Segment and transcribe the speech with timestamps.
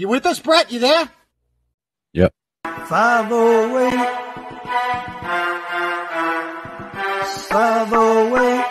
[0.00, 0.72] You with us, Bret?
[0.72, 1.10] You there?
[2.14, 2.32] Yep.
[2.64, 3.92] 508.
[7.50, 8.64] 508.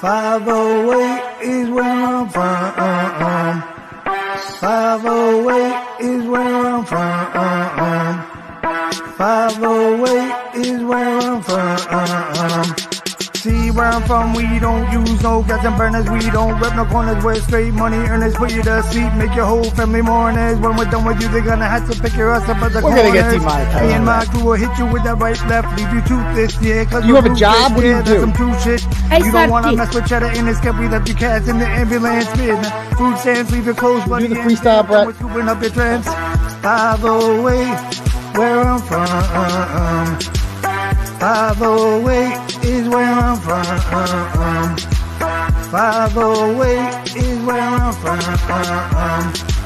[0.00, 3.62] 508 is where I'm from.
[4.60, 7.32] 508 is where I'm from.
[9.16, 10.17] 508
[13.78, 17.22] where I'm from, we don't use no gas and burners, we don't rep no corners,
[17.24, 20.58] we're straight money earners, put you to sleep, make your whole family mourners.
[20.58, 22.82] When we're done with you, they're gonna have to pick your ass up at the
[22.82, 23.02] We're corners.
[23.02, 25.92] gonna get demonetized Me and my crew will hit you with that right left, leave
[25.94, 26.84] you toothless, yeah.
[26.86, 27.54] Cause You have a job?
[27.54, 28.20] ruthless, What do you yeah, do?
[28.20, 28.82] Some true shit.
[29.12, 31.58] I you don't wanna mess with cheddar in this cup, we left your cats in
[31.60, 32.58] the ambulance, man.
[32.96, 34.26] Food stands, leave your clothes, buddy.
[34.26, 35.06] the freestyle, Bret.
[35.06, 36.06] We're scooping up your trends.
[36.66, 40.18] 508, where I'm from.
[41.20, 42.37] 508
[42.68, 44.76] is where I'm from.
[45.72, 48.20] 508 is where I'm from.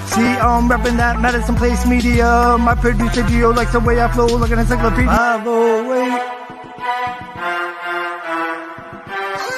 [0.06, 2.56] See, I'm repping that Madison Place media.
[2.60, 5.06] My producer Gio likes the way I flow like an encyclopedia.
[5.08, 6.22] 508.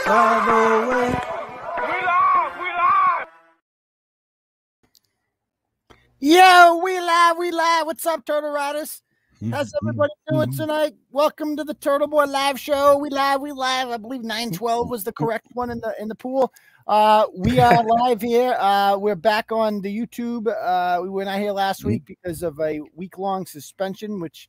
[0.06, 1.20] 508.
[6.20, 7.86] Yo, we live, we live.
[7.86, 9.03] What's up, Turtle Riders?
[9.50, 10.94] How's everybody doing tonight?
[11.10, 12.96] Welcome to the Turtle Boy Live Show.
[12.98, 13.88] We live, we live.
[13.88, 16.52] I believe 912 was the correct one in the in the pool.
[16.86, 18.56] Uh, we are live here.
[18.58, 20.46] Uh, we're back on the YouTube.
[20.46, 24.48] Uh, we were not here last week because of a week long suspension, which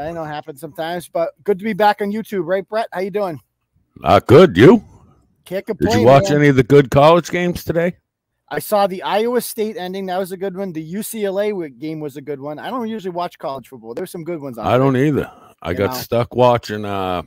[0.00, 1.08] I know happens sometimes.
[1.08, 2.88] But good to be back on YouTube, right, Bret?
[2.92, 3.40] How you doing?
[3.96, 4.56] Not good.
[4.56, 4.82] You?
[5.44, 5.92] Can't complain.
[5.92, 6.38] Did you watch man.
[6.38, 7.96] any of the good college games today?
[8.50, 10.06] I saw the Iowa State ending.
[10.06, 10.72] That was a good one.
[10.72, 12.58] The UCLA game was a good one.
[12.58, 13.94] I don't usually watch college football.
[13.94, 14.66] There's some good ones on.
[14.66, 15.30] I don't either.
[15.62, 15.96] I You got know.
[15.98, 17.22] stuck watching uh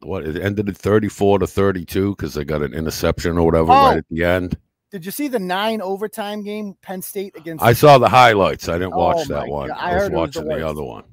[0.00, 3.88] what it ended at 34 to 32 because they got an interception or whatever Oh.
[3.88, 4.56] right at the end.
[4.90, 7.62] Did you see the nine overtime game, Penn State against?
[7.64, 8.68] I saw the highlights.
[8.68, 9.68] I didn't Oh watch my that one.
[9.68, 9.76] God.
[9.78, 11.04] I I, was was the watching the, other one.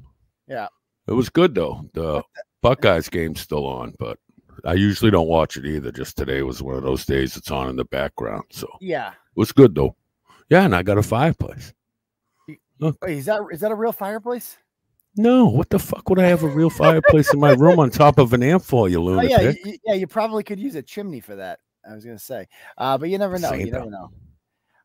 [0.47, 0.67] Yeah.
[1.07, 1.86] It was good though.
[1.93, 2.23] The
[2.61, 4.17] Buckeyes game's still on, but
[4.65, 5.91] I usually don't watch it either.
[5.91, 8.43] Just today was one of those days it's on in the background.
[8.52, 9.14] So yeah.
[9.39, 9.95] Was good though.
[10.50, 11.73] Yeah, and I got a fireplace.
[12.48, 14.58] Wait, is that is that a real fireplace?
[15.16, 18.20] No, what the fuck would I have a real fireplace in my room on top
[18.20, 19.94] of an amp for, you Oh yeah, y- y- yeah.
[19.94, 21.60] You probably could use a chimney for that.
[21.89, 23.50] I was gonna say, uh, but you never know.
[23.50, 24.11] Say You never know.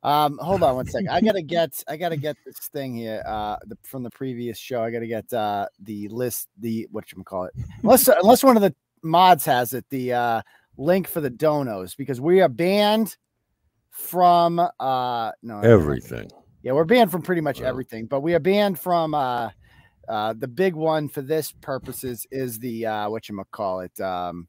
[0.02, 1.08] Um, hold on one second.
[1.08, 4.82] I gotta get I gotta get this thing here uh, the, from the previous show.
[4.82, 8.62] I gotta get uh, the list, the what you call it, unless unless one of
[8.62, 10.42] the mods has it, the uh,
[10.76, 13.16] link for the donos because we are banned
[13.94, 16.28] from uh no Everything.
[16.62, 19.50] Yeah, we're banned from pretty much everything, but we are banned from uh
[20.08, 24.48] uh the big one for this purposes is the uh what you call it um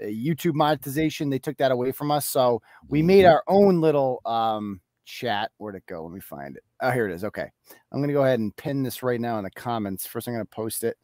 [0.00, 1.28] uh, YouTube monetization.
[1.30, 3.32] They took that away from us, so we made Mm-hmm.
[3.32, 5.50] our own little um chat.
[5.58, 6.04] Where'd it go?
[6.04, 6.62] Let me find it.
[6.80, 7.24] Oh, here it is.
[7.24, 7.50] Okay,
[7.92, 10.06] I'm gonna go ahead and pin this right now in the comments.
[10.06, 10.96] First, I'm gonna post it.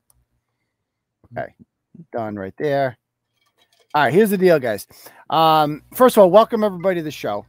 [1.36, 1.52] Okay,
[2.12, 2.96] done right there.
[3.94, 4.86] All right, here's the deal, guys.
[5.28, 7.44] Um, first of all, welcome everybody to the show.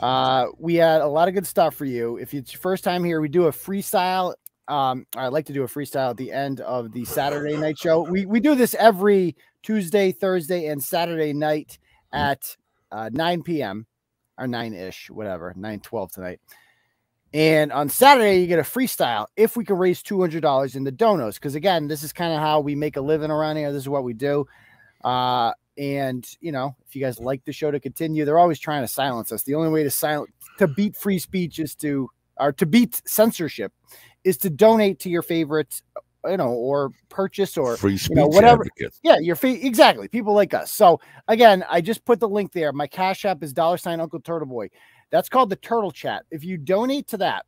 [0.00, 2.16] Uh, we had a lot of good stuff for you.
[2.16, 4.34] If it's your first time here, we do a freestyle.
[4.68, 8.02] Um, I like to do a freestyle at the end of the Saturday night show.
[8.02, 11.78] We we do this every Tuesday, Thursday, and Saturday night
[12.12, 12.56] at
[12.92, 13.86] uh, 9 p.m.
[14.38, 16.40] or 9 ish, whatever, 9 12 tonight.
[17.34, 21.34] And on Saturday, you get a freestyle if we can raise $200 in the donos.
[21.34, 23.70] Because again, this is kind of how we make a living around here.
[23.72, 24.46] This is what we do.
[25.04, 28.82] Uh, and you know, if you guys like the show to continue, they're always trying
[28.82, 29.42] to silence us.
[29.44, 33.72] The only way to silence to beat free speech is to or to beat censorship
[34.24, 35.80] is to donate to your favorite,
[36.26, 38.98] you know, or purchase or Free speech know, whatever- advocates.
[39.02, 40.08] yeah, your fee exactly.
[40.08, 40.72] People like us.
[40.72, 42.72] So again, I just put the link there.
[42.72, 44.68] My cash app is dollar sign Uncle Turtle Boy.
[45.10, 46.24] That's called the Turtle Chat.
[46.30, 47.46] If you donate to that,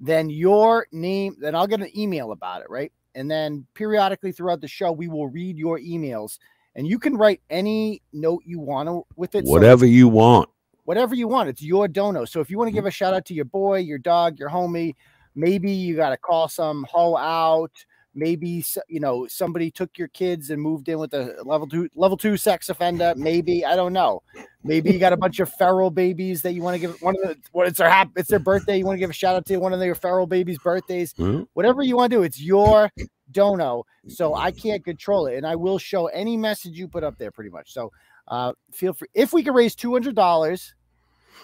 [0.00, 2.92] then your name, then I'll get an email about it, right?
[3.14, 6.38] And then periodically throughout the show, we will read your emails,
[6.76, 9.44] and you can write any note you want to with it.
[9.46, 10.48] So Whatever you want.
[10.84, 11.48] whatever you want.
[11.48, 12.24] It's your dono.
[12.26, 14.50] So if you want to give a shout out to your boy, your dog, your
[14.50, 14.94] homie,
[15.34, 17.72] maybe you got to call some hoe out.
[18.18, 22.16] Maybe you know somebody took your kids and moved in with a level two level
[22.16, 23.12] two sex offender.
[23.14, 24.22] Maybe I don't know.
[24.64, 27.28] Maybe you got a bunch of feral babies that you want to give one of
[27.28, 27.36] the.
[27.52, 28.78] What it's their hap, It's their birthday.
[28.78, 31.12] You want to give a shout out to one of their feral babies' birthdays.
[31.18, 31.42] Hmm?
[31.52, 32.90] Whatever you want to do, it's your
[33.30, 33.84] dono.
[34.08, 37.30] So I can't control it, and I will show any message you put up there,
[37.30, 37.72] pretty much.
[37.72, 37.90] So
[38.28, 39.08] uh, feel free.
[39.14, 40.74] If we can raise two hundred dollars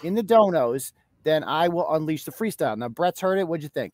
[0.03, 0.93] in the donos,
[1.23, 2.77] then I will unleash the freestyle.
[2.77, 3.47] Now, Bret's heard it.
[3.47, 3.93] What'd you think?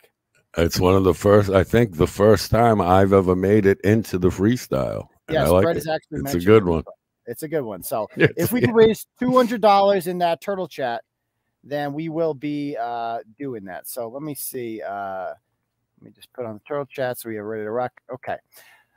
[0.57, 4.17] It's one of the first, I think, the first time I've ever made it into
[4.17, 5.07] the freestyle.
[5.29, 5.79] Yes, I like Bret it.
[5.85, 6.83] has actually It's a good one.
[7.27, 7.83] It's a good one.
[7.83, 11.03] So It's- if we can raise two hundred dollars in that turtle chat,
[11.63, 13.87] then we will be uh, doing that.
[13.87, 14.81] So let me see.
[14.81, 15.33] Uh,
[15.99, 17.91] let me just put on the turtle chat so we are ready to rock.
[18.13, 18.37] Okay.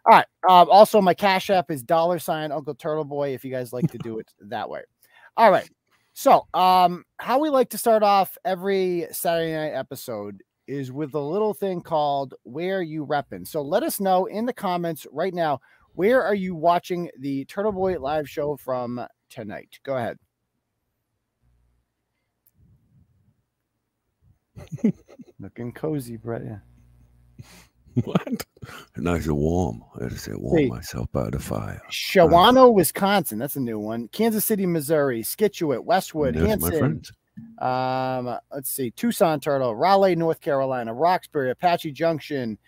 [0.06, 0.26] All right.
[0.48, 3.90] Um, also, my cash app is dollar sign Uncle Turtle Boy if you guys like
[3.90, 4.82] to do it that way.
[5.36, 5.68] All right.
[6.12, 11.20] So, um, how we like to start off every Saturday night episode is with a
[11.20, 13.46] little thing called Where You Reppin'.
[13.46, 15.60] So, let us know in the comments right now
[15.94, 19.78] where are you watching the Turtle Boy live show from tonight?
[19.84, 20.18] Go ahead.
[25.40, 26.42] Looking cozy, Bret.
[26.44, 26.58] Yeah.
[28.04, 28.46] What?
[28.96, 29.84] Nice and warm.
[29.96, 30.70] I to say warm See.
[30.70, 31.82] myself by the fire.
[31.90, 33.38] Shawano, Wisconsin.
[33.38, 34.08] That's a new one.
[34.08, 35.22] Kansas City, Missouri.
[35.22, 37.02] Scituate, Westwood, Hanson.
[37.58, 42.58] Um, let's see, Tucson Turtle, Raleigh, North Carolina, Roxbury, Apache Junction,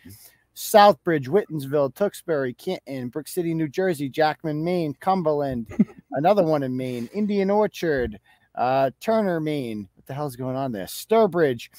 [0.55, 5.67] Southbridge, Whitinsville, Tewksbury, Canton, Brick City, New Jersey, Jackman, Maine, Cumberland,
[6.13, 8.19] another one in Maine, Indian Orchard,
[8.55, 9.89] uh, Turner, Maine.
[9.95, 10.87] What the hell's going on there?
[10.87, 11.71] Sturbridge,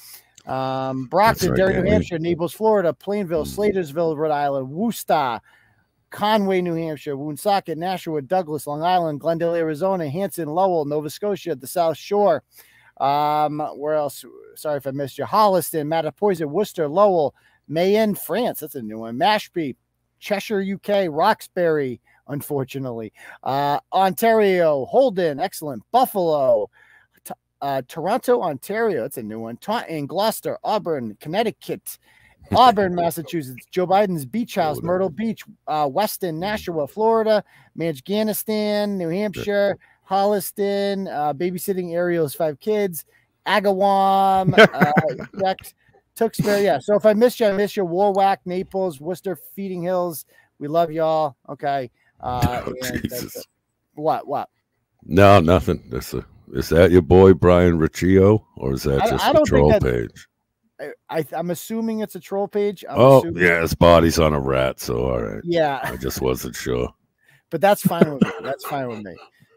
[0.46, 3.56] um, Brockton, right, Derry, New Hampshire, Naples, Florida, Plainville, Mm.
[3.56, 5.40] Slatersville, Rhode Island, Worcester,
[6.10, 11.66] Conway, New Hampshire, Woonsocket, Nashua, Douglas, Long Island, Glendale, Arizona, Hanson, Lowell, Nova Scotia, the
[11.66, 12.42] South Shore.
[12.98, 14.24] Um, where else?
[14.54, 15.24] Sorry if I missed you.
[15.24, 17.34] Holliston, Mattapoisett, Worcester, Lowell,
[17.68, 18.60] Mayenne, France.
[18.60, 19.18] That's a new one.
[19.18, 19.76] Mashpee,
[20.18, 23.12] Cheshire, UK, Roxbury, unfortunately.
[23.42, 25.82] Uh, Ontario, Holden, excellent.
[25.92, 26.70] Buffalo,
[27.66, 29.02] uh, Toronto, Ontario.
[29.02, 29.56] That's a new one.
[29.56, 31.98] Taunton, Gloucester, Auburn, Connecticut,
[32.54, 33.66] Auburn, Massachusetts.
[33.72, 34.80] Joe Biden's Beach House.
[34.82, 37.42] Myrtle Beach, uh, Weston, Nashua, Florida,
[37.80, 39.76] Afghanistan, New Hampshire,
[40.08, 43.04] Holliston, uh, babysitting Ariel's five kids,
[43.46, 44.56] Agawam,
[45.44, 45.54] uh,
[46.14, 46.62] Tewksbury.
[46.62, 46.78] Yeah.
[46.78, 47.84] So if I missed you, I missed you.
[47.84, 50.24] Warwack, Naples, Worcester, Feeding Hills.
[50.60, 51.36] We love y'all.
[51.48, 51.90] Okay.
[52.20, 53.44] Uh, Oh, and Jesus.
[53.94, 54.28] What?
[54.28, 54.50] What?
[55.02, 55.82] No, nothing.
[55.90, 59.70] That's a, is that your boy Brian Riccio, or is that just I a troll
[59.70, 60.28] that- page?
[61.08, 62.84] I, I'm assuming it's a troll page.
[62.88, 64.78] I'm oh, assuming- yeah, his body's on a rat.
[64.78, 65.80] So all right, Yeah.
[65.82, 66.92] I just wasn't sure.
[67.50, 68.30] but that's fine with me.
[68.42, 69.14] That's fine with me.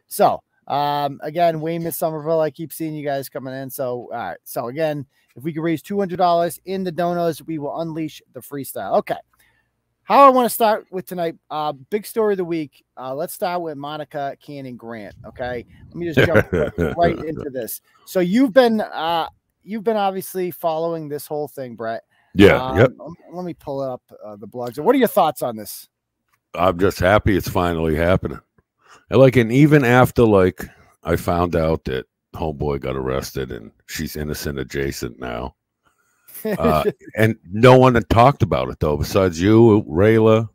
[0.07, 3.69] So, um, again, Weymouth, Somerville, I keep seeing you guys coming in.
[3.69, 4.37] So, all right.
[4.43, 5.05] So, again,
[5.35, 8.97] if we can raise two hundred dollars in the donos, we will unleash the freestyle.
[8.99, 9.17] Okay.
[10.09, 12.83] How I want to start with tonight, uh, big story of the week.
[12.97, 15.13] Uh, let's start with Monica Cannon Grant.
[15.23, 16.51] Okay, let me just jump
[16.97, 17.79] right into this.
[18.05, 19.29] So you've been, uh,
[19.61, 22.01] you've been obviously following this whole thing, Bret.
[22.33, 22.91] Yeah, Um, yep.
[23.31, 24.79] Let me pull up uh, the blogs.
[24.79, 25.87] What are your thoughts on this?
[26.55, 28.39] I'm just happy it's finally happening.
[29.11, 30.65] And like, and even after like
[31.03, 35.53] I found out that homeboy got arrested and she's innocent adjacent now,
[36.45, 36.83] uh,
[37.15, 40.49] and no one had talked about it though, besides you, Rayla,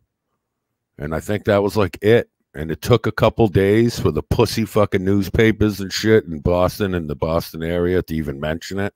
[0.97, 2.29] and I think that was like it.
[2.53, 6.93] And it took a couple days for the pussy fucking newspapers and shit in Boston
[6.93, 8.93] and the Boston area to even mention it.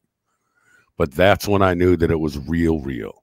[0.97, 3.21] But that's when I knew that it was real, real.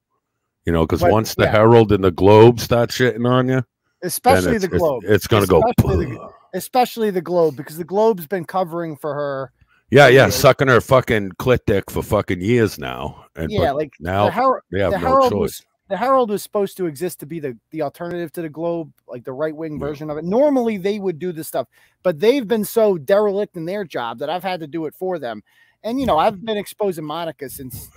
[0.67, 1.53] You know, because once the yeah.
[1.53, 3.63] Herald and the Globe start shitting on you,
[4.03, 5.05] especially it's, the Globe.
[5.07, 5.63] It's, gonna go.
[5.79, 9.53] The- especially the Globe, because the Globe's been covering for her.
[9.91, 14.25] Yeah, yeah, sucking her fucking clit dick for fucking years now, and yeah, like now
[14.27, 15.38] the, Herald, they have the no Herald choice.
[15.38, 18.93] was the Herald was supposed to exist to be the the alternative to the Globe,
[19.06, 19.87] like the right wing Yeah.
[19.87, 20.25] version of it.
[20.25, 21.69] Normally they would do this stuff,
[22.03, 25.21] but they've been so derelict in their job that I've had to do it for
[25.21, 25.44] them.
[25.85, 27.89] And you know, I've been exposing Monica since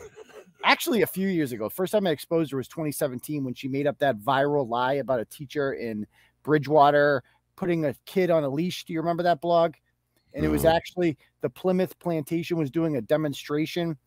[0.63, 1.69] actually a few years ago.
[1.69, 5.21] First time I exposed her was 2017 when she made up that viral lie about
[5.21, 6.05] a teacher in
[6.43, 7.23] Bridgewater
[7.55, 8.85] putting a kid on a leash.
[8.85, 9.73] Do you remember that blog?
[10.33, 13.97] And it was actually the Plymouth Plantation was doing a demonstration.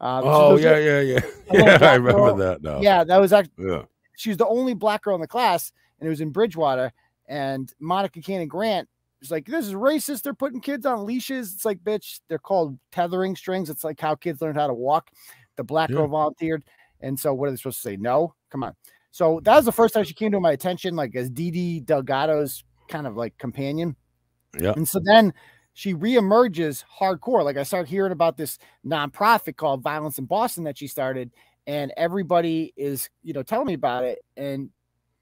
[0.00, 1.20] Uh, Oh yeah, yeah, yeah,
[1.52, 1.78] yeah.
[1.82, 2.36] I remember girl.
[2.36, 2.80] that now.
[2.80, 3.82] yeah, that was actually yeah.
[4.16, 6.92] she was the only black girl in the class, and it was in Bridgewater.
[7.28, 8.88] And Monica Cannon Grant
[9.20, 10.22] was like, "This is racist.
[10.22, 13.70] They're putting kids on leashes." It's like, bitch, they're called tethering strings.
[13.70, 15.10] It's like how kids learned how to walk.
[15.56, 16.64] The black girl volunteered,
[17.00, 17.96] and so what are they supposed to say?
[17.96, 18.74] No, come on.
[19.16, 22.64] So that was the first time she came to my attention, like as Didi Delgado's
[22.88, 23.96] kind of like companion.
[24.60, 24.72] Yeah.
[24.76, 25.32] And so then
[25.76, 27.44] she reemerges hardcore.
[27.44, 31.30] Like I start hearing about this nonprofit called Violence in Boston that she started,
[31.66, 34.20] and everybody is, you know, telling me about it.
[34.38, 34.70] And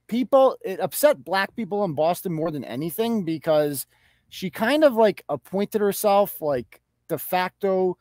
[0.06, 3.88] people, it upset black people in Boston more than anything because
[4.28, 7.98] she kind of like appointed herself like de facto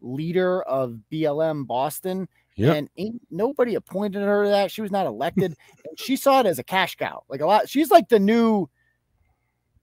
[0.00, 2.28] leader of BLM Boston.
[2.54, 2.74] Yeah.
[2.74, 4.70] And ain't nobody appointed her to that.
[4.70, 5.56] She was not elected.
[5.88, 7.24] and she saw it as a cash cow.
[7.28, 8.70] Like a lot, she's like the new.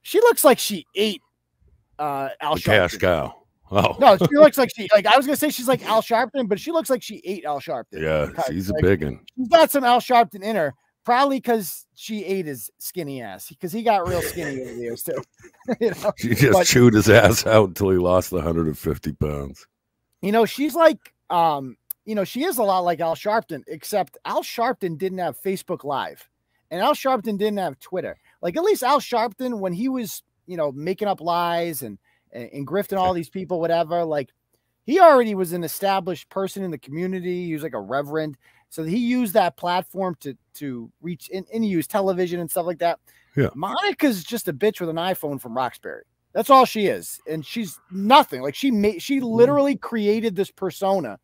[0.03, 1.21] She looks like she ate
[1.99, 2.99] uh Al The cash Sharpton.
[3.01, 3.39] cow.
[3.71, 6.47] Oh No, she looks like she like I was gonna say she's like Al Sharpton,
[6.47, 8.01] but she looks like she ate Al Sharpton.
[8.01, 9.19] yeah, she's a like, big one.
[9.37, 10.73] She's got some Al Sharpton in her,
[11.05, 15.01] probably because she ate his skinny ass because he got real skinny over the years
[15.03, 15.21] too.
[15.79, 19.65] you know, She just but- chewed his ass out until he lost 150 pounds.
[20.21, 24.17] you know, she's like, um, you know, she is a lot like Al Sharpton, except
[24.25, 26.29] Al Sharpton didn't have Facebook Live,
[26.69, 28.17] and Al Sharpton didn't have Twitter.
[28.41, 31.97] Like at least Al Sharpton, when he was, you know, making up lies and
[32.31, 34.29] and, and grifting all these people, whatever, like
[34.85, 37.45] he already was an established person in the community.
[37.45, 38.37] He was like a reverend,
[38.69, 42.65] so he used that platform to to reach and, and he used television and stuff
[42.65, 42.99] like that.
[43.35, 43.49] Yeah.
[43.55, 46.03] Monica's just a bitch with an iPhone from Roxbury.
[46.33, 48.41] That's all she is, and she's nothing.
[48.41, 49.27] Like she made, she mm-hmm.
[49.27, 51.19] literally created this persona,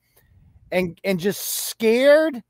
[0.72, 2.44] and and just scared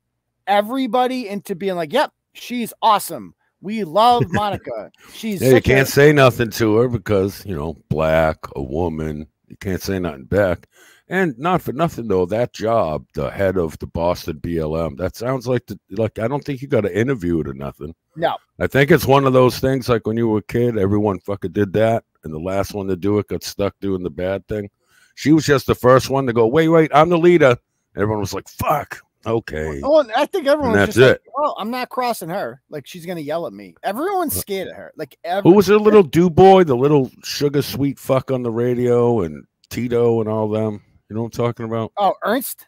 [0.46, 3.34] everybody into being like, "Yep, she's awesome.
[3.60, 4.90] We love Monica.
[5.12, 9.26] She's Yeah, you can't say nothing to her because you know, black, a woman.
[9.48, 10.68] You can't say nothing back.
[11.10, 15.48] And not for nothing though, that job, the head of the Boston BLM, that sounds
[15.48, 17.94] like the like I don't think you got to interview it or nothing.
[18.14, 18.36] no.
[18.60, 21.50] I think it's one of those things like when you were a kid, everyone fucking
[21.50, 24.70] did that, and the last one to do it got stuck doing the bad thing.
[25.16, 27.56] She was just the first one to go, wait, wait, I'm the leader.
[27.96, 29.80] Everyone was like, fuck, okay.
[29.82, 31.22] Oh, I think everyone's that's just like, it.
[31.36, 32.60] "Oh, I'm not crossing her.
[32.70, 34.92] Like she's gonna yell at me." Everyone's scared of her.
[34.96, 39.22] Like Who was the little do boy, the little sugar sweet fuck on the radio,
[39.22, 40.82] and Tito and all them?
[41.08, 41.92] You know what I'm talking about?
[41.96, 42.66] oh Ernst.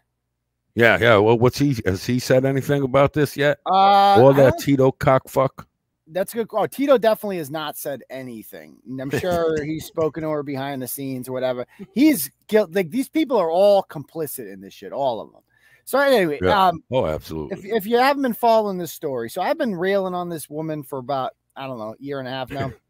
[0.75, 1.17] Yeah, yeah.
[1.19, 1.77] Well, what's he?
[1.85, 3.59] Has he said anything about this yet?
[3.67, 5.67] Uh, or that Tito cock fuck?
[6.13, 6.49] that's a good.
[6.53, 8.79] Oh, Tito definitely has not said anything.
[9.01, 11.67] I'm sure he's spoken to her behind the scenes or whatever.
[11.95, 12.75] He's guilt.
[12.75, 15.43] Like these people are all complicit in this shit, all of them.
[15.85, 16.69] So anyway, Yeah.
[16.69, 17.71] um, Oh, absolutely.
[17.71, 20.99] if you haven't been following this story, so I've been railing on this woman for
[20.99, 22.73] about I don't know, a year and a half now.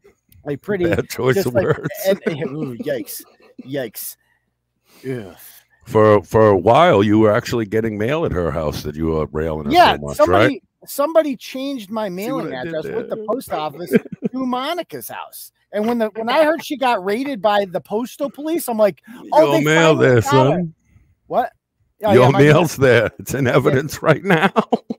[0.45, 1.89] Like pretty Bad choice of like- words.
[2.09, 3.23] and- and- ooh, yikes,
[3.65, 4.17] yikes.
[5.09, 5.37] Ugh.
[5.87, 9.27] for for a while, you were actually getting mail at her house that you were
[9.27, 10.63] railing Yeah, so much, somebody right?
[10.85, 15.53] somebody changed my mailing address with the post office to Monica's house.
[15.73, 19.01] And when the when I heard she got raided by the postal police, I'm like,
[19.33, 20.75] oh, they mail there, son.
[21.29, 21.53] what?
[22.03, 23.11] Oh, Your yeah, my mail- there.
[23.19, 24.51] It's in evidence right now.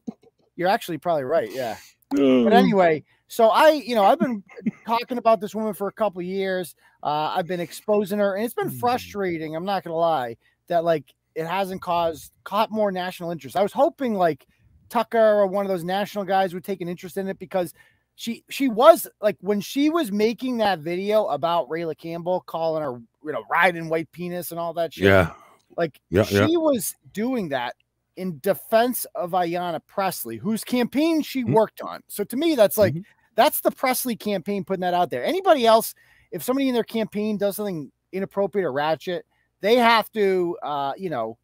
[0.56, 1.50] You're actually probably right.
[1.52, 1.76] Yeah.
[2.14, 2.44] Mm.
[2.44, 4.44] But anyway, so I, you know, I've been
[4.86, 6.76] talking about this woman for a couple years.
[7.02, 8.80] Uh, I've been exposing her, and it's been Mm.
[8.80, 9.56] frustrating.
[9.56, 11.06] I'm not gonna lie that like
[11.36, 13.56] it hasn't caused caught more national interest.
[13.58, 14.46] I was hoping like
[14.90, 17.74] Tucker or one of those national guys would take an interest in it because
[18.16, 23.02] she she was like when she was making that video about Rayla Campbell calling her
[23.26, 25.06] you know riding white penis and all that shit.
[25.06, 25.32] yeah,
[25.78, 26.46] Like Yeah, she yeah.
[26.58, 27.76] was doing that
[28.16, 31.54] in defense of Ayanna Presley, whose campaign she Mhm.
[31.54, 32.02] worked on.
[32.08, 33.04] So to me, that's like Mhm.
[33.36, 35.24] that's the Presley campaign putting that out there.
[35.24, 35.96] Anybody else,
[36.32, 39.26] if somebody in their campaign does something inappropriate or ratchet,
[39.62, 41.38] they have to uh, you know,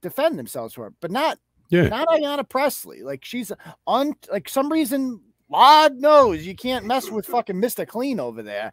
[0.00, 1.38] defend themselves for it, but not
[1.68, 1.88] Yeah.
[1.88, 3.02] not Ayanna Presley.
[3.02, 3.52] Like she's
[3.86, 7.86] on like some reason Lord knows you can't mess with fucking Mr.
[7.86, 8.72] Clean over there.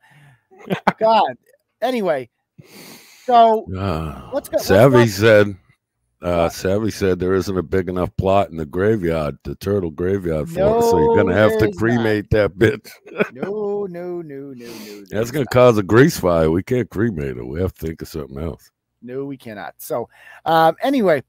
[0.99, 1.37] God.
[1.81, 2.29] Anyway,
[3.25, 5.55] so Ah, Let's go- let's Savvy said.
[6.21, 10.49] Uh, Savvy said there isn't a big enough plot in the graveyard, the turtle graveyard
[10.49, 11.79] for it, so you're gonna have to there's not.
[11.79, 12.89] cremate that bitch.
[13.33, 15.03] no, no, no, no, no.
[15.09, 15.51] That's gonna not.
[15.51, 16.49] cause a grease fire.
[16.49, 17.45] We can't cremate it.
[17.45, 18.71] We have to think of something else.
[19.01, 19.73] No, we cannot.
[19.79, 20.07] So,
[20.45, 21.23] um, anyway,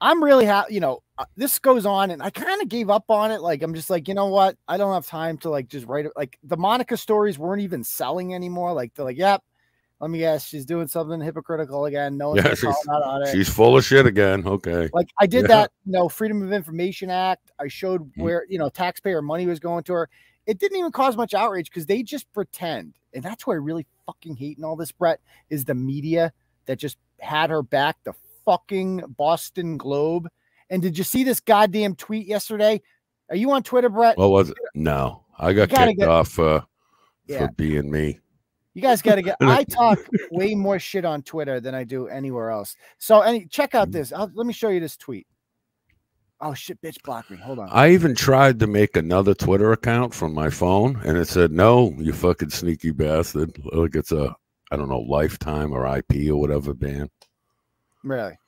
[0.00, 0.72] I'm really happy.
[0.72, 3.42] You know, uh, this goes on, and I kind of gave up on it.
[3.42, 4.56] Like, I'm just like, you know what?
[4.66, 6.12] I don't have time to like just write it.
[6.16, 8.72] Like, the Monica stories weren't even selling anymore.
[8.72, 9.42] Like, they're like, yep.
[10.00, 12.16] Let me guess, she's doing something hypocritical again.
[12.16, 13.32] No one's Yeah, she's- out on it.
[13.32, 14.46] She's full of shit again.
[14.46, 14.88] Okay.
[14.94, 15.48] Like I did Yeah.
[15.48, 17.50] that, you know, Freedom of Information Act.
[17.60, 18.22] I showed Mhm.
[18.22, 20.08] where you know taxpayer money was going to her.
[20.46, 23.86] It didn't even cause much outrage because they just pretend, and that's what I really
[24.06, 24.90] fucking hate in all this.
[24.90, 26.32] Bret is the media
[26.64, 27.98] that just had her back.
[28.04, 28.14] The
[28.46, 30.28] fucking Boston Globe.
[30.70, 32.80] And did you see this goddamn tweet yesterday?
[33.28, 34.16] Are you on Twitter, Bret?
[34.16, 34.56] What was it?
[34.74, 36.62] No, I got kicked get- off uh,
[37.26, 37.46] Yeah.
[37.46, 38.18] for being me.
[38.74, 39.36] You guys got to get.
[39.40, 39.98] I talk
[40.30, 42.76] way more shit on Twitter than I do anywhere else.
[42.98, 44.12] So, any check out this.
[44.12, 45.26] I'll, let me show you this tweet.
[46.42, 47.36] Oh shit, bitch, block me.
[47.36, 47.68] Hold on.
[47.70, 51.92] I even tried to make another Twitter account from my phone, and it said, "No,
[51.98, 54.34] you fucking sneaky bastard!" Like it's a,
[54.70, 57.10] I don't know, lifetime or IP or whatever ban.
[58.02, 58.38] Really?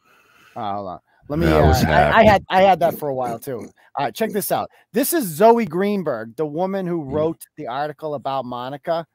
[0.57, 1.01] Uh, hold on.
[1.29, 1.47] Let me.
[1.47, 3.59] Uh, I, I had I had that for a while too.
[3.97, 4.71] All right, check this out.
[4.93, 7.13] This is Zoe Greenberg, the woman who Mm.
[7.13, 9.07] wrote the article about Monica,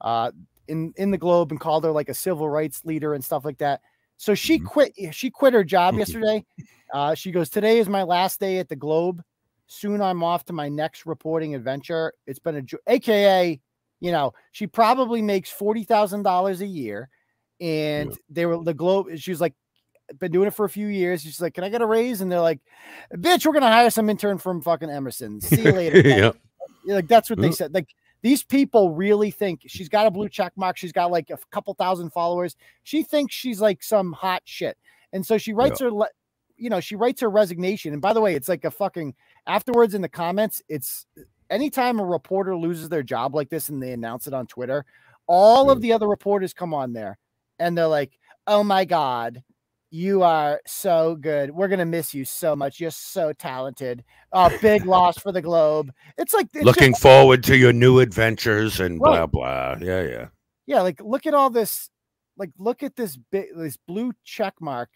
[0.00, 0.30] uh,
[0.68, 3.58] in in the Globe and called her like a civil rights leader and stuff like
[3.58, 3.80] that.
[4.16, 4.64] So she Mhm.
[4.66, 4.92] quit.
[5.12, 6.44] She quit her job yesterday.
[6.92, 9.22] Uh, she goes, "Today is my last day at the Globe.
[9.66, 12.12] Soon I'm off to my next reporting adventure.
[12.26, 13.60] It's been a jo- AKA,
[14.00, 17.10] you know, she probably makes forty thousand dollars a year,
[17.60, 19.08] and they were the Globe.
[19.16, 19.54] She was like,
[20.18, 21.20] been doing it for a few years.
[21.22, 22.60] She's like, "Can I get a raise?" And they're like,
[23.12, 25.40] "Bitch, we're gonna hire some intern from fucking Emerson.
[25.40, 26.32] See you later." yeah,
[26.84, 27.74] Yeah, like that's what they said.
[27.74, 27.88] Like
[28.22, 30.76] these people really think she's got a blue check mark.
[30.76, 32.56] She's got like a couple thousand followers.
[32.82, 34.76] She thinks she's like some hot shit.
[35.12, 35.90] And so she writes her,
[36.56, 37.92] you know, she writes her resignation.
[37.92, 39.14] And by the way, it's like a fucking
[39.46, 40.62] afterwards in the comments.
[40.68, 41.06] It's
[41.48, 44.84] anytime a reporter loses their job like this and they announce it on Twitter,
[45.26, 45.82] all of hmm.
[45.82, 47.18] the other reporters come on there
[47.58, 49.42] and they're like, oh my God,
[49.90, 51.50] you are so good.
[51.50, 52.78] We're gonna miss you so much.
[52.80, 54.04] You're so talented.
[54.32, 55.90] Uh, big loss for the globe.
[56.18, 59.30] It's like it's Looking just- forward to your new adventures and blah Right.
[59.30, 59.76] blah.
[59.80, 60.28] Yeah, yeah.
[60.66, 60.82] yeah.
[60.82, 61.90] Like look at all this.
[62.36, 64.90] Like look at this big this blue check mark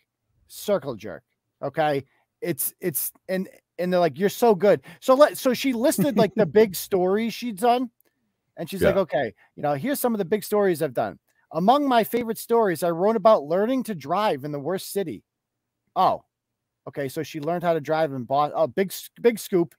[0.48, 1.22] circle jerk.
[1.62, 2.04] Okay,
[2.40, 4.82] it's it's and and they're like you're so good.
[5.00, 7.90] So let so she listed like the big stories she's done,
[8.56, 11.18] and she's like, okay, you know, here's some of the big stories I've done.
[11.52, 15.22] Among my favorite stories, I wrote about learning to drive in the worst city.
[15.94, 16.24] Oh,
[16.88, 17.08] okay.
[17.08, 18.54] So she learned how to drive in Boston.
[18.56, 19.74] Oh, big big scoop.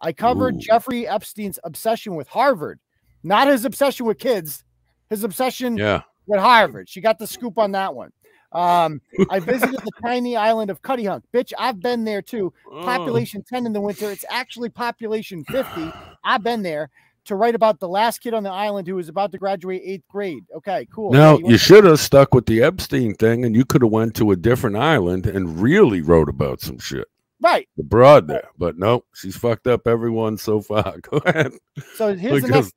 [0.00, 0.60] I covered Ooh.
[0.60, 2.80] Jeffrey Epstein's obsession with Harvard,
[3.22, 4.64] not his obsession with kids,
[5.10, 6.02] his obsession Yeah.
[6.26, 6.88] with Harvard.
[6.88, 8.12] She got the scoop on that one.
[8.52, 11.22] Um, I visited the tiny island of Cuttyhunk.
[11.34, 12.52] Bitch, I've been there too.
[12.72, 12.82] Oh.
[12.84, 14.10] Population 10 in the winter.
[14.10, 15.90] It's actually population 50.
[16.24, 16.90] I've been there
[17.28, 20.06] to write about the last kid on the island who was about to graduate eighth
[20.08, 20.44] grade.
[20.56, 21.12] Okay, cool.
[21.12, 24.14] Now you you should have stuck with the Epstein thing, and you could have went
[24.16, 27.06] to a different island and really wrote about some shit.
[27.40, 27.68] right.
[27.76, 30.98] The broad there, but no, she's fucked up everyone so far.
[31.02, 31.52] Go ahead.
[31.94, 32.74] So here's the next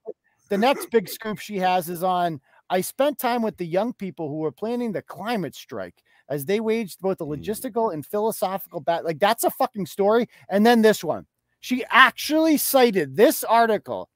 [0.49, 2.39] the next big scoop she has is on
[2.69, 6.59] I spent time with the young people who were planning the climate strike as they
[6.61, 7.37] waged both a Mm.
[7.37, 9.05] logistical and philosophical battle.
[9.05, 10.27] Like that's a fucking story.
[10.49, 11.25] And then this one.
[11.63, 14.09] She actually cited this article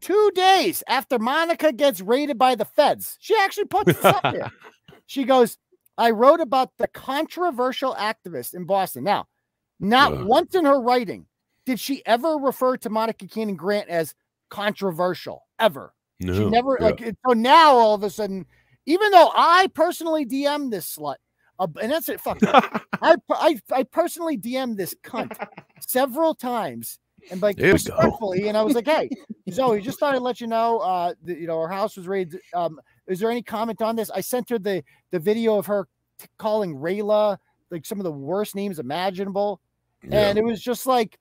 [0.00, 3.16] two days after Monica gets raided by the feds.
[3.20, 4.52] She actually puts this up there.
[5.06, 5.56] She goes,
[5.96, 9.04] I wrote about the controversial activist in Boston.
[9.04, 9.26] Now,
[9.80, 11.24] not once in her writing
[11.64, 14.14] did she ever refer to Monica Cannon Grant as
[14.48, 15.94] controversial, ever.
[16.20, 16.86] No, She never, yeah.
[16.86, 18.46] like, so now all of a sudden,
[18.86, 21.16] even though I personally DM this slut,
[21.58, 22.38] uh, and that's it, fuck.
[23.02, 25.36] I, I, I personally DM this cunt
[25.80, 26.98] several times
[27.30, 29.08] and like There respectfully, and I was like, hey,
[29.50, 32.40] Zoe, just thought I'd let you know, uh, that, you know, her house was raided.
[32.54, 34.10] Um, is there any comment on this?
[34.10, 37.38] I sent her the the video of her t- calling Rayla
[37.70, 39.60] like some of the worst names imaginable,
[40.02, 40.28] Yeah.
[40.28, 41.18] and it was just like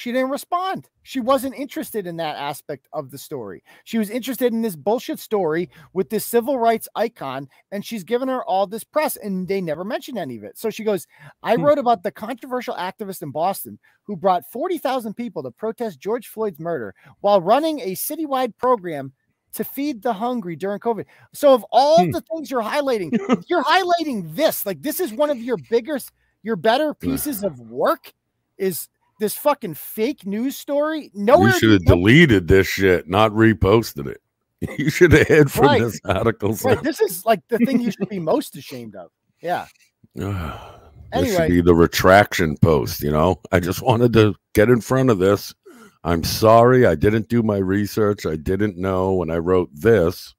[0.00, 0.88] she didn't respond.
[1.02, 3.62] She wasn't interested in that aspect of the story.
[3.84, 8.28] She was interested in this bullshit story with this civil rights icon, and she's given
[8.28, 10.58] her all this press, and they never mentioned any of it.
[10.58, 11.06] So she goes,
[11.42, 11.62] I Hmm.
[11.62, 16.58] wrote about the controversial activist in Boston who brought 40,000 people to protest George Floyd's
[16.58, 19.12] murder while running a citywide program
[19.52, 21.04] to feed the hungry during COVID.
[21.34, 22.12] So, of all Hmm.
[22.12, 23.12] the things you're highlighting,
[23.48, 24.64] you're highlighting this.
[24.64, 28.12] Like, this is one of your biggest, your better pieces of work
[28.58, 28.88] is
[29.20, 31.10] this fucking fake news story.
[31.14, 34.20] No, you should have deleted this shit, not reposted it.
[34.78, 35.80] You should have hid from Right.
[35.80, 36.52] this article.
[36.64, 39.10] Right, this is like the thing you should be most ashamed of.
[39.40, 39.66] Yeah.
[40.14, 40.26] this
[41.12, 41.34] Anyway.
[41.36, 43.00] should be the retraction post.
[43.02, 45.54] You know, I just wanted to get in front of this.
[46.04, 48.26] I'm sorry, I didn't do my research.
[48.26, 50.34] I didn't know when I wrote this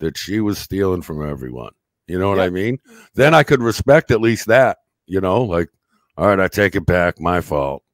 [0.00, 1.72] that she was stealing from everyone.
[2.08, 2.40] You know what.
[2.40, 2.78] I mean?
[3.14, 4.78] Then I could respect at least that.
[5.06, 5.68] You know, like,
[6.16, 7.84] all right, I take it back, my fault.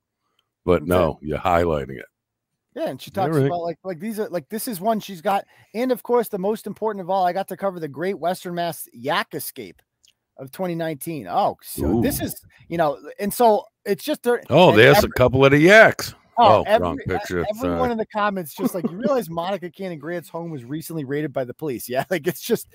[0.66, 2.05] But That's no, you're highlighting it.
[2.74, 3.46] Yeah, and she talks right.
[3.46, 6.38] about like like these are like this is one she's got, and of course the
[6.38, 9.81] most important of all, I got to cover the Great Western Mass Yak Escape
[10.37, 11.26] of 2019.
[11.26, 14.42] Oh, so this is you know, and so it's just there.
[14.50, 16.14] Oh, and there's every- a couple of the yaks.
[16.37, 17.92] oh, oh, every- e- picture, Everyone sorry.
[17.92, 21.44] in the comments just like you realize Monica Cannon Grant's home was recently raided by
[21.44, 21.88] the police.
[21.88, 22.66] Yeah, like it's just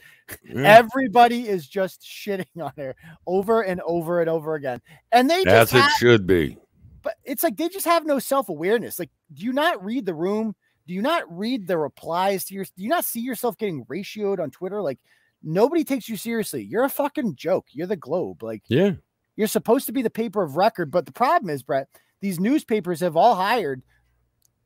[0.50, 0.62] Yeah.
[0.80, 2.96] everybody is just shitting on her
[3.28, 6.58] over and over and over again, and they As just it have- should be.
[7.04, 9.00] But it's like they just have no self-awareness.
[9.00, 10.56] Like, do you not read the room?
[10.88, 14.40] Do you not read the replies to your do you not see yourself getting ratioed
[14.40, 14.82] on Twitter?
[14.82, 15.00] Like
[15.44, 16.64] nobody takes you seriously.
[16.64, 17.68] You're a fucking joke.
[17.72, 18.44] You're the globe.
[18.44, 18.94] Like Yeah.
[19.36, 20.92] you're supposed to be the paper of record.
[20.92, 21.88] But the problem is, Bret,
[22.20, 23.82] these newspapers have all hired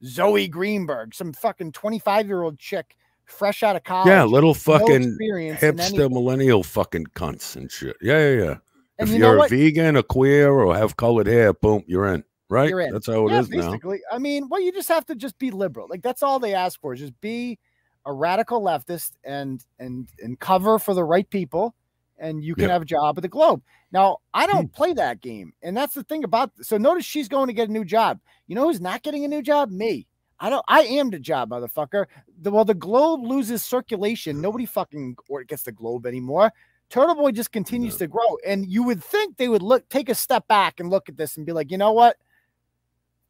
[0.03, 2.95] Zoe Greenberg, some fucking 25-year-old chick
[3.25, 4.07] fresh out of college.
[4.07, 7.95] Yeah, little fucking experience hipster millennial fucking cunts and shit.
[8.01, 8.55] Yeah, yeah, yeah.
[8.97, 12.23] And if you you're a vegan, a queer, or have colored hair, boom, you're in.
[12.49, 12.69] Right?
[12.69, 12.93] You're in.
[12.93, 13.71] That's how it is yeah, now.
[13.71, 13.99] basically.
[14.11, 15.87] I mean, well, you just have to just be liberal.
[15.89, 17.57] Like that's all they ask for is just be
[18.05, 21.73] a radical leftist and and and cover for the right people,
[22.19, 22.71] and you can Yep.
[22.71, 23.63] have a job at the Globe.
[23.91, 24.51] Now, I Hmm.
[24.53, 26.51] don't play that game, and that's the thing about.
[26.61, 28.19] So notice she's going to get a new job.
[28.47, 29.71] You know who's not getting a new job?
[29.71, 30.07] Me.
[30.39, 30.65] I don't.
[30.67, 32.05] I am the job, motherfucker.
[32.41, 34.39] The, well, the Globe loses circulation.
[34.39, 36.51] Nobody fucking or gets the Globe anymore.
[36.89, 40.15] Turtle Boy just continues to grow, and you would think they would look, take a
[40.15, 42.17] step back and look at this and be like, you know what?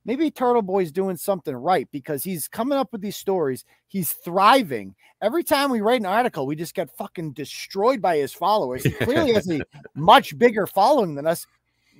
[0.06, 3.66] maybe Turtle Boy's doing something right because he's coming up with these stories.
[3.88, 4.96] He's thriving.
[5.22, 8.84] Every time we write an article, we just get fucking destroyed by his followers.
[8.84, 9.62] He clearly has a
[9.96, 11.46] much bigger following than us.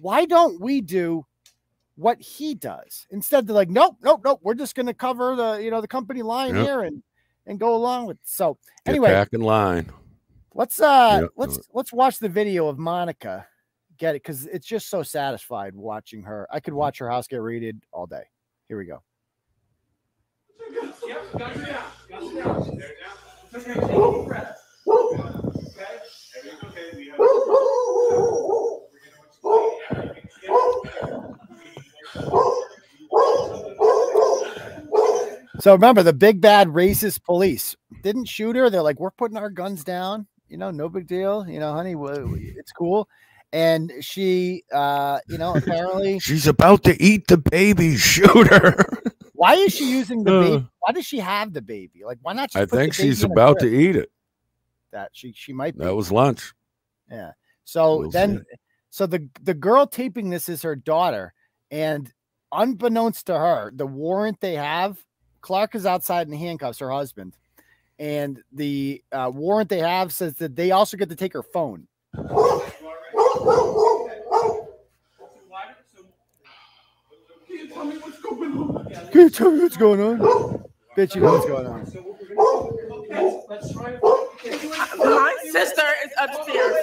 [0.02, 1.26] Why don't we do
[1.96, 3.48] what he does instead?
[3.48, 4.40] They're like, nope, nope, nope.
[4.44, 6.66] We're just going to cover the you know the company line Yep.
[6.66, 7.02] here and
[7.48, 8.18] and go along with.
[8.24, 9.92] So Get anyway, back in line.
[10.56, 11.30] Let's uh Yep.
[11.36, 13.46] let's let's watch the video of Monica
[13.98, 16.48] get it because it's just so satisfied watching her.
[16.52, 18.24] I could watch her house get raided all day.
[18.68, 19.04] Here we go.
[35.60, 38.70] So remember the big bad racist police didn't shoot her.
[38.70, 40.28] They're like, we're putting our guns down.
[40.50, 41.48] You know, no big deal.
[41.48, 41.96] You know, honey,
[42.58, 43.08] it's cool.
[43.54, 47.96] And she, uh, you know, apparently, She's about to eat the baby.
[47.96, 48.76] Shoot her.
[49.34, 50.42] why is she using the Uh.
[50.42, 50.68] baby?
[50.80, 52.04] Why does she have the baby?
[52.06, 52.52] Like, why not?
[52.52, 54.12] Just I think she's baby in a about to eat it.
[54.92, 55.10] that.
[55.14, 55.84] She she might be.
[55.86, 56.54] That was lunch.
[57.10, 57.32] Yeah.
[57.64, 58.58] So We'll then, see.
[58.90, 61.34] so the the girl taping this is her daughter,
[61.72, 62.12] and
[62.52, 64.98] unbeknownst to her, the warrant they have,
[65.42, 67.36] Clark is outside in handcuffs, her husband,
[68.00, 71.88] and the uh, warrant they have says that they also get to take her phone.
[79.12, 80.66] Can you tell me what's going on?
[80.98, 81.82] Bitch, you know what's going on.
[84.98, 86.76] My sister is upstairs.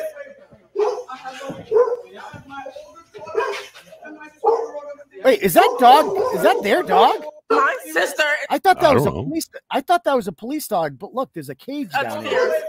[5.24, 6.16] Wait, is that dog?
[6.34, 7.24] Is that their dog?
[7.56, 9.24] My sister I thought that I was a don't know.
[9.24, 9.48] police.
[9.70, 12.46] I thought that was a police dog, but look, there's a cage down here.
[12.48, 12.62] upstairs.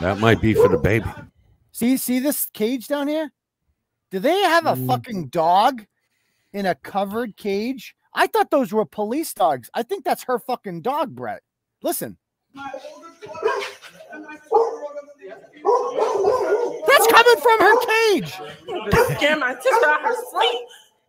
[0.00, 1.06] That might be for the baby.
[1.72, 3.32] See, see this cage down here?
[4.10, 4.86] Do they have a Mm.
[4.86, 5.86] fucking dog
[6.52, 7.94] in a covered cage?
[8.14, 9.68] I thought those were police dogs.
[9.74, 11.42] I think that's her fucking dog, Bret.
[11.82, 12.16] Listen,
[16.86, 18.32] that's coming from her cage.
[19.16, 20.60] Scare my sister out her sleep.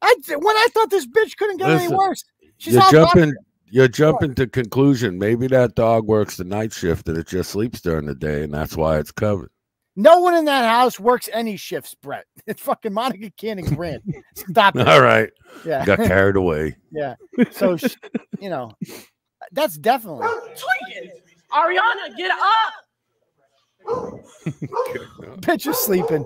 [0.02, 2.24] I when I thought this bitch couldn't get any worse.
[2.58, 3.30] She's You're jumping.
[3.30, 5.20] buck- You're jumping to conclusion.
[5.20, 8.54] Maybe that dog works the night shift and it just sleeps during the day, and
[8.54, 9.52] that's why it's covered.
[10.00, 12.26] No one in that house works any shifts, Bret.
[12.48, 14.04] It's fucking Monica Canning Grant.
[14.36, 14.88] Stop it.
[14.88, 15.30] All right,
[15.66, 15.84] Yeah.
[15.86, 16.78] got carried away.
[16.92, 17.16] Yeah.
[17.52, 17.96] So, sh-
[18.40, 18.72] you know,
[19.52, 20.28] that's definitely.
[20.56, 21.12] Tweaking.
[21.52, 22.74] Ariana, get up.
[25.42, 26.26] Bitch is sleeping.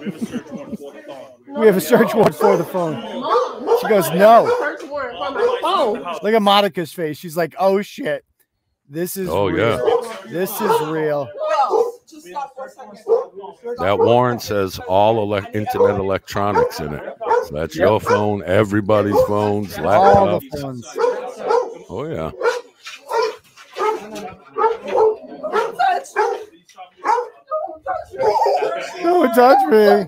[0.00, 2.94] We have a search warrant for the phone.
[2.94, 3.78] Mom.
[3.80, 4.46] She goes, no.
[4.58, 6.02] Search warrant for my phone.
[6.22, 7.16] Look at Monica's face.
[7.18, 8.24] She's like, oh shit.
[8.88, 9.76] This is Oh, yeah.
[9.78, 10.02] real.
[10.28, 11.28] This is real.
[12.08, 12.98] Just stop for a second.
[13.78, 17.02] That warrant says all ele- internet electronics in it.
[17.46, 20.40] So that's your phone, everybody's phones, All laptops.
[20.50, 20.86] the phones.
[21.88, 22.30] Oh yeah.
[29.04, 30.06] Don't touch me.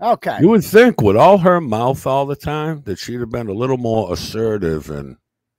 [0.00, 0.38] Okay.
[0.40, 3.52] You would think with all her mouth all the time that she'd have been a
[3.52, 5.10] little more assertive and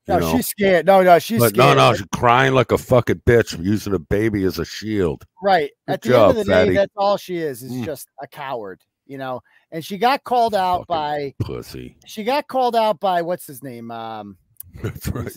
[0.06, 0.36] you No, know.
[0.36, 0.86] she's scared.
[0.86, 1.78] No, no, she's but no, scared.
[1.78, 5.24] no, she's crying like a fucking bitch, using a baby as a shield.
[5.42, 5.72] Right.
[5.88, 6.70] Good At the job, end of the fatty.
[6.72, 7.86] day, that's all she is, is Mm.
[7.86, 9.40] just a coward, you know.
[9.72, 11.96] And she got called out by Pussy.
[12.06, 13.92] she got called out by what's his name?
[13.92, 14.38] Um
[14.84, 15.32] That's right.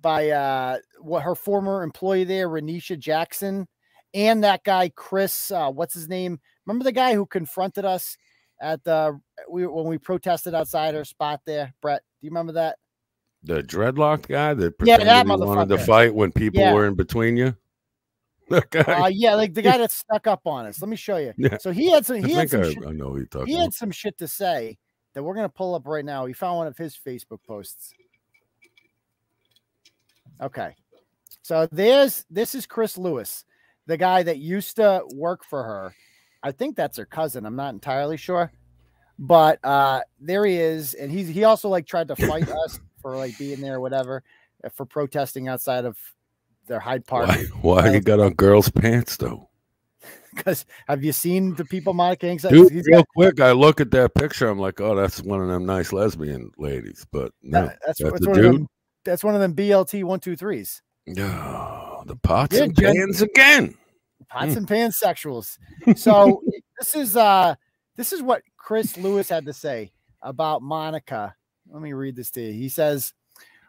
[0.00, 3.66] By uh what her former employee there, Renisha Jackson,
[4.14, 6.38] and that guy Chris, uh, what's his name?
[6.66, 8.16] Remember the guy who confronted us
[8.60, 9.18] at the
[9.50, 12.02] we when we protested outside her spot there, Bret?
[12.20, 12.78] Do you remember that?
[13.42, 16.72] The dreadlocked guy that Yeah, that he wanted to fight when people Yeah.
[16.74, 17.56] were in between you.
[18.70, 18.80] Guy.
[18.80, 20.80] Uh yeah, like the guy that stuck up on us.
[20.80, 21.34] Let me show you.
[21.36, 21.58] Yeah.
[21.58, 23.48] So he had some I he had think some I, shit- I know he about.
[23.48, 24.78] had some shit to say
[25.14, 26.24] that we're gonna pull up right now.
[26.24, 27.92] We found one of his Facebook posts.
[30.40, 30.74] Okay,
[31.42, 33.44] so there's this is Chris Lewis,
[33.86, 35.94] the guy that used to work for her.
[36.42, 37.44] I think that's her cousin.
[37.44, 38.52] I'm not entirely sure,
[39.18, 43.16] but uh there he is, and he's he also like tried to fight us for
[43.16, 44.22] like being there, or whatever,
[44.64, 45.96] uh, for protesting outside of
[46.66, 47.28] their Hyde Park.
[47.28, 49.48] Why, why he got on girls' pants though?
[50.34, 52.52] Because have you seen the people Monica hangs out?
[52.52, 54.46] Dude, he's real got- quick, I look at that picture.
[54.46, 57.04] I'm like, oh, that's one of them nice lesbian ladies.
[57.10, 58.54] But no, that- that's, that's that's a dude.
[58.54, 58.68] them.
[59.04, 60.82] That's one of them BLT one two threes.
[61.06, 63.74] No, the pots Yeah, and Jen- pans again.
[64.28, 64.56] pots Mm.
[64.58, 65.58] and pans sexuals.
[65.96, 66.42] So
[66.78, 67.54] this is uh
[67.96, 71.34] this is what Chris Lewis had to say about Monica.
[71.70, 72.52] Let me read this to you.
[72.52, 73.14] He says,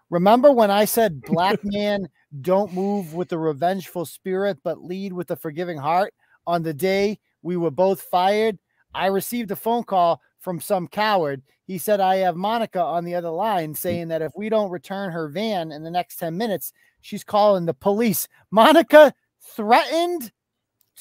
[0.10, 2.10] Remember when I said black man
[2.42, 6.14] don't move with a revengeful spirit, but lead with a forgiving heart?
[6.48, 8.58] On the day we were both fired,
[8.94, 11.42] I received a phone call from some coward.
[11.70, 15.12] He said, I have Monica on the other line saying that if we don't return
[15.12, 18.28] her van in the next 10 minutes, she's calling the police.
[18.50, 19.14] Monica
[19.56, 20.32] threatened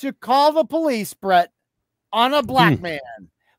[0.00, 1.52] to call the police, Bret,
[2.12, 2.83] on a black Hmm.
[2.83, 3.00] man.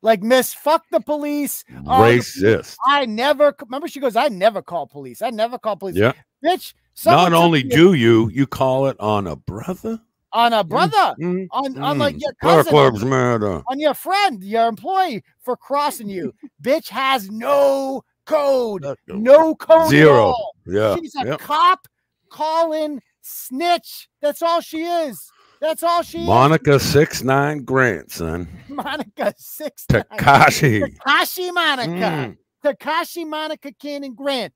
[0.03, 1.65] Like, miss, fuck the police.
[1.87, 2.75] Oh, the Racist.
[2.85, 3.87] I never remember.
[3.87, 5.23] She goes, I never call police.
[5.23, 5.95] I never call police.
[5.95, 6.13] Yeah.
[6.45, 6.75] bitch.
[7.07, 9.99] Not only do you, you call it on a brother.
[10.31, 12.21] On a brother, Mm, on on like mm.
[12.21, 16.33] your Black cousin, on your friend, your employee for crossing you.
[16.61, 19.89] bitch has no code, no code.
[19.89, 20.35] Zero.
[20.67, 20.95] Yeah.
[20.97, 21.39] She's a yep.
[21.39, 21.87] cop
[22.29, 24.07] calling snitch.
[24.21, 25.31] That's all she is.
[25.61, 28.47] That's all she Monica six nine grandson.
[28.65, 28.69] is.
[28.75, 29.85] Monica six.
[29.87, 30.95] Tekashi.
[31.07, 31.91] Tekashi Monica.
[31.91, 32.37] Mm.
[32.63, 34.53] Tekashi Monica Cannon Grant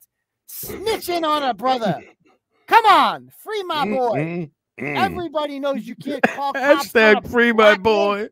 [0.49, 1.99] snitching on her brother.
[2.67, 4.17] Come on, free my boy.
[4.19, 4.97] Mm, mm, mm.
[4.97, 6.95] Everybody knows you can't call cops.
[6.95, 7.83] on a Hashtag free my black man.
[7.83, 8.27] boy.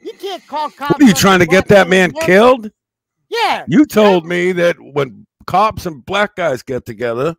[0.00, 0.92] You can't call cops.
[0.92, 2.26] What are you trying to get that man murder.
[2.26, 2.70] killed?
[3.28, 7.34] Yeah, You told me that when cops and black guys get together,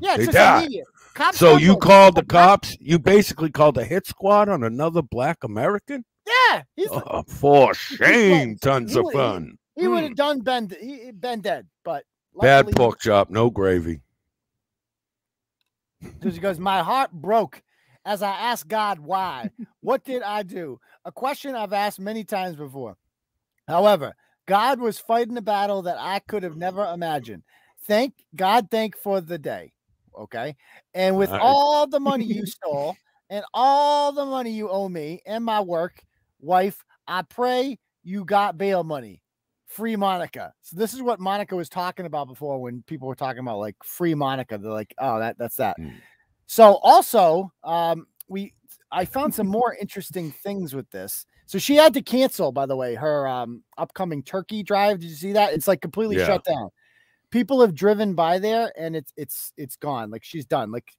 [0.00, 0.68] yeah, They just die.
[1.14, 1.76] Cops so you know.
[1.76, 2.76] called the A black- cops.
[2.80, 6.04] You basically called a hit squad on another black American.
[6.26, 8.60] Yeah, he's Oh, for shame, was.
[8.60, 9.58] tons He of was- fun.
[9.76, 10.08] he would Mm.
[10.08, 12.04] have done been he, been dead, but
[12.40, 14.00] Bad luckily- pork chop, no gravy.
[16.00, 17.62] Because he goes, My heart broke
[18.04, 19.50] as I asked God why.
[19.80, 20.80] what did I do?
[21.04, 22.96] A question I've asked many times before.
[23.66, 24.14] However,
[24.46, 27.42] God was fighting a battle that I could have never imagined.
[27.84, 29.72] Thank God, thank for the day.
[30.18, 30.56] Okay.
[30.94, 31.40] And with Nice.
[31.42, 32.96] all the money you stole
[33.30, 36.02] and all the money you owe me and my work,
[36.40, 39.22] wife, I pray you got bail money.
[39.68, 40.52] Free Monica.
[40.62, 43.76] So this is what Monica was talking about before when people were talking about like
[43.84, 44.58] free Monica.
[44.58, 45.78] They're like, oh, that that's that.
[45.78, 45.92] Mm.
[46.46, 48.54] So also, um, we
[48.90, 51.26] I found some more interesting things with this.
[51.44, 55.00] So she had to cancel, by the way, her um upcoming turkey drive.
[55.00, 55.52] Did you see that?
[55.52, 56.26] It's like completely Yeah.
[56.26, 56.70] shut down.
[57.30, 60.10] People have driven by there and it's it's it's gone.
[60.10, 60.72] Like she's done.
[60.72, 60.96] Like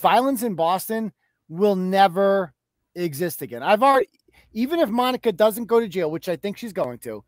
[0.00, 1.12] violence in Boston
[1.50, 2.54] will never
[2.94, 3.62] exist again.
[3.62, 4.08] I've already
[4.54, 7.22] even if Monica doesn't go to jail, which I think she's going to.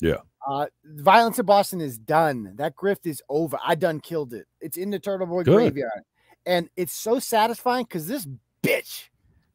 [0.00, 0.18] Yeah.
[0.46, 2.52] Uh violence in Boston is done.
[2.56, 3.58] That grift is over.
[3.64, 4.46] I done killed it.
[4.60, 5.54] It's in the Turtle Boy Good.
[5.56, 6.02] graveyard.
[6.44, 8.26] And it's so satisfying because this
[8.62, 9.08] bitch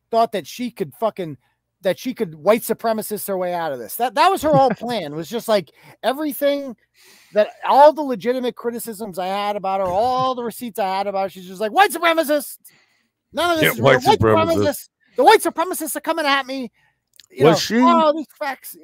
[0.10, 1.38] thought that she could fucking
[1.84, 3.96] that she could white supremacist her way out of this.
[3.96, 5.16] That that was her whole plan.
[5.16, 5.72] Was just like
[6.04, 6.76] everything
[7.34, 11.24] that all the legitimate criticisms I had about her, all the receipts I had about
[11.24, 12.58] her, she's just like white supremacist.
[13.34, 13.84] None of this Yeah, is real.
[13.86, 14.58] white white supremacist.
[14.58, 14.90] supremacists.
[15.16, 16.72] The white supremacists are coming at me.
[17.30, 18.76] You Was know, she- Oh, these facts.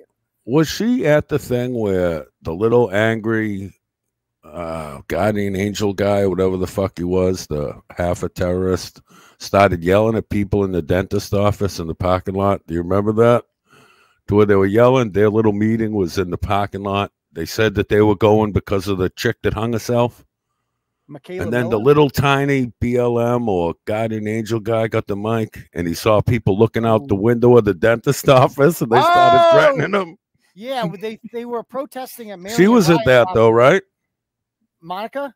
[0.48, 3.74] Was she at the thing where the little angry
[4.46, 9.02] uh guardian angel guy, whatever the fuck he was, the half a terrorist,
[9.40, 12.66] started yelling at people in the dentist office in the parking lot?
[12.66, 13.44] Do you remember that?
[14.30, 17.12] To where they were yelling, their little meeting was in the parking lot.
[17.34, 20.24] They said that they were going because of the chick that hung herself.
[21.10, 25.88] Mikayla and then the little tiny BLM or guardian angel guy got the mic and
[25.88, 29.52] he saw people looking out the window of the dentist office and they started Oh!
[29.52, 30.18] threatening him.
[30.60, 33.84] Yeah, they they were protesting at Marian She was at that though, um, right?
[34.82, 35.34] Monica.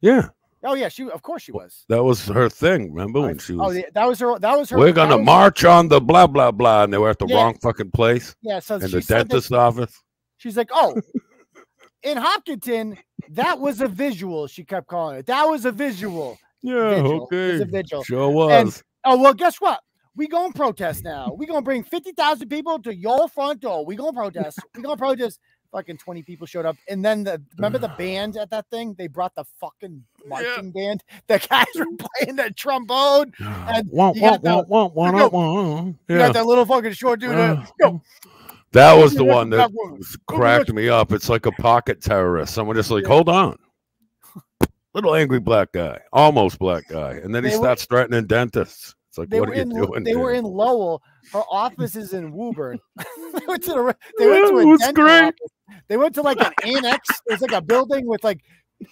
[0.00, 0.28] Yeah,
[0.64, 1.84] Oh yeah, she of course she was.
[1.88, 2.92] that was her thing.
[2.92, 3.76] Remember when she Oh was?
[3.76, 4.36] yeah, that was her.
[4.40, 4.78] That was her.
[4.78, 7.36] We're gonna march on the blah blah blah, and they were at the Yeah.
[7.36, 9.94] wrong fucking place Yeah, so in the said that- dentist office.
[10.38, 11.00] She's like, oh,
[12.02, 12.96] in Hopkinton,
[13.30, 14.46] that was a visual.
[14.48, 15.26] She kept calling it.
[15.26, 16.36] That was a visual.
[16.62, 17.28] Yeah, Vigil.
[17.30, 18.82] It was okay, a sure was.
[19.04, 19.80] Oh well, guess what?
[20.18, 21.32] We gonna protest now.
[21.38, 23.86] We gonna bring fifty thousand people to your front door.
[23.86, 24.58] We gonna protest.
[24.74, 25.38] We gonna protest.
[25.70, 28.94] Fucking twenty people showed up, and then the remember the band at that thing?
[28.98, 31.04] They brought the fucking marching band.
[31.28, 31.84] The guys were
[32.18, 33.32] playing the trombone.
[33.38, 35.80] and Wah, you wah, the- wah, wah, you wah, wah.
[35.82, 36.18] You Yeah.
[36.18, 37.34] got that little fucking short dude.
[37.36, 38.02] Uh, yo,
[38.72, 39.98] That was the one that that woman.
[39.98, 41.12] was- Look at cracked me up.
[41.12, 42.54] It's like a pocket terrorist.
[42.54, 43.56] Someone just like, hold on.
[44.94, 47.12] Little angry black guy, almost black guy.
[47.22, 48.94] And then he They were- starts threatening dentists.
[49.18, 50.04] Like, they what were are you in doing?
[50.04, 51.02] they were in Lowell.
[51.32, 52.78] Her office is in Woburn.
[52.96, 55.22] they went to the they went to a great.
[55.24, 55.38] office.
[55.88, 57.08] They went to like an annex.
[57.26, 58.40] It's like a building with like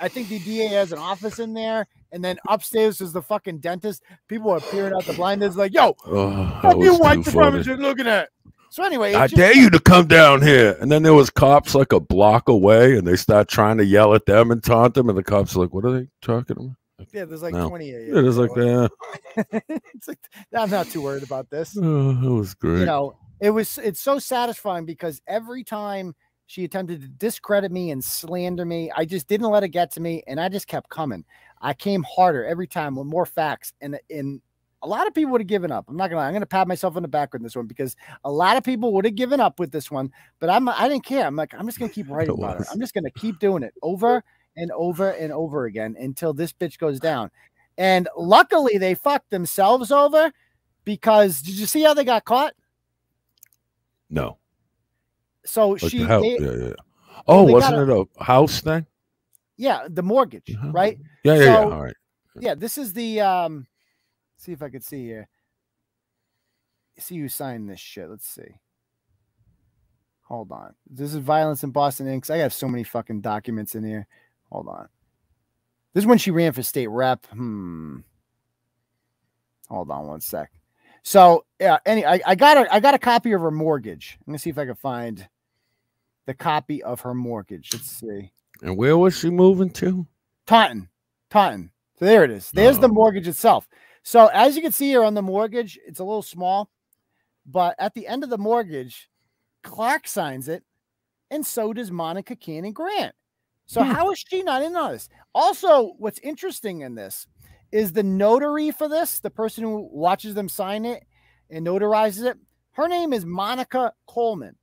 [0.00, 3.58] I think the DA has an office in there, and then upstairs is the fucking
[3.58, 4.02] dentist.
[4.28, 5.42] People are peering out the blind.
[5.56, 8.30] Like, yo, Oh, what you white supremacists looking at?
[8.70, 10.76] So anyway, I just- dare you to come down here.
[10.80, 14.12] And then there was cops like a block away, and they start trying to yell
[14.14, 15.08] at them and taunt them.
[15.08, 16.74] And the cops are like, "What are they talking about?"
[17.12, 17.68] Yeah, there's like No.
[17.68, 18.28] 20 of Yeah, you.
[18.28, 18.90] it's like that.
[19.94, 20.18] it's like
[20.56, 21.76] I'm not too worried about this.
[21.80, 22.80] Oh, that was great.
[22.80, 26.14] you know it was it's so satisfying because every time
[26.48, 28.88] She attempted to discredit me and slander me.
[28.96, 31.24] I just didn't let it get to me, and I just kept coming.
[31.60, 34.40] I came harder every time with more facts, and and
[34.80, 35.86] a lot of people would have given up.
[35.88, 36.20] I'm not gonna.
[36.20, 36.28] lie.
[36.28, 38.92] I'm gonna pat myself on the back with this one because a lot of people
[38.92, 40.12] would have given up with this one.
[40.38, 40.68] But I'm.
[40.68, 41.26] I didn't care.
[41.26, 41.52] I'm like.
[41.52, 42.68] I'm just gonna keep writing It about it.
[42.72, 44.22] I'm just gonna keep doing it over
[44.56, 47.30] and over and over again until this bitch goes down.
[47.78, 50.32] And luckily, they fucked themselves over
[50.84, 52.54] because did you see how they got caught?
[54.08, 54.38] No.
[55.44, 56.72] So Like she, the they- yeah, yeah.
[57.28, 58.86] Oh, they wasn't it a house thing?
[59.56, 60.70] yeah, the mortgage, Uh-huh.
[60.70, 60.98] right?
[61.24, 61.54] Yeah, yeah, yeah.
[61.62, 61.96] So- All right.
[62.38, 63.66] Yeah, this is the um.
[64.36, 65.28] See if I could see here.
[66.98, 68.08] See who signed this shit.
[68.10, 68.60] Let's see.
[70.24, 70.74] Hold on.
[70.90, 72.28] This is violence in Boston Inc.
[72.30, 74.06] I have so many fucking documents in here.
[74.50, 74.88] Hold on.
[75.92, 77.24] This is when she ran for state rep.
[77.26, 77.98] Hmm.
[79.68, 80.50] Hold on one sec.
[81.02, 84.18] So yeah, any I, I got a I got a copy of her mortgage.
[84.20, 85.26] I'm gonna see if I can find
[86.26, 87.70] the copy of her mortgage.
[87.72, 88.32] Let's see.
[88.62, 90.06] And where was she moving to?
[90.46, 90.88] Taunton.
[91.30, 91.70] Taunton.
[91.98, 92.50] So there it is.
[92.52, 92.92] There's the Oh.
[92.92, 93.68] mortgage itself.
[94.02, 96.70] So as you can see here on the mortgage, it's a little small,
[97.44, 99.08] but at the end of the mortgage,
[99.62, 100.62] Clark signs it,
[101.30, 103.14] and so does Monica Cannon Grant.
[103.66, 105.08] So how is she not in on this?
[105.34, 107.26] Also, what's interesting in this
[107.72, 111.04] is the notary for this, the person who watches them sign it
[111.50, 112.38] and notarizes it.
[112.72, 114.56] Her name is Monica Coleman.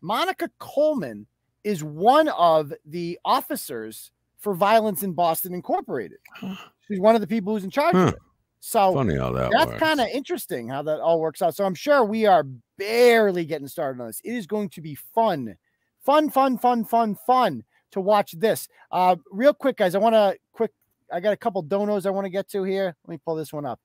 [0.00, 1.26] Monica Coleman
[1.64, 6.18] is one of the officers for Violence in Boston Incorporated.
[6.88, 8.08] She's one of the people who's in charge Huh.
[8.08, 8.20] of it.
[8.60, 11.54] So Funny how that that's kind of interesting how that all works out.
[11.54, 12.44] So I'm sure we are
[12.78, 14.20] barely getting started on this.
[14.24, 15.56] It is going to be fun,
[16.04, 17.64] fun, fun, fun, fun, fun
[17.96, 18.68] to watch this.
[18.90, 20.70] Uh, real quick, guys, I want to quick.
[21.12, 22.96] I got a couple donos I want to get to here.
[23.04, 23.80] Let me pull this one up.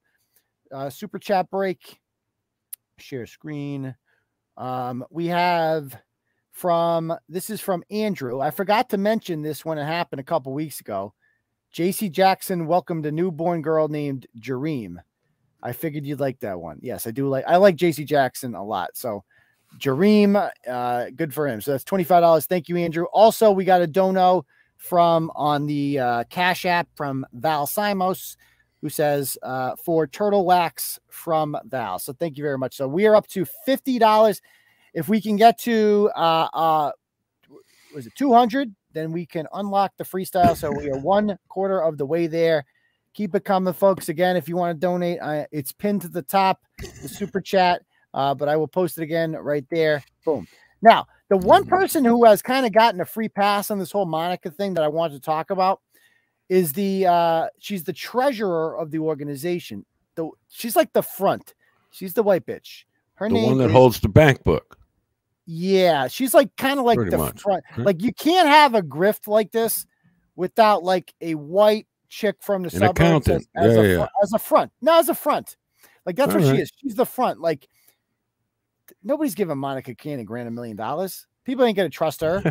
[0.72, 2.00] Uh, super chat break.
[2.98, 3.96] Share screen.
[4.58, 5.96] Um, we have
[6.52, 8.40] from this is from Andrew.
[8.40, 11.14] I forgot to mention this when it happened a couple weeks ago.
[11.74, 14.98] JC Jackson welcomed a newborn girl named Jareem.
[15.64, 16.80] I figured you'd like that one.
[16.82, 18.90] Yes, I do like I like JC Jackson a lot.
[18.94, 19.24] So
[19.78, 21.62] Jareem, uh, good for him.
[21.62, 22.46] So that's $25.
[22.48, 23.06] Thank you, Andrew.
[23.14, 24.46] Also, we got a dono
[24.78, 28.36] from on the uh, Cash app from Val Simos,
[28.82, 32.00] who says uh, for turtle wax from Val.
[32.00, 32.76] So thank you very much.
[32.76, 34.42] So we are up to $50.
[34.94, 36.92] If we can get to uh uh
[37.94, 41.98] was it 200 then we can unlock the freestyle so we are one quarter of
[41.98, 42.66] the way there
[43.14, 46.22] keep it coming folks again if you want to donate I, it's pinned to the
[46.22, 46.62] top
[47.02, 50.48] the super chat uh, but i will post it again right there boom
[50.82, 54.06] now the one person who has kind of gotten a free pass on this whole
[54.06, 55.82] monica thing that i wanted to talk about
[56.50, 61.54] is the uh she's the treasurer of the organization the she's like the front
[61.92, 62.84] she's the white bitch
[63.16, 64.78] her the name one that is- holds the bank book.
[65.46, 67.64] yeah, she's like kind of like Pretty the much, front.
[67.78, 67.86] right?
[67.86, 69.86] Like you can't have a grift like this
[70.36, 73.48] without like a white chick from the An suburbs accountant.
[73.56, 74.72] as, as Yeah, a, yeah, as a front.
[74.82, 75.56] No, as a front.
[76.06, 76.72] Like that's what she is.
[76.78, 77.42] She's the front.
[77.42, 77.68] Like
[79.04, 81.28] nobody's giving Monica Cannon Grant a million dollars.
[81.46, 82.44] People ain't gonna trust her.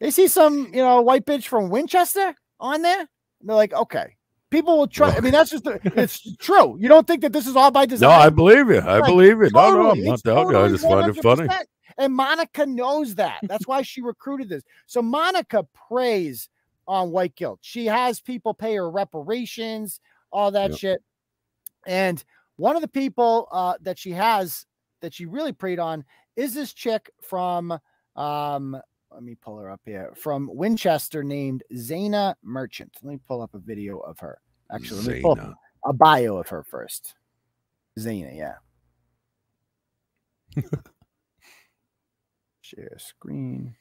[0.00, 3.00] they see some, you know, white bitch from Winchester on there.
[3.00, 3.08] and
[3.48, 4.14] they're like, okay.
[4.50, 5.14] People will try.
[5.14, 6.76] I mean, that's just the, it's true.
[6.80, 8.08] You don't think that this is all by design?
[8.08, 8.78] No, I believe you.
[8.78, 9.52] I Like, believe it.
[9.52, 10.58] No, no, I'm not doubting you.
[10.58, 11.48] I just find it funny.
[11.98, 13.40] And Monica knows that.
[13.42, 14.62] That's why she recruited this.
[14.86, 16.48] So Monica preys
[16.86, 17.58] on white guilt.
[17.60, 20.00] She has people pay her reparations,
[20.32, 20.78] all that Yep.
[20.78, 21.02] shit.
[21.86, 22.22] And
[22.56, 24.64] one of the people uh, that she has
[25.00, 26.04] that she really preyed on
[26.36, 27.78] is this chick from
[28.16, 28.76] um
[29.10, 32.94] let me pull her up here from Winchester named Zeina Marchant.
[33.02, 34.38] Let me pull up a video of her.
[34.70, 35.54] Actually, let me pull up
[35.86, 37.14] a bio of her first.
[37.98, 38.54] Zeina, yeah.
[42.60, 43.74] Share screen.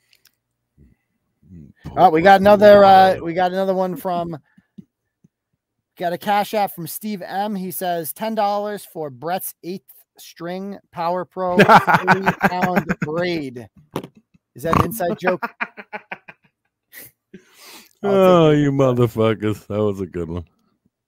[1.95, 4.37] Oh, we got another uh we got another one from
[5.97, 7.55] got a cash app from Steve M.
[7.55, 13.67] He says ten dollars for Bret's eighth string Power Pro 30 pound braid.
[14.55, 15.41] Is that an inside joke?
[18.03, 19.65] Oh, you motherfuckers.
[19.67, 20.45] That was a good one.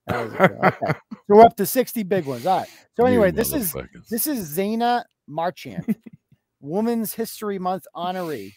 [0.08, 1.00] That was a good- okay.
[1.12, 2.46] So we're up to 60 big ones.
[2.48, 2.68] All right.
[2.98, 3.72] So You anyway, this is
[4.10, 5.96] this is Zeina Marchant,
[6.62, 8.54] Women's History Month honoree.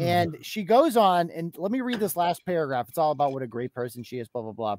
[0.00, 2.88] And she goes on, and let me read this last paragraph.
[2.88, 4.76] It's all about what a great person she is, blah, blah, blah.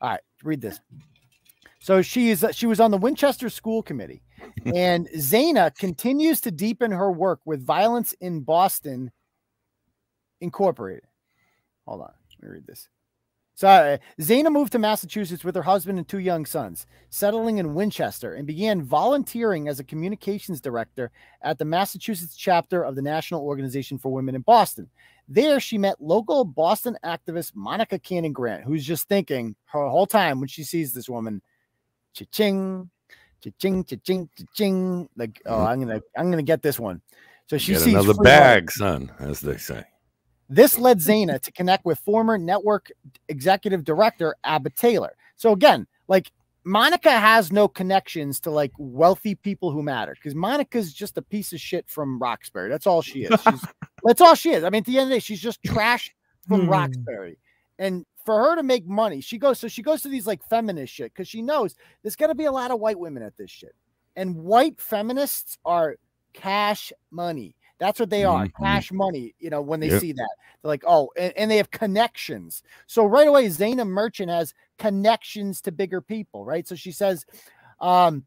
[0.00, 0.80] All right, read this.
[1.80, 4.22] So she is she was on the Winchester School Committee,
[4.64, 9.10] and Zeina continues to deepen her work with Violence in Boston
[10.40, 11.04] Incorporated.
[11.86, 12.88] Hold on, let me read this.
[13.58, 17.74] So uh, Zeina moved to Massachusetts with her husband and two young sons, settling in
[17.74, 21.10] Winchester, and began volunteering as a communications director
[21.42, 24.88] at the Massachusetts chapter of the National Organization for Women in Boston.
[25.26, 30.38] There, she met local Boston activist Monica Cannon Grant, who's just thinking her whole time
[30.38, 31.42] when she sees this woman,
[32.12, 32.90] cha-ching,
[33.42, 35.08] cha-ching, cha-ching, cha-ching.
[35.16, 37.00] Like, oh, I'm gonna, I'm gonna get this one.
[37.46, 39.84] So she Get sees another bag, son, as they say.
[40.50, 42.90] This led Zeina to connect with former network
[43.28, 45.14] executive director Abba Taylor.
[45.36, 46.30] So again, like
[46.64, 51.52] Monica has no connections to like wealthy people who matter because Monica's just a piece
[51.52, 52.68] of shit from Roxbury.
[52.68, 53.40] That's all she is.
[53.40, 53.64] She's,
[54.04, 54.64] that's all she is.
[54.64, 56.14] I mean, at the end of the day, she's just trash
[56.46, 56.70] from Hmm.
[56.70, 57.38] Roxbury.
[57.78, 60.92] And for her to make money, she goes so she goes to these like feminist
[60.92, 63.74] shit because she knows there's gonna be a lot of white women at this shit.
[64.16, 65.96] And white feminists are
[66.34, 67.54] cash money.
[67.78, 68.52] That's what they are, Mhm.
[68.60, 69.34] cash money.
[69.38, 70.00] You know, when they Yep.
[70.02, 70.28] see that,
[70.60, 72.62] they're like, oh, and, and they have connections.
[72.86, 76.68] So right away, Zeina Marchant has connections to bigger people, right?
[76.68, 77.24] So she says,
[77.80, 78.26] um,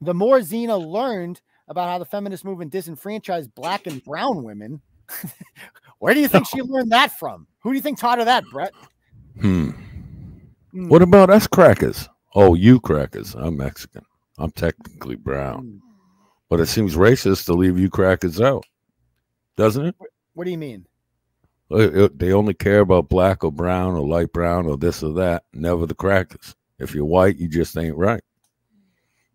[0.00, 4.80] the more Zeina learned about how the feminist movement disenfranchised black and brown women,
[6.00, 7.46] where do you think she learned that from?
[7.60, 8.72] Who do you think taught her that, Bret?
[9.40, 9.70] Hmm.
[10.72, 10.88] Hmm.
[10.88, 12.08] What about us crackers?
[12.34, 13.34] Oh, you crackers.
[13.34, 14.04] I'm Mexican.
[14.38, 15.80] I'm technically brown.
[16.48, 18.64] But it seems racist to leave you crackers out,
[19.56, 19.94] doesn't it?
[20.34, 20.86] What do you mean?
[21.70, 25.12] It- it- They only care about black or brown or light brown or this or
[25.14, 26.54] that, never the crackers.
[26.78, 28.22] If you're white, you just ain't right.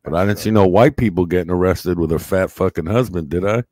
[0.03, 3.45] But I didn't see no white people getting arrested with a fat fucking husband, did
[3.45, 3.63] I?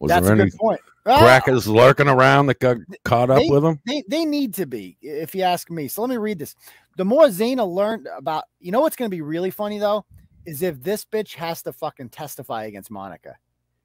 [0.00, 0.80] Was That's there a any good point.
[1.06, 3.80] Ah, crackers lurking around that got caught up they- with them?
[3.86, 5.88] they they need to be, if you ask me.
[5.88, 6.54] So let me read this.
[6.96, 10.04] The more Zeina learned about, you know what's going to be really funny though,
[10.44, 13.36] is if this bitch has to fucking testify against Monica,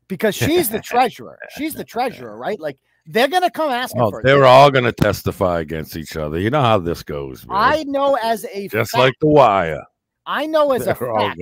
[0.07, 1.39] because she's the treasurer.
[1.55, 2.59] She's the treasurer, right?
[2.59, 6.17] Like they're going to come asking Oh, for they're all going to testify against each
[6.17, 6.37] other.
[6.39, 7.45] You know how this goes.
[7.47, 7.55] man.
[7.57, 9.83] I know as a just fact, like the wire.
[10.25, 11.39] I know as a They're all fact.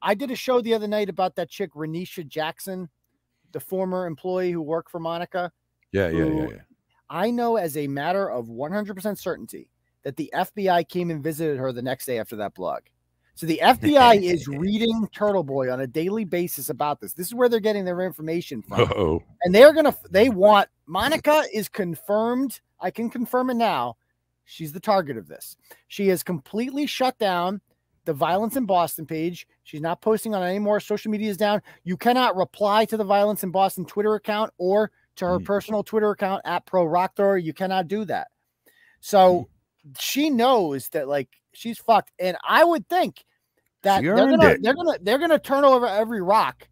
[0.00, 2.88] I did a show the other night about that chick Renisha Jackson,
[3.54, 5.50] the former employee who worked for Monica.
[5.92, 6.60] Yeah, yeah, yeah, yeah.
[7.08, 9.70] I know as a matter of 100% certainty
[10.02, 12.82] that the FBI came and visited her the next day after that blog.
[13.34, 17.14] So the FBI is reading Turtle Boy on a daily basis about this.
[17.14, 18.80] This is where they're getting their information from.
[18.96, 22.60] Oh, And they're going to, they want, Monica is confirmed.
[22.80, 23.96] I can confirm it now.
[24.44, 25.56] She's the target of this.
[25.88, 27.62] She has completely shut down
[28.04, 29.46] the violence in Boston page.
[29.62, 31.62] She's not posting on any more social media is down.
[31.84, 35.44] You cannot reply to the violence in Boston Twitter account or to her Mm.
[35.44, 37.42] personal Twitter account at Pro Rockthor.
[37.42, 38.28] You cannot do that.
[39.00, 39.48] So
[39.98, 42.12] she knows that like she's fucked.
[42.18, 43.24] And I would think
[43.82, 44.62] that they're gonna it.
[44.62, 46.66] they're gonna they're gonna turn over every rock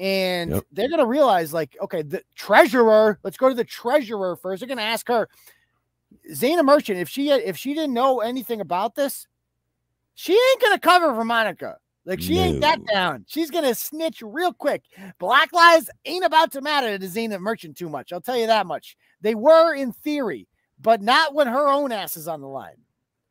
[0.00, 0.64] and Yep.
[0.72, 4.82] they're gonna realize like okay the treasurer let's go to the treasurer first they're gonna
[4.82, 5.28] ask her
[6.32, 9.26] Zeina Marchant if she had, if she didn't know anything about this
[10.14, 14.52] she ain't gonna cover for Monica like she ain't that down she's gonna snitch real
[14.52, 14.82] quick
[15.18, 18.66] black lives ain't about to matter to Zeina Marchant too much I'll tell you that
[18.66, 20.48] much they were in theory
[20.80, 22.76] but not when her own ass is on the line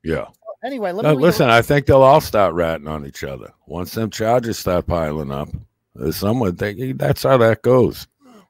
[0.04, 0.28] yeah.
[0.64, 4.10] anyway let No, listen, I think they'll all start ratting on each other once them
[4.10, 5.50] charges start piling up.
[6.12, 8.08] Someone think that's how that goes.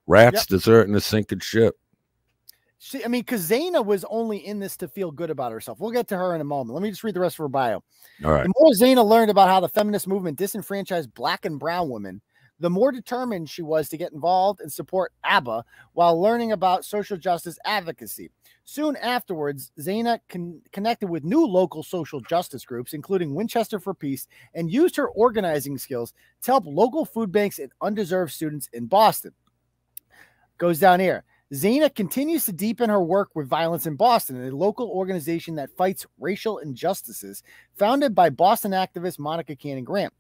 [0.08, 1.76] Rats deserting a sinking ship.
[2.84, 5.80] She, I mean, because Zeina was only in this to feel good about herself.
[5.80, 6.74] We'll get to her in a moment.
[6.74, 7.84] Let me just read the rest of her bio.
[8.26, 8.44] All right.
[8.44, 12.22] The more Zeina learned about how the feminist movement disenfranchised black and brown women,
[12.60, 15.64] the more determined she was to get involved and support ABBA
[15.94, 18.32] while learning about social justice advocacy.
[18.64, 24.26] Soon afterwards, Zeina con- connected with new local social justice groups, including Winchester for Peace,
[24.56, 29.34] and used her organizing skills to help local food banks and undeserved students in Boston.
[30.58, 31.26] Goes down here.
[31.54, 36.06] Zeina continues to deepen her work with Violence in Boston, a local organization that fights
[36.18, 37.44] racial injustices,
[37.78, 40.14] founded by Boston activist Monica Cannon Grant.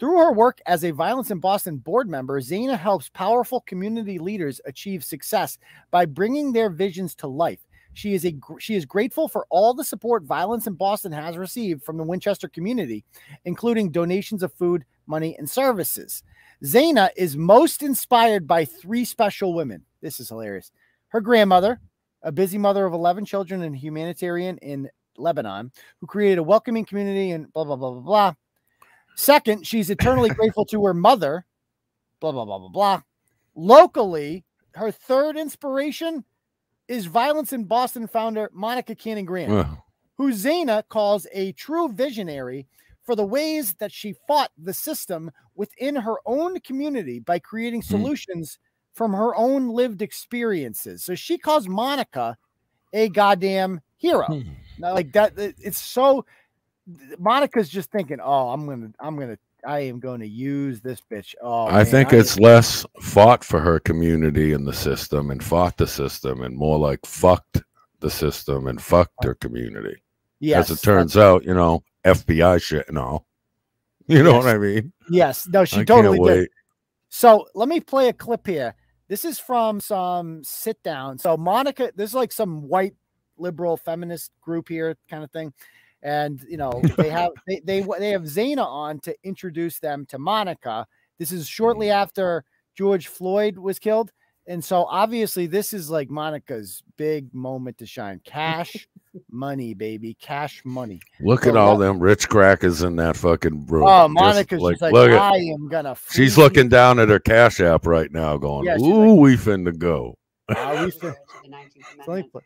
[0.00, 4.62] Through her work as a Violence in Boston board member, Zeina helps powerful community leaders
[4.64, 5.58] achieve success
[5.90, 7.60] by bringing their visions to life.
[7.92, 11.82] She is a she is grateful for all the support Violence in Boston has received
[11.82, 13.04] from the Winchester community,
[13.44, 16.22] including donations of food, money, and services.
[16.64, 19.84] Zeina is most inspired by three special women.
[20.00, 20.70] This is hilarious.
[21.08, 21.80] Her grandmother,
[22.22, 27.30] a busy mother of 11 children and humanitarian in Lebanon, who created a welcoming community
[27.30, 28.34] and blah, blah, blah, blah, blah.
[29.16, 31.44] Second, she's eternally grateful to her mother,
[32.20, 33.02] blah, blah, blah, blah, blah.
[33.54, 34.44] Locally,
[34.74, 36.24] her third inspiration
[36.86, 39.84] is Violence in Boston founder Monica Cannon Grant Well,
[40.16, 42.66] who Zeina calls a true visionary
[43.02, 47.86] for the ways that she fought the system within her own community by creating Hmm.
[47.88, 48.58] solutions
[48.98, 51.04] from her own lived experiences.
[51.04, 52.36] So she calls Monica
[52.92, 54.26] a goddamn hero.
[54.26, 54.40] Hmm.
[54.80, 55.32] Like that.
[55.36, 56.26] It's so.
[57.18, 61.34] Monica's just thinking, "Oh, I'm gonna, I'm gonna, I am going to use this bitch."
[61.42, 65.76] Oh, I man, think it's less fought for her community and the system and fought
[65.76, 67.62] the system and more like fucked
[68.00, 69.96] the system and fucked her community.
[70.40, 73.26] yes, As it turns out, you know, FBI shit and all.
[74.06, 74.44] You know Yes.
[74.44, 74.92] what I mean?
[75.10, 76.48] Yes, no, she I totally did.
[77.10, 78.74] So let me play a clip here.
[79.08, 81.18] This is from some sit down.
[81.18, 82.94] So Monica, this is like some white
[83.38, 85.52] liberal feminist group here, kind of thing.
[86.02, 90.18] And you know, they have they they they have Zeina on to introduce them to
[90.18, 90.86] Monica.
[91.18, 91.94] This is shortly mm.
[91.94, 92.44] after
[92.76, 94.12] George Floyd was killed.
[94.48, 98.20] And so obviously this is like Monica's big moment to shine.
[98.24, 98.88] Cash
[99.30, 100.14] money, baby.
[100.14, 101.00] Cash money.
[101.20, 103.84] Look So at all that- them rich crackers in that fucking room.
[103.86, 107.10] Oh, Just Monica's just like, look at, I am gonna she's free looking down at
[107.10, 110.16] her cash app right now, going, Yeah, she's "Ooh, we finna go."
[110.48, 112.32] Uh, we Prior fin- to the 19th So let me Amendment.
[112.32, 112.44] put-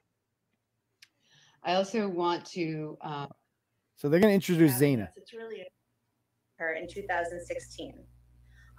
[1.62, 3.26] I also want to, uh,
[3.94, 5.08] So they're gonna introduce Zeina.
[5.16, 5.64] It's really
[6.56, 7.94] her in 2016.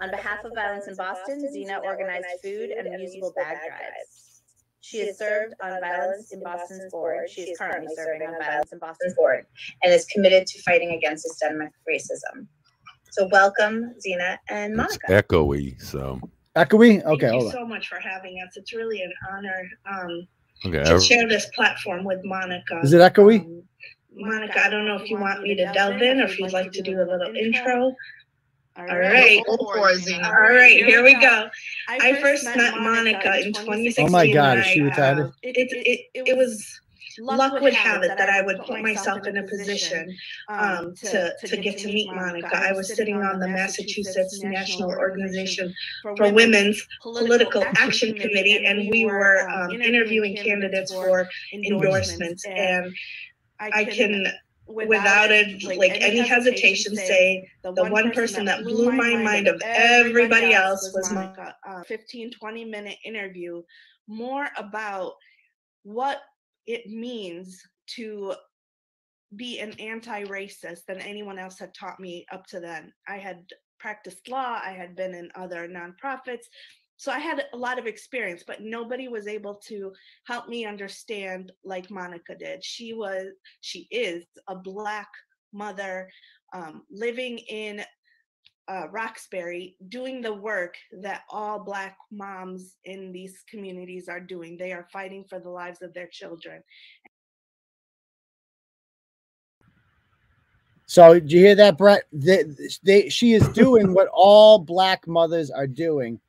[0.02, 4.42] On behalf of Violence in Boston, Zeina organized food and reusable bag drives.
[4.82, 7.30] She has served on Violence in Boston's board.
[7.30, 9.46] She is currently serving on Violence in Boston's board
[9.84, 12.48] and is committed to fighting against systemic racism.
[13.12, 15.08] So welcome, Zeina and It's Monica.
[15.24, 16.20] echoey, so
[16.56, 16.98] Echoey?
[16.98, 17.52] Okay, Thank Okay, you on.
[17.52, 18.58] so much for having us.
[18.58, 20.28] It's really an honor um,
[20.66, 20.84] okay.
[20.84, 22.80] to ev- share this platform with Monica.
[22.84, 23.40] Is it echoey?
[23.46, 23.64] Um,
[24.16, 26.72] Monica, I don't know if you want me to delve in or if you'd like
[26.74, 27.96] to do a little intro.
[28.76, 29.44] All right.
[29.46, 30.26] Go for it, Zeina.
[30.26, 31.50] All right, here we go.
[31.88, 34.08] I first met Monica in 2016.
[34.08, 35.20] Oh my God, when is she retired?
[35.20, 35.34] uh, retarded?
[35.44, 36.80] It, it, it was
[37.20, 40.16] luck would have it that I would put myself in a position
[40.50, 42.58] um, to, to get to meet Monica.
[42.58, 45.74] I was sitting on the Massachusetts National Organization
[46.18, 52.46] for Women's Political Action Committee, and we were um, interviewing candidates for endorsements.
[52.46, 52.94] And
[53.60, 54.26] I can,
[54.74, 60.54] without a, like any hesitation, say the one person that blew my mind of everybody
[60.54, 61.34] else was my
[61.66, 63.62] a 15 20 minute interview
[64.08, 65.14] more about
[65.84, 66.22] what
[66.66, 67.62] it means
[67.96, 68.34] to
[69.36, 72.94] be an anti-racist than anyone else had taught me up to then.
[73.08, 73.44] I had
[73.84, 76.46] practiced law i had been in other nonprofits
[77.04, 79.92] so i had a lot of experience but nobody was able to
[80.26, 83.28] help me understand like monica did she was
[83.60, 85.10] she is a black
[85.52, 86.10] mother
[86.54, 87.84] um, living in
[88.70, 94.56] uh, Roxbury doing the work that all Black moms in these communities are doing.
[94.58, 96.64] They are fighting for the lives of their children.
[100.86, 102.04] So did you hear that, Bret?
[102.14, 106.20] They, she is doing what all black mothers are doing,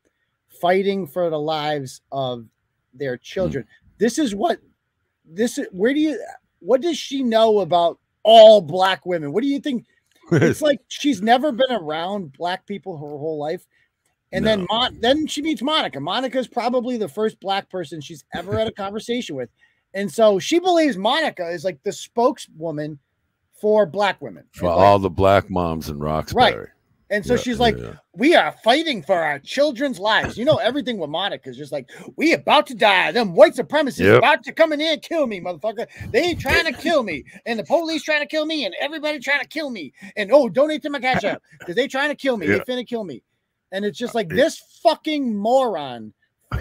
[0.60, 2.46] fighting for the lives of
[2.92, 3.66] their children.
[3.98, 4.58] This is what
[5.24, 5.66] this is.
[5.72, 6.24] Where do you?
[6.60, 9.32] What does she know about all black women?
[9.32, 9.86] What do you think?
[10.32, 13.66] It's like she's never been around black people her whole life.
[14.32, 16.00] And then Mon- then she meets Monica.
[16.00, 19.50] Monica's probably the first black person she's ever had a conversation with.
[19.92, 22.98] And so she believes Monica is like the spokeswoman
[23.60, 24.44] for black women.
[24.52, 26.68] for all the black moms in Roxbury.
[27.10, 27.94] And so Yeah, she's like, yeah.
[28.14, 30.38] we are fighting for our children's lives.
[30.38, 33.12] You know, everything with Monica is just like, we about to die.
[33.12, 34.18] Them white supremacists Yep.
[34.18, 35.86] about to come in here and kill me, motherfucker.
[36.10, 37.24] They ain't trying to kill me.
[37.46, 39.92] And the police trying to kill me, and everybody trying to kill me.
[40.16, 42.46] And oh, donate to my cash app because they trying to kill me.
[42.46, 43.22] They finna kill me.
[43.72, 46.12] And it's just like this fucking moron.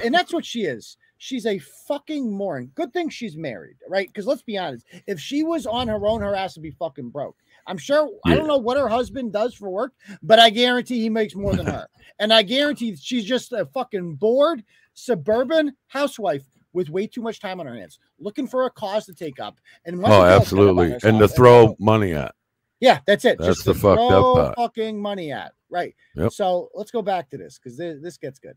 [0.04, 0.98] And that's what she is.
[1.20, 2.72] She's a fucking moron.
[2.76, 4.08] Good thing she's married, right?
[4.08, 7.12] Because let's be honest, if she was on her own, her ass would be fucking
[7.12, 7.38] broke.
[7.68, 8.09] I'm sure.
[8.26, 11.55] I don't know what her husband does for work, but I guarantee he makes more
[11.55, 11.88] than her.
[12.20, 17.59] And I guarantee she's just a fucking bored suburban housewife with way too much time
[17.59, 19.57] on her hands, looking for a cause to take up.
[19.86, 20.91] And Oh, she feels good about absolutely.
[20.93, 22.36] And to herself, throw money at.
[22.80, 23.39] yeah, that's it.
[23.39, 24.55] That's Just the to fucked up throw part.
[24.57, 25.53] fucking money at.
[25.72, 25.95] Right.
[26.16, 26.34] Yep.
[26.34, 28.55] So let's go back to this because this, this gets good.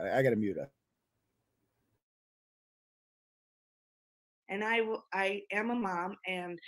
[0.00, 0.70] I got to mute her.
[4.48, 4.80] and I,
[5.12, 6.58] I am a mom and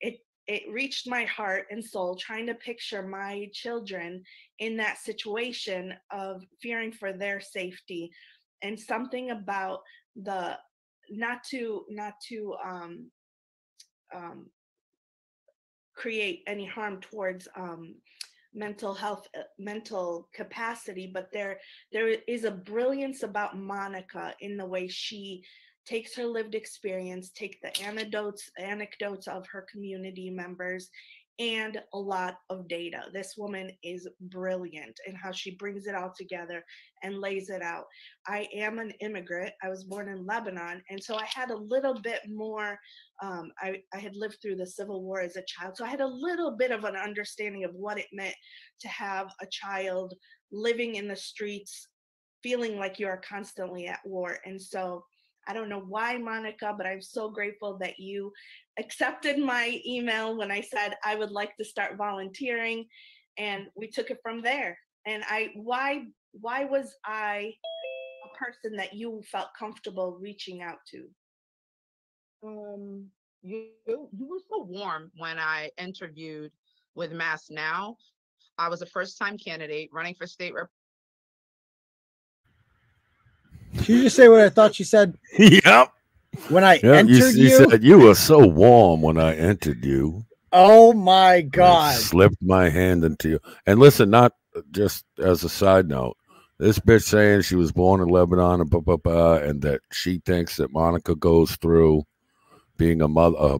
[0.00, 4.22] it it reached my heart and soul trying to picture my children
[4.58, 8.10] in that situation of fearing for their safety.
[8.62, 9.80] And something about
[10.16, 10.56] the
[11.10, 13.10] not to not to um
[14.14, 14.46] um
[15.94, 17.94] create any harm towards um
[18.54, 21.58] mental health uh, mental capacity but there
[21.92, 25.42] there is a brilliance about monica in the way she
[25.86, 30.90] takes her lived experience, take the anecdotes anecdotes of her community members,
[31.38, 33.02] and a lot of data.
[33.12, 36.64] This woman is brilliant in how she brings it all together
[37.02, 37.86] and lays it out.
[38.26, 39.52] I am an immigrant.
[39.62, 40.80] I was born in Lebanon.
[40.90, 42.78] And so I had a little bit more,
[43.22, 45.76] um, I, I had lived through the Civil War as a child.
[45.76, 48.36] So I had a little bit of an understanding of what it meant
[48.80, 50.14] to have a child
[50.52, 51.88] living in the streets,
[52.44, 54.38] feeling like you are constantly at war.
[54.44, 55.04] And so
[55.46, 58.32] I don't know why, Monica, but I'm so grateful that you
[58.78, 62.86] accepted my email when I said I would like to start volunteering,
[63.38, 64.78] and we took it from there.
[65.06, 67.52] And I, why, why was I
[68.24, 71.08] a person that you felt comfortable reaching out to?
[72.42, 73.06] Um,
[73.42, 76.50] you you were so warm when I interviewed
[76.94, 77.96] with Mass Now.
[78.56, 80.54] I was a first time candidate running for state
[83.88, 85.16] You just say what I thought she said?
[85.38, 85.92] yep.
[86.48, 89.84] When I Yeah, entered you, you, you said you were so warm when I entered
[89.84, 90.24] you.
[90.52, 91.94] oh my god!
[91.94, 93.40] I slipped my hand into you.
[93.66, 94.32] And listen, not
[94.70, 96.16] just as a side note,
[96.58, 100.18] this bitch saying she was born in Lebanon and blah, blah, blah, and that she
[100.24, 102.02] thinks that Monica goes through
[102.76, 103.58] being a mother, a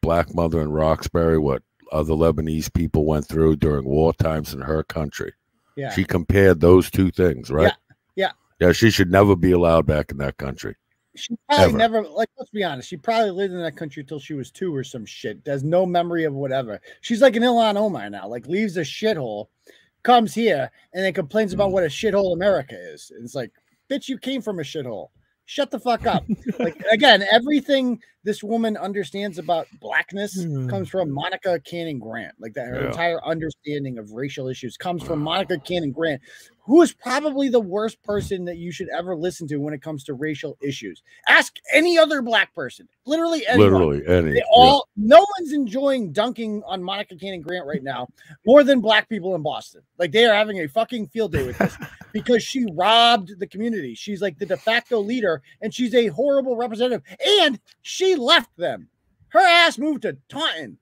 [0.00, 1.62] black mother in Roxbury, what
[1.92, 5.32] other Lebanese people went through during war times in her country.
[5.76, 5.90] Yeah.
[5.90, 7.72] She compared those two things, right?
[8.60, 8.72] Yeah.
[8.72, 10.74] She should never be allowed back in that country.
[11.16, 11.78] She probably Ever.
[11.78, 14.74] never like let's be honest, she probably lived in that country till she was two
[14.74, 15.40] or some shit.
[15.46, 16.80] Has no memory of whatever.
[17.00, 19.46] She's like an Ilhan Omar now, like leaves a shithole,
[20.02, 21.72] comes here, and then complains about mm.
[21.72, 23.10] what a shithole America is.
[23.20, 23.50] It's like,
[23.90, 25.08] bitch, you came from a shithole.
[25.46, 26.24] Shut the fuck up.
[26.58, 30.68] like again, everything this woman understands about blackness hmm.
[30.68, 32.34] comes from Monica Cannon Grant.
[32.40, 32.86] Like that, her Yeah.
[32.88, 36.20] entire understanding of racial issues comes from Monica Cannon Grant,
[36.66, 40.02] who is probably the worst person that you should ever listen to when it comes
[40.04, 41.02] to racial issues.
[41.28, 43.72] Ask any other black person, literally anyone.
[43.72, 44.30] Literally, any.
[44.32, 44.42] They yeah.
[44.50, 48.08] all, no one's enjoying dunking on Monica Cannon Grant right now
[48.44, 49.82] more than black people in Boston.
[49.96, 51.76] Like they are having a fucking field day with this
[52.12, 53.94] because she robbed the community.
[53.94, 57.02] She's like the de facto leader and she's a horrible representative.
[57.44, 58.88] And she left them.
[59.28, 60.78] Her ass moved to Taunton.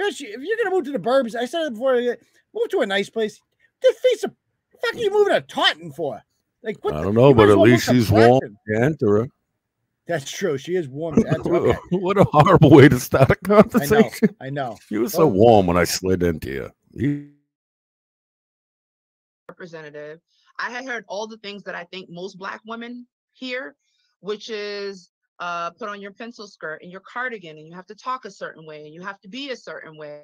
[0.00, 2.86] Bitch, if you're gonna move to the burbs, I said it before, move to a
[2.86, 3.40] nice place.
[3.82, 4.32] The face of
[4.80, 6.22] fuck are you moving to Taunton for?
[6.62, 9.28] Like what I don't know, but at well least she's warm to enter her.
[10.06, 10.58] That's true.
[10.58, 11.22] She is warm.
[11.26, 11.76] Okay.
[11.90, 14.34] what a horrible way to start a conversation.
[14.40, 14.76] I know.
[14.90, 16.70] You were so Well- warm when I slid into you.
[16.92, 17.30] you
[19.48, 20.20] representative,
[20.58, 23.76] I had heard all the things that I think most black women hear,
[24.20, 25.10] which is
[25.40, 28.30] uh, put on your pencil skirt and your cardigan, and you have to talk a
[28.30, 30.22] certain way, and you have to be a certain way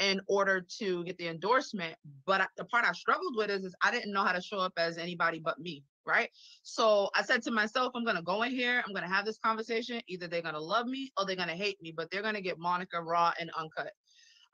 [0.00, 1.94] in order to get the endorsement.
[2.26, 4.72] But the part I struggled with is, is I didn't know how to show up
[4.78, 6.30] as anybody but me, right?
[6.62, 10.00] So I said to myself, I'm gonna go in here, I'm gonna have this conversation.
[10.08, 13.00] Either they're gonna love me or they're gonna hate me, but they're gonna get Monica
[13.02, 13.92] raw and uncut.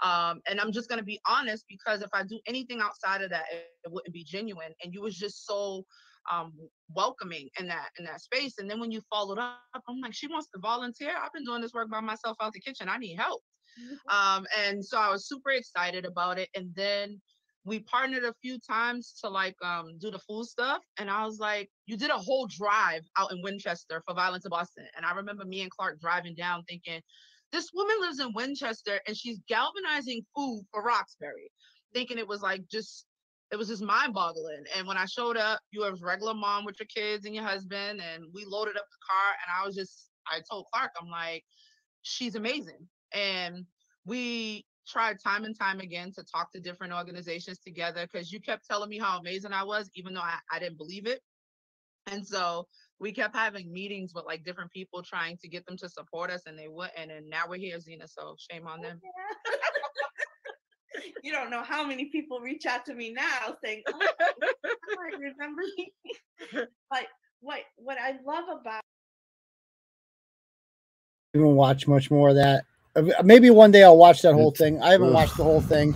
[0.03, 3.45] Um, and I'm just gonna be honest because if I do anything outside of that,
[3.53, 4.73] it, it wouldn't be genuine.
[4.83, 5.85] And you was just so
[6.31, 6.53] um
[6.95, 8.55] welcoming in that in that space.
[8.59, 9.59] And then when you followed up,
[9.89, 11.13] I'm like, she wants to volunteer.
[11.23, 12.89] I've been doing this work by myself out the kitchen.
[12.89, 13.43] I need help.
[14.09, 16.49] Um, and so I was super excited about it.
[16.55, 17.21] And then
[17.65, 20.83] we partnered a few times to like um do the food stuff.
[20.99, 24.51] And I was like, you did a whole drive out in Winchester for Violence in
[24.51, 24.87] Boston.
[24.97, 27.01] And I remember me and Clark driving down thinking,
[27.53, 31.51] this woman lives in Winchester and she's galvanizing food for Roxbury,
[31.93, 33.07] thinking it was like just
[33.53, 34.65] it was just mind boggling.
[34.77, 37.45] And when I showed up, you were a regular mom with your kids and your
[37.45, 39.35] husband, and we loaded up the car.
[39.45, 41.45] And I was just, I told Clark, I'm like,
[42.03, 42.89] she's amazing.
[43.13, 43.65] And
[44.05, 48.67] we tried time and time again to talk to different organizations together because you kept
[48.67, 51.21] telling me how amazing I was, even though I, I didn't believe it.
[52.09, 52.67] And so
[53.01, 56.43] we kept having meetings with like different people trying to get them to support us,
[56.47, 57.11] and they wouldn't.
[57.11, 58.09] And now we're here, Zeina.
[58.09, 59.01] So shame on them.
[61.23, 65.63] you don't know how many people reach out to me now saying, "Oh, I remember
[65.77, 65.93] me."
[66.91, 67.07] but
[67.41, 68.83] what what I love about
[71.35, 72.65] even watch much more of that.
[72.95, 74.81] Uh, Maybe one day I'll watch that whole It's- thing.
[74.83, 75.15] I haven't ugh.
[75.15, 75.95] watched the whole thing.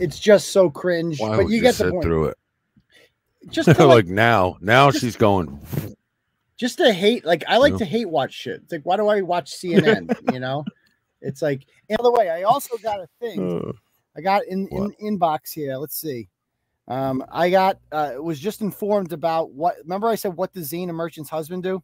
[0.00, 1.20] It's just so cringe.
[1.20, 2.02] why but you you get the point.
[2.04, 2.38] through it?
[3.50, 5.58] Just to, like, like, now, now just- she's going.
[6.58, 7.24] just to hate.
[7.24, 7.78] Like I like Yeah.
[7.78, 8.60] to hate watch shit.
[8.62, 10.32] It's like why do I watch CNN?
[10.32, 10.64] you know,
[11.22, 11.64] it's like.
[11.88, 13.72] And by the way, I also got a thing.
[14.18, 15.76] "Uh, I got in, in inbox here.
[15.76, 16.28] Let's see.
[16.88, 19.76] Um, I got uh, was just informed about what.
[19.82, 21.82] Remember, I said what does Zeina Marchant's husband do?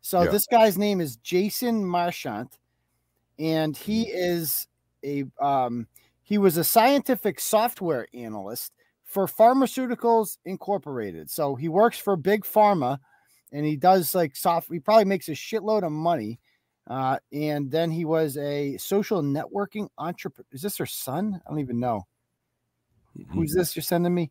[0.00, 0.30] So Yeah.
[0.30, 2.58] this guy's name is Jason Marchant,
[3.38, 4.68] and he is
[5.04, 5.86] a um,
[6.22, 8.72] he was a scientific software analyst
[9.04, 11.30] for Pharmaceuticals Incorporated.
[11.30, 12.98] So he works for Big Pharma,
[13.52, 14.70] and he does like soft.
[14.70, 16.38] He probably makes a shitload of money.
[16.88, 20.46] Uh, and then he was a social networking entrepreneur.
[20.52, 21.40] Is this her son?
[21.46, 22.06] I don't even know.
[23.32, 24.30] Who's this you're sending me?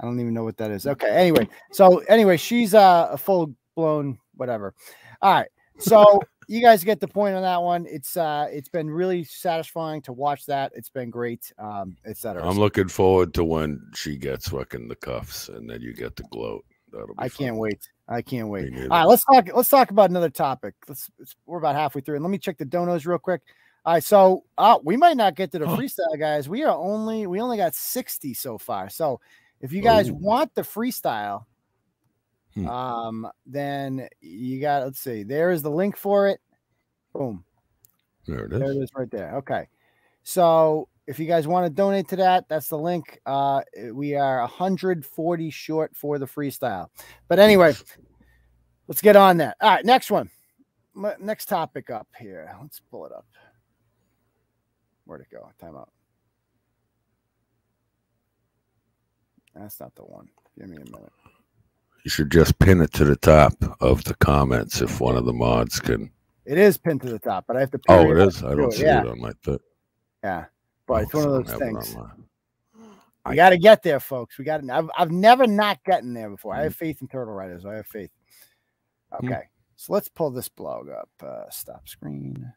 [0.00, 0.86] I don't even know what that is.
[0.86, 1.10] Okay.
[1.10, 4.74] Anyway, so anyway, she's uh, a full blown whatever.
[5.22, 5.48] All right.
[5.78, 7.86] So you guys get the point on that one.
[7.86, 10.72] It's uh it's been really satisfying to watch that.
[10.74, 12.46] It's been great, um, etc.
[12.48, 16.24] I'm looking forward to when she gets fucking the cuffs and then you get the
[16.24, 16.64] gloat.
[16.92, 17.46] That'll be I fun.
[17.46, 17.88] can't wait.
[18.08, 18.64] I can't wait.
[18.64, 18.88] Me All neither.
[18.90, 19.48] right, let's talk.
[19.54, 20.74] Let's talk about another topic.
[20.88, 21.10] Let's.
[21.18, 23.40] let's we're about halfway through, and let me check the donos real quick.
[23.86, 26.48] All right, so uh, we might not get to the freestyle, guys.
[26.48, 28.88] We are only we only got sixty so far.
[28.90, 29.20] So
[29.60, 30.14] if you guys Oh.
[30.14, 31.44] want the freestyle,
[32.54, 32.68] Hmm.
[32.68, 34.84] um, then you got.
[34.84, 35.22] Let's see.
[35.22, 36.40] There is the link for it.
[37.14, 37.44] Boom.
[38.26, 38.84] There it There it is.
[38.84, 39.36] is right there.
[39.36, 39.68] Okay.
[40.22, 43.20] So if you guys want to donate to that, that's the link.
[43.26, 46.88] Uh we are 140 short for the freestyle.
[47.28, 47.74] But anyway,
[48.88, 49.56] let's get on that.
[49.60, 50.30] All right, next one.
[51.18, 52.54] Next topic up here.
[52.60, 53.26] Let's pull it up.
[55.04, 55.50] Where'd it go?
[55.60, 55.90] Time out.
[59.54, 60.28] That's not the one.
[60.58, 61.12] Give me a minute.
[62.04, 65.32] You should just pin it to the top of the comments if one of the
[65.32, 66.10] mods can.
[66.44, 67.80] It is pinned to the top, but I have to.
[67.88, 68.44] Oh, it up is.
[68.44, 68.72] I don't it.
[68.74, 69.58] see yeah, it on my thing.
[70.22, 70.44] Yeah,
[70.86, 71.96] but it's one of those things.
[73.26, 74.36] I- got to get there, folks.
[74.38, 74.70] We got to.
[74.74, 76.52] I've, I've never not gotten there before.
[76.52, 76.64] I Mm-hmm.
[76.64, 77.64] have faith in Turtle Riders.
[77.64, 78.10] I have faith.
[79.22, 79.42] Okay,
[79.76, 81.08] so let's pull this blog up.
[81.22, 82.52] Uh, stop screen.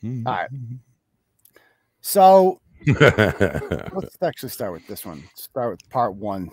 [0.00, 0.26] Hmm.
[0.26, 0.50] All right.
[2.00, 5.24] So let's actually start with this one.
[5.34, 6.50] Start with part one.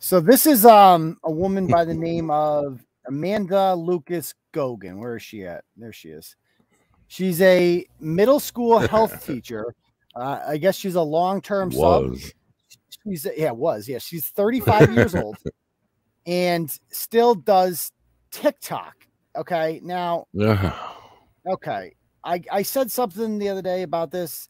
[0.00, 4.98] So this is um a woman by the name of Amanda Lucas Goguen.
[4.98, 5.64] Where is she at?
[5.76, 6.36] There she is.
[7.08, 9.74] She's a middle school health teacher.
[10.14, 12.10] Uh, I guess she's a long-term sub.
[12.10, 12.32] was.
[13.04, 13.98] She's yeah, was yeah.
[13.98, 15.36] She's 35 years old
[16.26, 17.92] and still does
[18.30, 18.94] TikTok.
[19.36, 20.78] Okay, now Yeah.
[21.46, 21.94] Okay.
[22.24, 24.48] I, I said something the other day about this,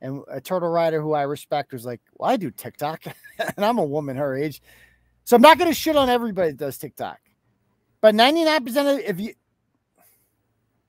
[0.00, 3.04] and a turtle rider who I respect was like, Well, I do TikTok,
[3.38, 4.62] and I'm a woman her age.
[5.24, 7.18] So I'm not gonna shit on everybody that does TikTok.
[8.00, 9.34] But 99% of if you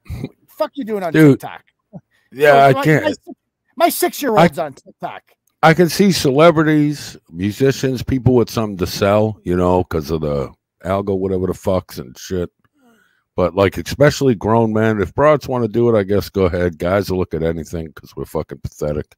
[0.48, 1.64] fuck you doing on Dude, TikTok.
[2.32, 3.04] Yeah, I my, can't.
[3.06, 3.34] My,
[3.76, 5.24] my six year old's on TikTok.
[5.64, 10.52] I can see celebrities, musicians, people with something to sell, you know, because of the
[10.84, 12.50] algo, whatever the fucks and shit.
[13.36, 16.78] But like, especially grown men, if broads want to do it, I guess go ahead.
[16.78, 19.16] Guys will look at anything because we're fucking pathetic.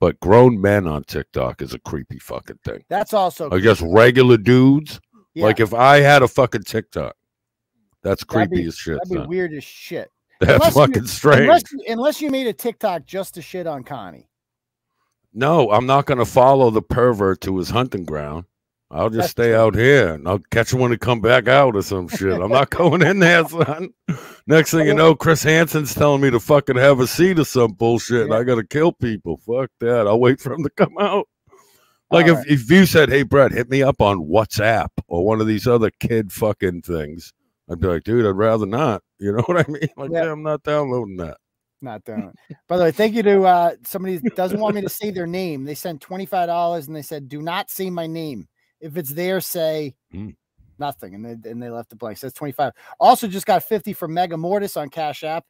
[0.00, 2.84] But grown men on TikTok is a creepy fucking thing.
[2.88, 5.00] That's also I guess regular dudes.
[5.38, 7.14] Yeah, Like if I had a fucking TikTok,
[8.02, 8.94] that's creepy be- as shit.
[8.98, 9.28] that'd be son.
[9.28, 10.10] weird as shit.
[10.40, 11.40] That's Unless you- fucking strange.
[11.42, 14.28] Unless, you- unless you made a TikTok just to shit on Connie.
[15.34, 18.44] No, I'm not going to follow the pervert to his hunting ground.
[18.90, 19.56] I'll just That's stay true.
[19.56, 22.40] out here and I'll catch him when he come back out or some shit.
[22.40, 23.90] I'm not going in there, son.
[24.46, 27.72] Next thing you know, Chris Hansen's telling me to fucking have a seat or some
[27.72, 29.36] bullshit and I got to kill people.
[29.46, 30.06] Fuck that.
[30.06, 31.28] I'll wait for him to come out.
[32.10, 35.40] Like All if, if you said, hey, Bret, hit me up on WhatsApp or one
[35.40, 37.32] of these other kid fucking things,
[37.70, 39.02] I'd be like, dude, I'd rather not.
[39.20, 39.88] You know what I mean?
[39.96, 40.26] Like, Yeah.
[40.26, 41.38] yeah, I'm not downloading that.
[41.82, 42.56] not doing it.
[42.68, 45.64] By the way, thank you to uh, somebody doesn't want me to say their name.
[45.64, 48.46] They sent twenty five dollars and they said, "Do not say my name.
[48.80, 50.30] If it's there, say Hmm.
[50.78, 52.18] nothing." And they and they left the blank.
[52.18, 52.74] Says twenty five.
[53.00, 55.44] Also, just got fifty from Mega Mortis on Cash App,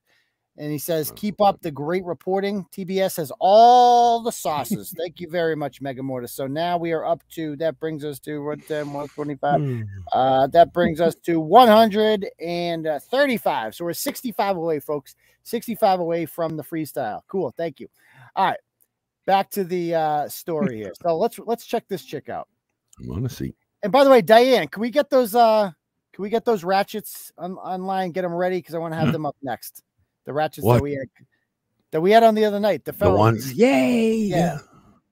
[0.59, 2.66] and he says, "Keep up the great reporting.
[2.72, 4.92] TBS has all the sauces.
[4.98, 6.32] thank you very much, Mega Mortis.
[6.32, 9.62] So now we are up to that brings us to what one twenty five.
[10.12, 13.74] Uh, that brings us to 135.
[13.74, 15.14] So we're 65 away, folks.
[15.44, 17.20] 65 away from the freestyle.
[17.28, 17.54] Cool.
[17.56, 17.88] Thank you.
[18.36, 18.59] All right.
[19.26, 20.92] Back to the uh, story here.
[21.02, 22.48] So let's let's check this chick out.
[23.00, 23.54] I want to see.
[23.82, 25.70] And by the way, Diane, can we get those uh
[26.12, 28.11] can we get those ratchets on, online?
[28.11, 29.84] Get them ready because I want to have them up next.
[30.29, 30.74] The ratchets What?
[30.74, 31.09] that we had
[31.91, 32.85] that we had on the other night.
[32.85, 34.12] The, The ones, yay.
[34.12, 34.59] Yeah.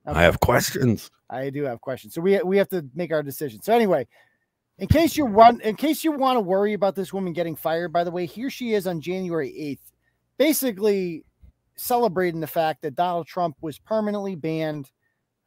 [0.05, 1.09] I have questions.
[1.27, 2.13] I do have questions.
[2.13, 3.59] So we we have to make our decision.
[3.63, 4.05] So anyway,
[4.77, 7.91] in case you want in case you want to worry about this woman getting fired,
[7.91, 9.91] by the way, here she is on January 8th,
[10.37, 11.25] basically
[11.77, 14.91] celebrating the fact that Donald Trump was permanently banned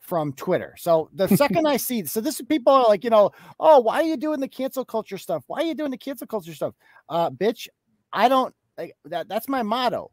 [0.01, 0.75] from Twitter.
[0.79, 4.01] So the second I see so this is people are like, you know, oh, why
[4.01, 5.45] are you doing the cancel culture stuff?
[5.47, 6.75] Why are you doing the cancel culture stuff?
[7.09, 7.69] Uh bitch,
[8.13, 10.11] I don't like that that's my motto.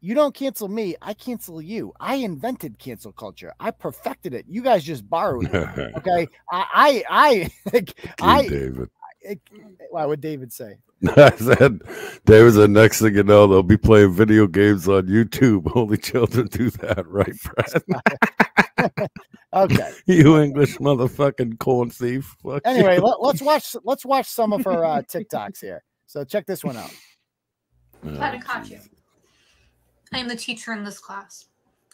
[0.00, 1.92] You don't cancel me, I cancel you.
[1.98, 3.52] I invented cancel culture.
[3.58, 4.44] I perfected it.
[4.48, 5.54] You guys just borrowed it.
[5.96, 6.28] Okay.
[6.52, 8.88] I I I like, I David.
[9.20, 9.40] it,
[9.90, 10.78] why would David say?
[11.16, 11.80] I said,
[12.24, 15.70] David, the next thing you know, they'll be playing video games on YouTube.
[15.76, 19.10] Only children do that, right, Brad?
[19.52, 19.90] Okay.
[20.06, 22.36] you English motherfucking corn thief.
[22.42, 22.62] Fuck.
[22.64, 25.82] Anyway, let, let's watch let's watch some of her uh, TikToks here.
[26.06, 26.90] So check this one out.
[28.04, 28.80] Pedicatio.
[30.12, 31.46] I am the teacher in this class.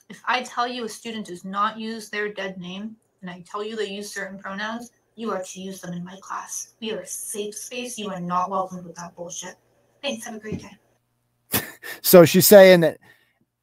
[0.09, 3.65] If I tell you a student does not use their dead name, and I tell
[3.65, 6.75] you they use certain pronouns, you are to use them in my class.
[6.81, 7.99] We are a safe space.
[7.99, 9.57] You are not welcome with that bullshit.
[10.03, 10.25] Thanks.
[10.27, 10.77] Have a great day.
[12.01, 13.07] So she's saying that hmm.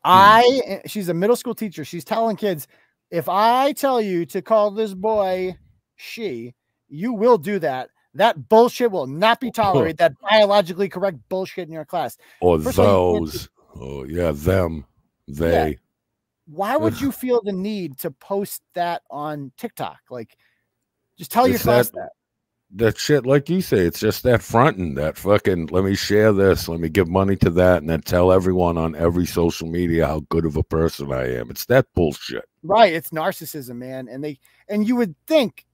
[0.04, 1.86] I she's a middle school teacher.
[1.86, 2.68] She's telling kids,
[3.12, 5.58] if I tell you to call this boy
[5.96, 6.54] she,
[6.88, 7.90] you will do that.
[8.16, 9.98] That bullshit will not be tolerated.
[9.98, 12.18] That biologically correct bullshit in your class.
[12.42, 13.50] Or First of all, you can't those.
[13.76, 14.86] Oh yeah, them.
[15.28, 15.78] They.
[16.48, 20.00] Why would you feel the need to post that on TikTok?
[20.10, 20.36] Like,
[21.18, 22.10] just tell your class that- that.
[22.72, 26.68] that shit, like you say, it's just that fronting, that fucking let me share this,
[26.68, 30.22] let me give money to that, and then tell everyone on every social media how
[30.30, 31.52] good of a person I am.
[31.52, 32.46] It's that bullshit.
[32.64, 32.94] Right.
[32.94, 34.08] It's narcissism, man.
[34.08, 35.66] And they and you would think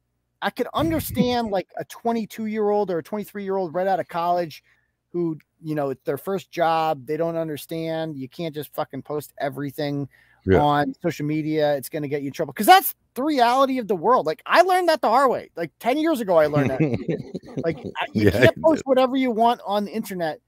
[0.41, 3.99] I could understand like a 22 year old or a 23 year old right out
[3.99, 4.63] of college
[5.11, 7.05] who, you know, it's their first job.
[7.05, 8.17] They don't understand.
[8.17, 10.09] You can't just fucking post everything
[10.45, 10.61] Yeah.
[10.61, 11.75] on social media.
[11.75, 14.25] It's going to get you in trouble because that's the reality of the world.
[14.25, 15.49] Like I learned that the hard way.
[15.55, 16.81] Like 10 years ago, I learned that.
[17.63, 17.77] like
[18.13, 20.39] you Yeah, can't post whatever you want on the internet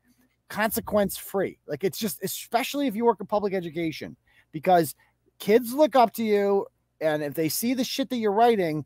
[0.50, 1.60] consequence free.
[1.68, 4.16] Like it's just, especially if you work in public education,
[4.52, 4.96] because
[5.40, 6.66] kids look up to you.
[7.00, 8.84] And if they see the shit that you're writing,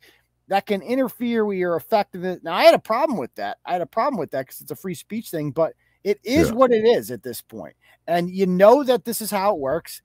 [0.51, 2.41] that can interfere with your effectiveness.
[2.43, 3.57] Now, I had a problem with that.
[3.65, 5.73] I had a problem with that because it's a free speech thing, but
[6.03, 6.53] it is Yeah.
[6.55, 7.73] what it is at this point.
[8.05, 10.01] And you know that this is how it works.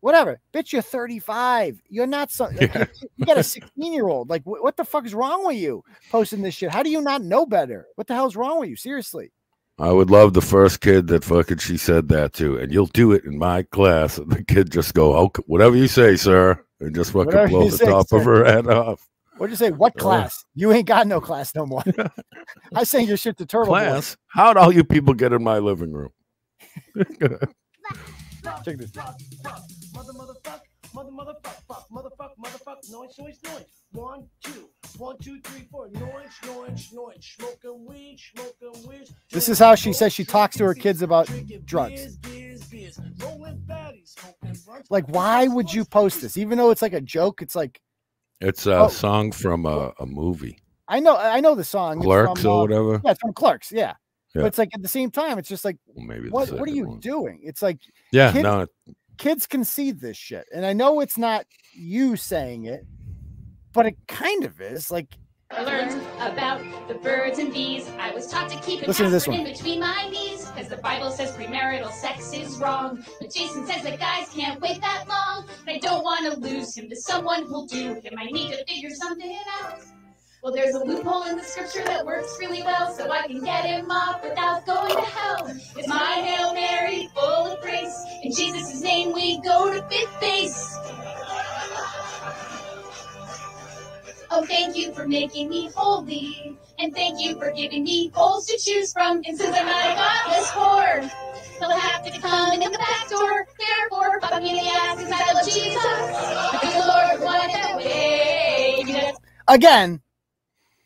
[0.00, 1.80] Whatever, bitch, you're 35.
[1.88, 2.44] You're not so.
[2.44, 2.86] like, Yeah.
[3.02, 4.30] you, you got a 16 year old.
[4.30, 6.70] Like, wh- what the fuck is wrong with you posting this shit?
[6.70, 7.88] How do you not know better?
[7.96, 8.76] What the hell's wrong with you?
[8.76, 9.32] Seriously.
[9.80, 13.12] I would love the first kid that fucking she said that to, and you'll do
[13.12, 14.16] it in my class.
[14.16, 17.68] And the kid just go, okay, whatever you say, sir, and just fucking Whatever blow
[17.68, 19.06] the say, top of her head off.
[19.36, 19.70] What'd you say?
[19.70, 20.44] What Uh, class?
[20.54, 21.82] You ain't got no class no more.
[22.74, 23.80] I sent your shit to Turtle Boy.
[23.80, 24.16] Class?
[24.28, 26.10] How'd all you people get in my living room?
[28.64, 28.92] Check this.
[28.94, 30.60] Mother, motherfuck,
[30.94, 33.64] mother, motherfuck, fuck, motherfuck, motherfuck, noise, noise, noise.
[33.92, 34.68] One, two,
[34.98, 35.88] one, two, three, four.
[35.90, 37.18] Noise, noise, noise.
[37.38, 39.08] Smoking weed, smoking weed.
[39.30, 41.28] This is how she says she talks to her kids about
[41.64, 42.18] drugs.
[44.90, 46.36] Like, why would you post this?
[46.36, 47.80] Even though it's like a joke, it's like
[48.40, 48.88] It's a Oh.
[48.88, 50.58] song from a, a movie.
[50.88, 52.00] I know I know the song.
[52.00, 53.00] Clerks from, or uh, whatever?
[53.04, 53.72] Yeah, it's from Clerks.
[53.72, 53.94] Yeah.
[54.34, 54.42] Yeah.
[54.42, 56.72] But it's like at the same time, it's just like, Well, maybe what what are
[56.72, 57.00] you one.
[57.00, 57.40] doing?
[57.42, 57.78] It's like
[58.12, 58.66] Yeah, kid- no,
[59.18, 60.46] kids can see this shit.
[60.54, 62.84] And I know it's not you saying it,
[63.72, 64.90] but it kind of is.
[64.90, 65.08] Like
[65.50, 67.88] I learned about the birds and bees.
[67.98, 69.46] I was taught to keep an Listen this aspirin one.
[69.46, 73.02] in between my knees because the Bible says premarital sex is wrong.
[73.20, 75.05] But Jason says that guys can't wait that
[76.76, 78.14] him to someone who'll do him.
[78.18, 79.80] I need to figure something out.
[80.42, 83.64] Well, there's a loophole in the scripture that works really well, so I can get
[83.64, 85.46] him off without going to hell.
[85.76, 88.04] It's my Hail Mary, full of grace.
[88.22, 90.78] In Jesus' name, we go to fifth base.
[94.30, 96.56] Oh, thank you for making me holy.
[96.78, 99.22] And thank you for giving me holes to choose from.
[99.26, 101.25] And since I'm not a godless whore,
[101.58, 103.46] he'll have to come in the back door.
[103.58, 106.52] Therefore, fuck me in the ass because I love Jesus.
[106.52, 108.82] Because the Lord wanted that way.
[108.84, 109.16] Because
[109.48, 110.00] again,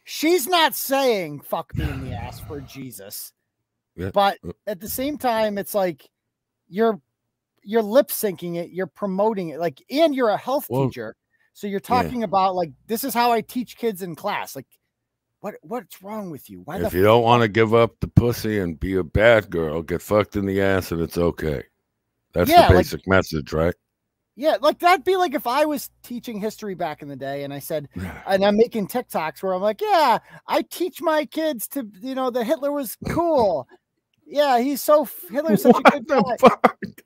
[0.05, 3.33] she's not saying fuck me in the ass for Jesus.
[3.97, 4.11] Yeah.
[4.13, 6.09] But uh, at the same time, it's like
[6.69, 7.01] you're
[7.63, 11.15] you're lip syncing it, you're promoting it, like, and you're a health Well, teacher.
[11.53, 12.03] So you're yeah.
[12.03, 14.57] talking about like this is how I teach kids in class.
[14.57, 14.67] Like,
[15.41, 16.63] what what's wrong with you?
[16.65, 19.83] Why if you don't want to give up the pussy and be a bad girl,
[19.83, 21.65] get fucked in the ass and it's okay.
[22.33, 23.75] That's Yeah, the like- basic message, right?
[24.37, 27.53] Yeah, like that'd be like if I was teaching history back in the day and
[27.53, 27.89] I said,
[28.27, 32.31] and I'm making TikToks where I'm like, yeah, I teach my kids to, you know,
[32.31, 33.69] that Hitler was cool.
[34.27, 36.23] Yeah, he's so Hitler's such a good guy.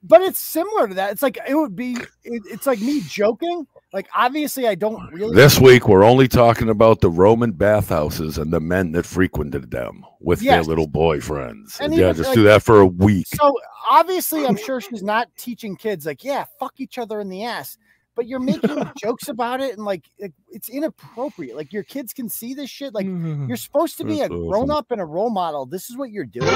[0.02, 1.10] But it's similar to that.
[1.12, 1.94] It's like it would be.
[2.22, 3.66] It, it's like me joking.
[3.94, 5.36] Like obviously, I don't really.
[5.36, 10.04] This week, we're only talking about the Roman bathhouses and the men that frequented them
[10.20, 11.78] with their little boyfriends.
[11.78, 13.28] And yeah, even, just like- do that for a week.
[13.28, 13.56] So
[13.88, 17.78] obviously, I'm sure she's not teaching kids like, yeah, fuck each other in the ass.
[18.16, 21.56] But you're making jokes about it, and like it, it's inappropriate.
[21.56, 22.94] Like your kids can see this shit.
[22.94, 24.48] Like you're supposed to be a awesome.
[24.48, 25.66] grown up and a role model.
[25.66, 26.50] This is what you're doing.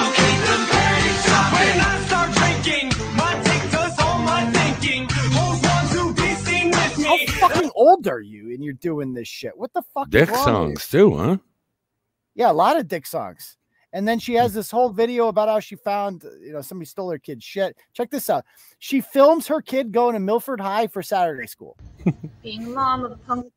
[7.39, 8.55] Fucking old are you?
[8.55, 9.57] And you're doing this shit.
[9.57, 10.11] What the fuck?
[10.11, 11.37] Dick wrong with songs too, huh?
[12.35, 13.57] Yeah, a lot of dick songs.
[13.93, 17.11] And then she has this whole video about how she found, you know, somebody stole
[17.11, 17.77] her kid's shit.
[17.95, 18.45] Check this out.
[18.79, 21.77] She films her kid going to Milford High for Saturday school.
[22.43, 23.51] Being a mom of a punk,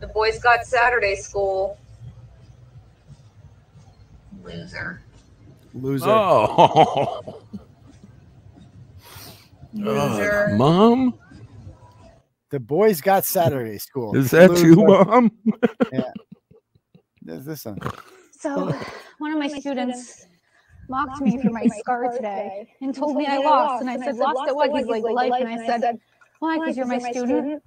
[0.00, 1.78] the boys got Saturday school.
[4.42, 5.00] Loser.
[5.74, 6.06] Loser.
[6.08, 7.42] Oh.
[9.74, 10.50] Loser.
[10.52, 11.14] Uh, mom?
[12.50, 14.16] The boys got Saturday school.
[14.16, 15.04] Is that you, Loser.
[15.04, 15.32] mom?
[15.92, 16.02] yeah.
[17.22, 17.78] There's this one.
[18.38, 18.72] So
[19.18, 20.26] one of my students
[20.88, 23.80] mocked me for my scar today and told me I lost.
[23.80, 24.70] And I said, lost at what?
[24.70, 25.32] He's like, life.
[25.40, 25.98] And I said,
[26.38, 26.58] why?
[26.58, 27.62] Because you're my student.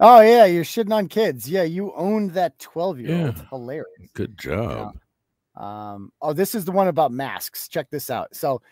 [0.00, 1.50] Oh yeah, you're shitting on kids.
[1.50, 3.36] Yeah, you owned that 12 year old.
[3.36, 3.42] Yeah.
[3.50, 4.10] Hilarious.
[4.14, 4.96] Good job.
[5.56, 7.66] Um, oh, this is the one about masks.
[7.66, 8.34] Check this out.
[8.34, 8.62] So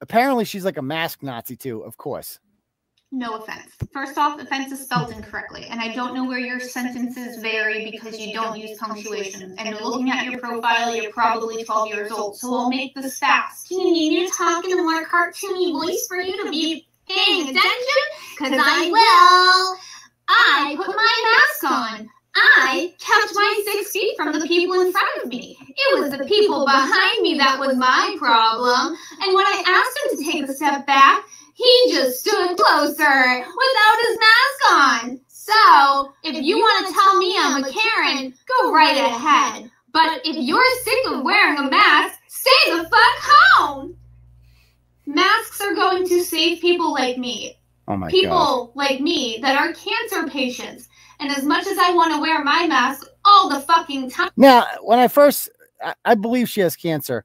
[0.00, 2.40] apparently she's like a mask Nazi too, of course.
[3.12, 3.72] No offense.
[3.92, 8.20] First off, offense is spelled incorrectly, and I don't know where your sentences vary because
[8.20, 9.56] you don't use punctuation.
[9.58, 13.68] And looking at your profile, you're probably 12 years old, so we'll make this fast.
[13.68, 16.86] Do you need me to talk in a more cartoony voice for you to be
[17.08, 18.02] paying attention?
[18.38, 19.76] Because I will.
[20.28, 22.08] I put my mask on.
[22.36, 25.58] I kept my six feet from the people in front of me.
[25.60, 28.96] It was the people behind me that was my problem.
[29.20, 33.98] And when I asked them to take a step back, he just stood closer without
[34.06, 35.20] his mask on.
[35.28, 39.70] So, if you want to tell me I'm a Karen, go right ahead.
[39.92, 43.96] But if you're sick of wearing a mask, stay the fuck home.
[45.06, 47.58] Masks are going to save people like me.
[47.88, 48.10] Oh my God.
[48.10, 48.76] people god.
[48.76, 50.88] like me that are cancer patients.
[51.18, 54.66] And as much as I want to wear my mask all the fucking time, Now,
[54.82, 55.50] when I first
[55.82, 57.24] I, I believe she has cancer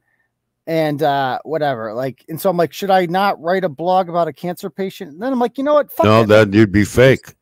[0.68, 4.28] and uh whatever, like and so I'm like, should I not write a blog about
[4.28, 5.12] a cancer patient?
[5.12, 5.92] And then I'm like, you know what?
[5.92, 7.36] Fuck No, that you'd be fake.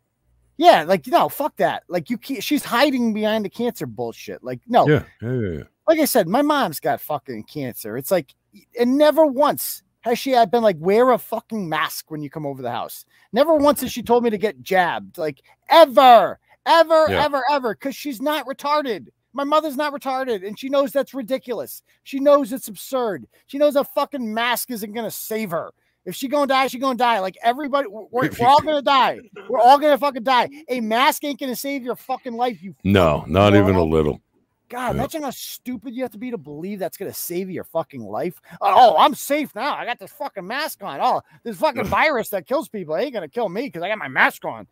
[0.57, 1.84] Yeah, like no, fuck that.
[1.88, 4.43] Like you can't she's hiding behind the cancer bullshit.
[4.43, 5.63] Like, no, Yeah, yeah, yeah, yeah.
[5.88, 7.97] like I said, my mom's got fucking cancer.
[7.97, 8.34] It's like,
[8.80, 12.45] and never once has she had been like, wear a fucking mask when you come
[12.45, 13.05] over the house.
[13.32, 17.24] Never once has she told me to get jabbed, like ever, ever, Yeah.
[17.26, 19.07] ever, ever, because she's not retarded.
[19.34, 21.81] My mother's not retarded, and she knows that's ridiculous.
[22.03, 23.27] She knows it's absurd.
[23.47, 25.73] She knows a fucking mask isn't gonna save her.
[26.05, 27.19] If she gonna die, she gonna die.
[27.19, 29.19] Like everybody, we're, we're all gonna die.
[29.49, 30.49] We're all gonna fucking die.
[30.69, 32.61] A mask ain't gonna save your fucking life.
[32.61, 34.21] You No, not even a little.
[34.69, 34.91] God, Yeah.
[35.01, 38.39] imagine how stupid you have to be to believe that's gonna save your fucking life.
[38.59, 39.75] Oh, oh I'm safe now.
[39.75, 40.99] I got this fucking mask on.
[41.01, 44.07] Oh, this fucking virus that kills people ain't gonna kill me because I got my
[44.07, 44.67] mask on.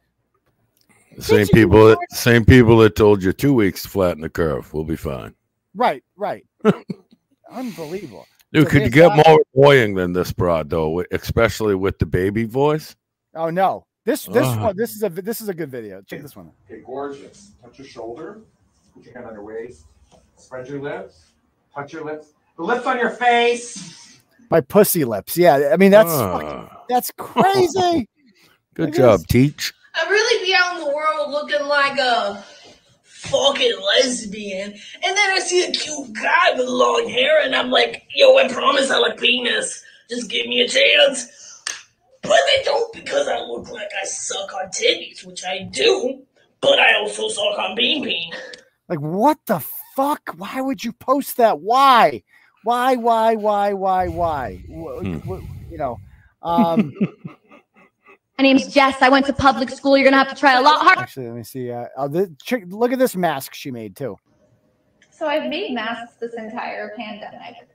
[1.16, 4.74] The same people, that, same people that told you two weeks to flatten the curve.
[4.74, 5.34] We'll be fine.
[5.76, 6.46] Right, right.
[7.52, 8.26] Unbelievable.
[8.54, 9.26] Dude, So could you get that.
[9.28, 12.96] more annoying than this broad though, especially with the baby voice?
[13.34, 14.60] Oh no, this this Ugh.
[14.62, 16.02] one this is a this is a good video.
[16.02, 16.48] Check this one.
[16.48, 16.54] out.
[16.70, 17.52] Okay, gorgeous.
[17.62, 18.42] Touch your shoulder.
[18.94, 19.86] Put your hand on your waist.
[20.36, 21.32] Spread your lips.
[21.74, 22.34] Touch your lips.
[22.58, 24.20] The lips on your face.
[24.50, 25.38] My pussy lips.
[25.38, 26.38] Yeah, I mean that's Ah.
[26.40, 28.10] fucking, that's crazy.
[28.74, 29.28] Good Look job, this.
[29.28, 29.74] Teach.
[29.94, 32.44] I really be out in the world looking like a
[33.04, 38.04] fucking lesbian, and then I see a cute guy with long hair, and I'm like,
[38.16, 39.84] yo, I promise I like penis.
[40.10, 41.62] Just give me a chance.
[42.24, 46.22] But they don't because I look like I suck on titties, which I do,
[46.62, 48.32] but I also suck on bean bean.
[48.88, 49.60] Like what the
[49.96, 50.36] fuck?
[50.38, 51.60] Why would you post that?
[51.60, 52.24] Why?
[52.64, 52.96] Why?
[52.96, 53.36] Why?
[53.36, 53.74] Why?
[53.74, 54.08] Why?
[54.08, 54.58] Why?
[54.68, 55.20] Hmm.
[55.70, 56.00] You know.
[56.44, 56.94] Um.
[58.42, 59.00] My name's Jess.
[59.04, 59.96] I went to public school.
[59.96, 61.02] You're gonna have to try a lot harder.
[61.02, 61.70] Actually, let me see.
[61.72, 64.18] Uh, oh, the, check, look at this mask she made too.
[65.12, 67.68] So I've made masks this entire pandemic.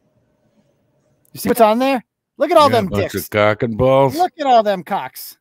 [1.32, 2.04] You see what's on there?
[2.36, 3.26] Look at all Yeah, them bunch dicks.
[3.26, 4.16] of cock and balls.
[4.16, 5.38] Look at all them cocks.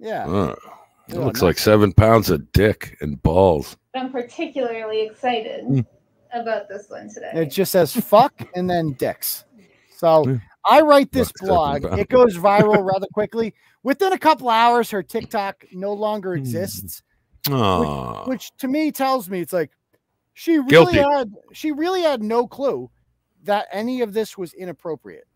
[0.00, 0.26] Yeah.
[0.26, 0.56] Uh,
[1.06, 1.42] it Yeah, looks nice.
[1.46, 3.76] like seven pounds of dick and balls.
[3.94, 5.80] I'm particularly excited Hmm.
[6.32, 7.30] about this one today.
[7.34, 9.44] It just says fuck and then dicks.
[9.96, 10.38] So Yeah.
[10.68, 11.84] I write this blog.
[11.98, 13.54] It goes viral rather quickly.
[13.82, 16.38] Within a couple hours, her TikTok no longer hmm.
[16.38, 17.02] exists,
[17.50, 18.24] Aw.
[18.24, 19.70] which to me tells me it's like
[20.32, 20.98] she really Guilty.
[20.98, 22.90] had she really had no clue
[23.44, 25.26] that any of this was inappropriate.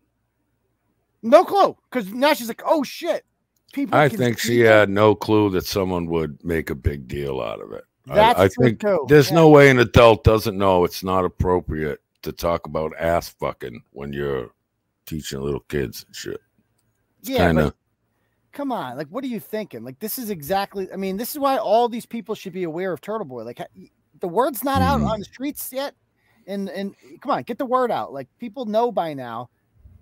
[1.21, 3.25] No clue, because now she's like, "Oh shit!"
[3.73, 3.99] People.
[3.99, 7.71] I think she had no clue that someone would make a big deal out of
[7.71, 7.83] it.
[8.07, 9.05] That's I, true, think too.
[9.07, 9.35] there's Yeah.
[9.35, 14.11] no way an adult doesn't know it's not appropriate to talk about ass fucking when
[14.13, 14.51] you're
[15.09, 16.39] teaching little kids and shit.
[17.19, 17.73] It's Yeah, kind but of
[18.51, 21.39] come on like what are you thinking like this is exactly i mean this is
[21.39, 23.61] why all these people should be aware of turtle boy like
[24.21, 25.07] the word's not out Mhm.
[25.07, 25.93] on the streets yet
[26.47, 29.51] and and come on get the word out like people know by now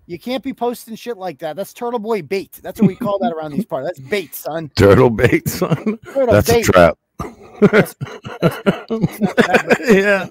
[0.06, 3.18] you can't be posting shit like that that's turtle boy bait that's what we call
[3.18, 5.98] that around these parts that's bait son turtle bait, son.
[6.06, 6.64] Turtle That's a bait.
[6.64, 6.96] trap.
[9.88, 10.26] yeah.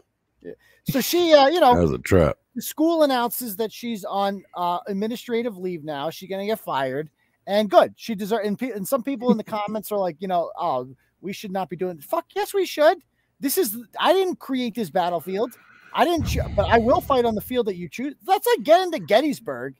[0.89, 2.37] So she, uh, you know, That was a trap.
[2.57, 6.09] The school announces that she's on uh, administrative leave now.
[6.09, 7.07] She's gonna get fired,
[7.45, 7.93] and good.
[7.95, 8.47] She deserves.
[8.47, 10.89] And, pe- and some people in the comments are like, you know, oh,
[11.21, 11.99] we should not be doing.
[11.99, 12.97] Fuck yes, we should.
[13.39, 13.77] This is.
[13.99, 15.55] I didn't create this battlefield.
[15.93, 16.25] I didn't.
[16.25, 18.15] Cho- but I will fight on the field that you choose.
[18.25, 19.75] That's like getting to Gettysburg.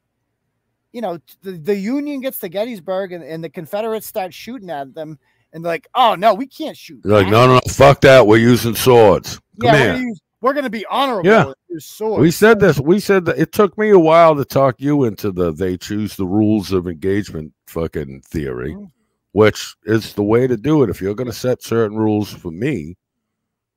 [0.91, 4.93] You know, the, the Union gets to Gettysburg, and, and the Confederates start shooting at
[4.93, 5.17] them,
[5.51, 7.01] and they're like, oh no, we can't shoot.
[7.03, 8.28] They're like, no, no, no, fuck that.
[8.28, 9.41] We're using swords.
[9.63, 11.29] Yeah, Come we're use, we're gonna be honorable.
[11.29, 11.45] Yeah.
[11.47, 12.21] and use swords.
[12.21, 12.79] We said this.
[12.79, 16.15] We said that it took me a while to talk you into the they choose
[16.15, 18.85] the rules of engagement fucking theory, Mm-hmm.
[19.31, 20.89] which is the way to do it.
[20.89, 22.95] If you're going to set certain rules for me,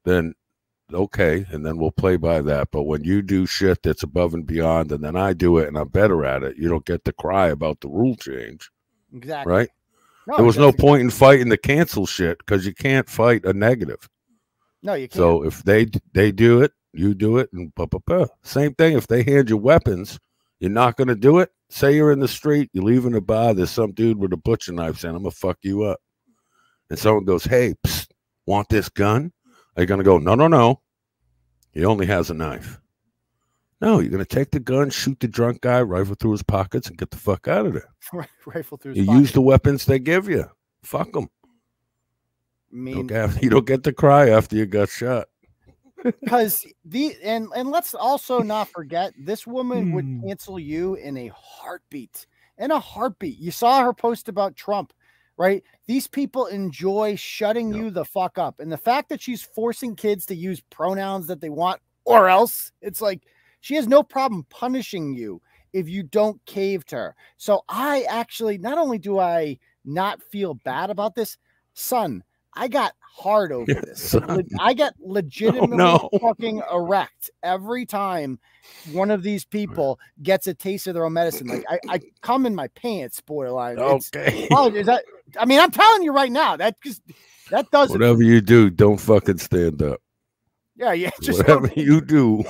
[0.04, 0.34] then
[0.92, 2.68] okay, and then we'll play by that.
[2.72, 5.76] But when you do shit that's above and beyond, and then I do it and
[5.78, 8.70] I'm better at it, you don't get to cry about the rule change,
[9.14, 9.68] exactly right?
[10.26, 13.52] No, there was no point in fighting the cancel shit because you can't fight a
[13.52, 14.08] negative.
[14.82, 15.14] No, you can't.
[15.14, 18.26] So if they they do it, you do it, and pa pa pa.
[18.42, 18.96] Same thing.
[18.96, 20.18] If they hand you weapons,
[20.58, 21.50] you're not going to do it.
[21.68, 23.54] Say you're in the street, you're leaving a bar.
[23.54, 26.00] There's some dude with a butcher knife saying, "I'm gonna fuck you up,"
[26.88, 28.08] and someone goes, "Hey, psst,
[28.46, 29.32] want this gun?"
[29.76, 30.18] Are you going to go?
[30.18, 30.80] No, no, no.
[31.72, 32.78] He only has a knife.
[33.80, 36.88] No, you're going to take the gun, shoot the drunk guy, rifle through his pockets,
[36.88, 37.94] and get the fuck out of there.
[38.46, 38.92] rifle through.
[38.92, 40.44] You his use the weapons they give you.
[40.82, 41.30] Fuck them.
[42.72, 43.08] I mean,
[43.42, 45.28] You don't get to cry after you got shot.
[46.22, 50.28] because the and and let's also not forget this woman would Hmm.
[50.28, 52.26] cancel you in a heartbeat
[52.58, 54.92] in a heartbeat you saw her post about trump
[55.36, 59.94] right these people enjoy shutting you the fuck up and the fact that she's forcing
[59.96, 63.22] kids to use pronouns that they want or else it's like
[63.60, 65.40] she has no problem punishing you
[65.72, 70.54] if you don't cave to her so i actually not only do i not feel
[70.54, 71.36] bad about this
[71.74, 72.22] son
[72.54, 74.14] i got hard over this.
[74.58, 76.08] I get oh, legitimately no.
[76.20, 78.38] fucking erect every time
[78.92, 81.48] one of these people gets a taste of their own medicine.
[81.48, 83.78] Like I, I come in my pants, borderline.
[83.78, 84.48] It's- Okay.
[84.52, 85.04] oh, is that?
[85.38, 87.02] I mean, I'm telling you right now, that just
[87.50, 87.90] that does.
[87.90, 90.00] Whatever you do, don't fucking stand up.
[90.80, 91.10] Yeah, yeah.
[91.20, 92.42] Just Whatever you do.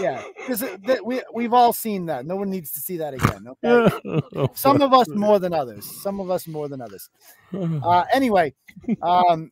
[0.00, 0.62] yeah, because
[1.02, 2.26] we we've all seen that.
[2.26, 3.46] No one needs to see that again.
[3.64, 4.48] Okay.
[4.54, 5.86] Some of us more than others.
[6.02, 7.08] Some of us more than others.
[7.54, 8.52] Uh, anyway,
[9.02, 9.50] um,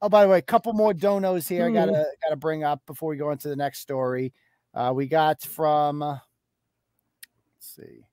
[0.00, 1.66] oh by the way, a couple more donos here.
[1.66, 4.32] I gotta gotta bring up before we go into the next story.
[4.74, 6.02] Uh, we got from.
[6.02, 8.04] uh, let's see.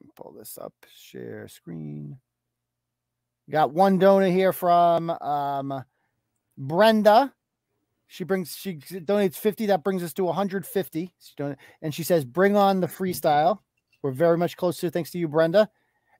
[0.00, 0.74] Let pull this up.
[0.94, 2.18] Share screen.
[3.50, 5.82] Got one donor here from um,
[6.58, 7.32] Brenda.
[8.12, 9.64] She brings she donates 50.
[9.64, 11.14] That brings us to 150.
[11.18, 13.60] She don- and she says, bring on the freestyle.
[14.02, 15.70] We're very much closer, thanks to you, Brenda.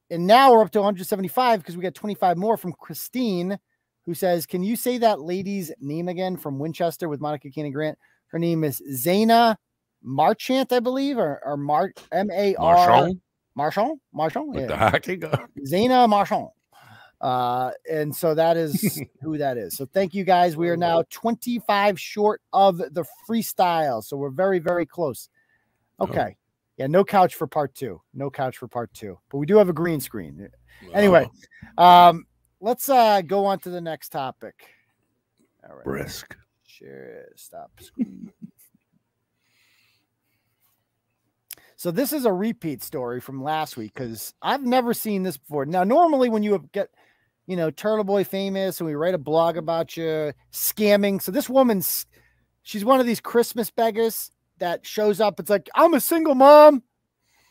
[0.09, 3.59] And now we're up to 175 because we got 25 more from Christine,
[4.07, 7.99] who says, Can you say that lady's name again from Winchester with Monica Cannon-Grant?
[8.29, 9.57] Her name is Zeina
[10.03, 13.21] Marchant, I believe, or, or Mar M A R Marchand?
[13.55, 14.01] Marchand?
[14.15, 14.55] Marchand?
[14.55, 15.45] With the hockey guy.
[15.71, 16.49] Zeina Marchand.
[17.23, 19.77] Uh, and so that is who that is.
[19.77, 20.57] So thank you guys.
[20.57, 24.03] We are now 25 short of the freestyle.
[24.03, 25.29] So we're very, very close.
[26.01, 26.37] Okay.
[26.79, 28.01] Yeah, no couch for part two.
[28.13, 29.19] No couch for part two.
[29.31, 30.49] But we do have a green screen.
[30.93, 31.31] Anyway,
[31.79, 32.27] um,
[32.61, 34.55] let's uh go on to the next topic.
[35.69, 35.85] All right.
[35.85, 36.35] Brisk.
[36.67, 38.33] Share stop screen.
[41.83, 45.67] So this is a repeat story from last week because I've never seen this before.
[45.67, 46.91] Now, normally when you get,
[47.53, 51.21] you know, Turtle Boy famous and we write a blog about you scamming.
[51.21, 52.07] So this woman's,
[52.63, 55.39] she's one of these Christmas beggars that shows up.
[55.39, 56.83] It's like I'm a single mom,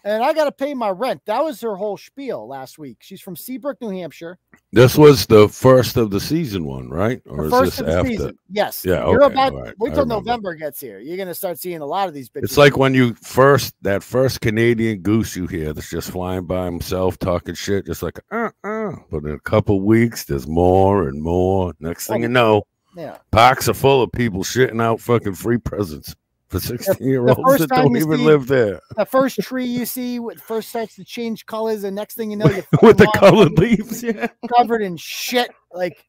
[0.03, 1.21] and I got to pay my rent.
[1.25, 2.97] That was her whole spiel last week.
[3.01, 4.37] She's from Seabrook, New Hampshire.
[4.73, 7.21] This was the first of the season one, right?
[7.25, 8.09] Or The is first this of the after?
[8.09, 8.39] season.
[8.49, 8.85] Yes.
[8.85, 9.05] Yeah.
[9.09, 10.05] You're okay, about right, wait till.
[10.05, 10.99] November gets here.
[10.99, 12.43] You're gonna start seeing a lot of these bitches.
[12.43, 16.65] It's like when you first that first Canadian goose you hear that's just flying by
[16.65, 18.91] himself talking shit, just like uh uh.
[19.09, 21.73] But in a couple weeks, there's more and more.
[21.79, 22.63] Next thing you know,
[22.95, 23.17] yeah.
[23.31, 26.15] parks are full of people shitting out fucking free presents
[26.51, 30.19] for sixteen year olds that don't even see- live there the first tree you see
[30.43, 34.03] first starts to change colors, and next thing you know, you're with the colored leaves.
[34.03, 34.27] Yeah.
[34.57, 35.49] covered in shit.
[35.73, 36.05] Like,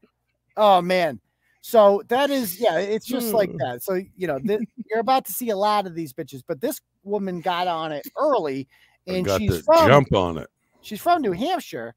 [0.56, 1.20] oh man.
[1.64, 3.58] So that is, yeah, it's just like Hmm.
[3.58, 3.82] that.
[3.84, 4.60] So you know, th-
[4.90, 8.04] you're about to see a lot of these bitches, but this woman got on it
[8.18, 8.66] early,
[9.06, 10.48] and she's from jump on it.
[10.80, 11.94] she's from New Hampshire,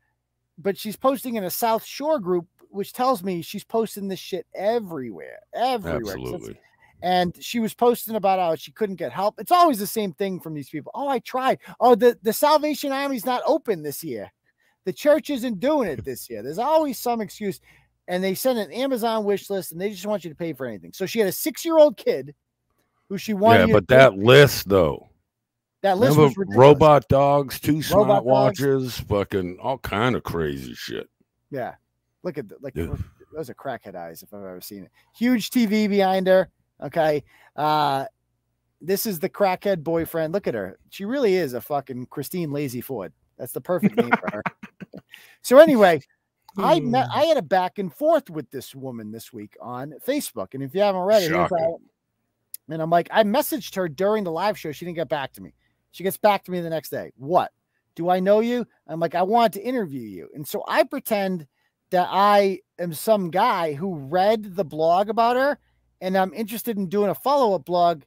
[0.60, 4.46] but she's posting in a South Shore group, which tells me she's posting this shit
[4.54, 6.04] everywhere, everywhere.
[6.06, 6.60] So Absolutely.
[7.02, 9.36] And she was posting about how she couldn't get help.
[9.40, 10.92] It's always the same thing from these people.
[10.96, 11.60] Oh, I tried.
[11.80, 14.32] Oh, the, the Salvation Army's not open this year.
[14.86, 16.42] The church isn't doing it this year.
[16.44, 17.60] There's always some excuse.
[18.08, 20.66] And they send an Amazon wish list and they just want you to pay for
[20.68, 20.94] anything.
[20.94, 22.36] So she had a six year old kid
[23.10, 23.68] who she wanted.
[23.70, 25.10] Yeah, but that list though.
[25.82, 26.58] that list Remember was ridiculous.
[26.60, 28.60] robot dogs, two Robot dogs.
[28.60, 31.10] smartwatches, fucking all kind of crazy shit.
[31.52, 31.76] Yeah.
[32.24, 32.96] Look at the, like Yeah.
[33.34, 34.92] those are crackhead eyes if I've ever seen it.
[35.18, 36.50] Huge TV behind her.
[36.84, 37.24] Okay.
[37.56, 38.06] Uh
[38.82, 40.34] this is the crackhead boyfriend.
[40.34, 40.78] Look at her.
[40.90, 43.14] She really is a fucking Christine Lazy Ford.
[43.38, 44.44] That's the perfect name for her.
[45.42, 46.02] So anyway,
[46.58, 50.54] I met, I had a back and forth with this woman this week on Facebook.
[50.54, 51.32] And if you haven't read it,
[52.70, 54.72] and I'm like, I messaged her during the live show.
[54.72, 55.54] She didn't get back to me.
[55.92, 57.12] She gets back to me the next day.
[57.18, 57.52] What?
[57.96, 58.66] Do I know you?
[58.88, 60.30] I'm like, I want to interview you.
[60.34, 61.48] And so I pretend
[61.92, 65.60] that I am some guy who read the blog about her
[66.06, 68.04] and I'm interested in doing a follow up blog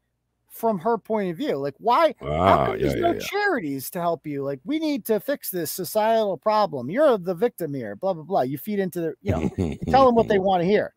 [0.49, 1.57] from her point of view.
[1.57, 2.15] Like, why?
[2.23, 3.27] Ah, come there's yeah, no yeah, yeah.
[3.27, 4.45] charities to help you?
[4.45, 6.91] Like, we need to fix this societal problem.
[6.91, 8.43] You're the victim here, blah, blah, blah.
[8.43, 10.95] You feed into the, you know, tell them what they want to hear.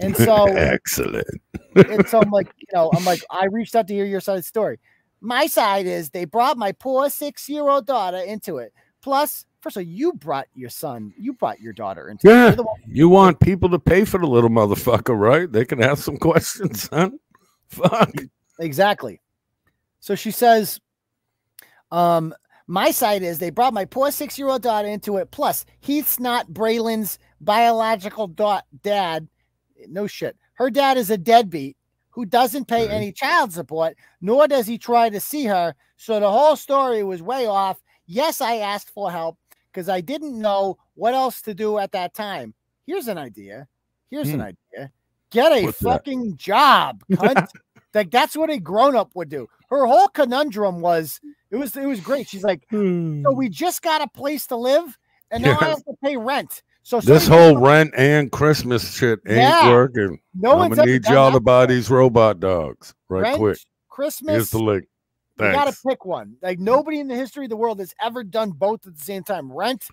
[0.00, 1.40] And so excellent.
[1.76, 4.34] and so I'm like, you know, I'm like, I reached out to hear your side
[4.34, 4.80] of the story.
[5.20, 8.72] My side is they brought my poor six year old daughter into it.
[9.02, 12.28] Plus, first of all, you brought your son, you brought your daughter into.
[12.28, 15.50] Yeah, You're the one- you want people to pay for the little motherfucker, right?
[15.50, 17.18] They can ask some questions, son.
[17.68, 18.12] Fuck.
[18.60, 19.20] Exactly.
[20.00, 20.78] So she says,
[21.90, 22.34] um,
[22.66, 25.30] my side is they brought my poor six year old daughter into it.
[25.30, 29.28] Plus, Heath's not Braylon's biological da- dad.
[29.88, 30.36] No shit.
[30.54, 31.76] Her dad is a deadbeat
[32.10, 35.74] who doesn't pay any child support, nor does he try to see her.
[35.96, 37.82] So the whole story was way off.
[38.06, 39.36] Yes, I asked for help
[39.74, 42.54] because I didn't know what else to do at that time.
[42.86, 43.66] Here's an idea.
[44.10, 44.46] Here's an Hmm.
[44.76, 44.92] idea.
[45.30, 45.88] Get a What's that?
[45.90, 47.48] fucking job, cunt.
[47.92, 49.48] like that's what a grown up would do.
[49.68, 51.20] Her whole conundrum was
[51.50, 52.28] it was it was great.
[52.28, 54.96] She's like, so we just got a place to live,
[55.32, 55.70] and now I Hmm.
[55.70, 56.62] Have to pay rent.
[56.82, 59.70] So This whole rent and Christmas shit ain't Yeah.
[59.70, 60.20] working.
[60.34, 63.58] No I'm gonna need y'all to buy these robot dogs right Rent, quick.
[63.88, 64.32] Christmas.
[64.34, 64.84] Here's the link.
[65.38, 66.36] You got to pick one.
[66.42, 69.22] Like nobody in the history of the world has ever done both at the same
[69.24, 69.84] time: rent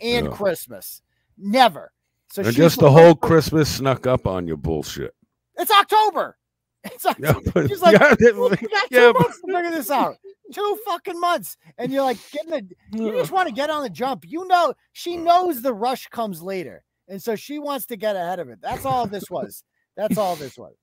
[0.00, 0.32] and Yeah.
[0.32, 1.02] Christmas.
[1.36, 1.92] Never.
[2.30, 5.14] So and just the whole Christmas snuck up on your bullshit.
[5.58, 6.36] It's October.
[6.84, 7.50] It's Yeah, October.
[7.52, 10.16] but- She's like, yeah, "Well, you got two yeah, but- months to figure this out.
[10.54, 12.68] Two fucking months, and you're like getting the.
[12.98, 14.24] You just want to get on the jump.
[14.26, 18.38] You know, she knows the rush comes later, and so she wants to get ahead
[18.38, 18.60] of it.
[18.62, 19.62] That's all this was.
[19.96, 20.74] That's all this was.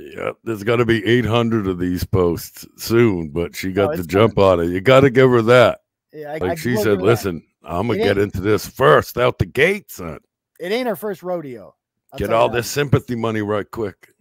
[0.00, 4.02] Yep, there's got to be 800 of these posts soon, but she got Oh, the
[4.04, 4.66] jump on it.
[4.66, 5.80] You got to give her that.
[6.12, 7.04] Yeah, I- like I she said, that.
[7.04, 10.18] listen, I'm gonna get into this first out the gate, son.
[10.58, 11.74] It ain't her first rodeo.
[12.12, 14.08] I'll Get all this sympathy money right quick.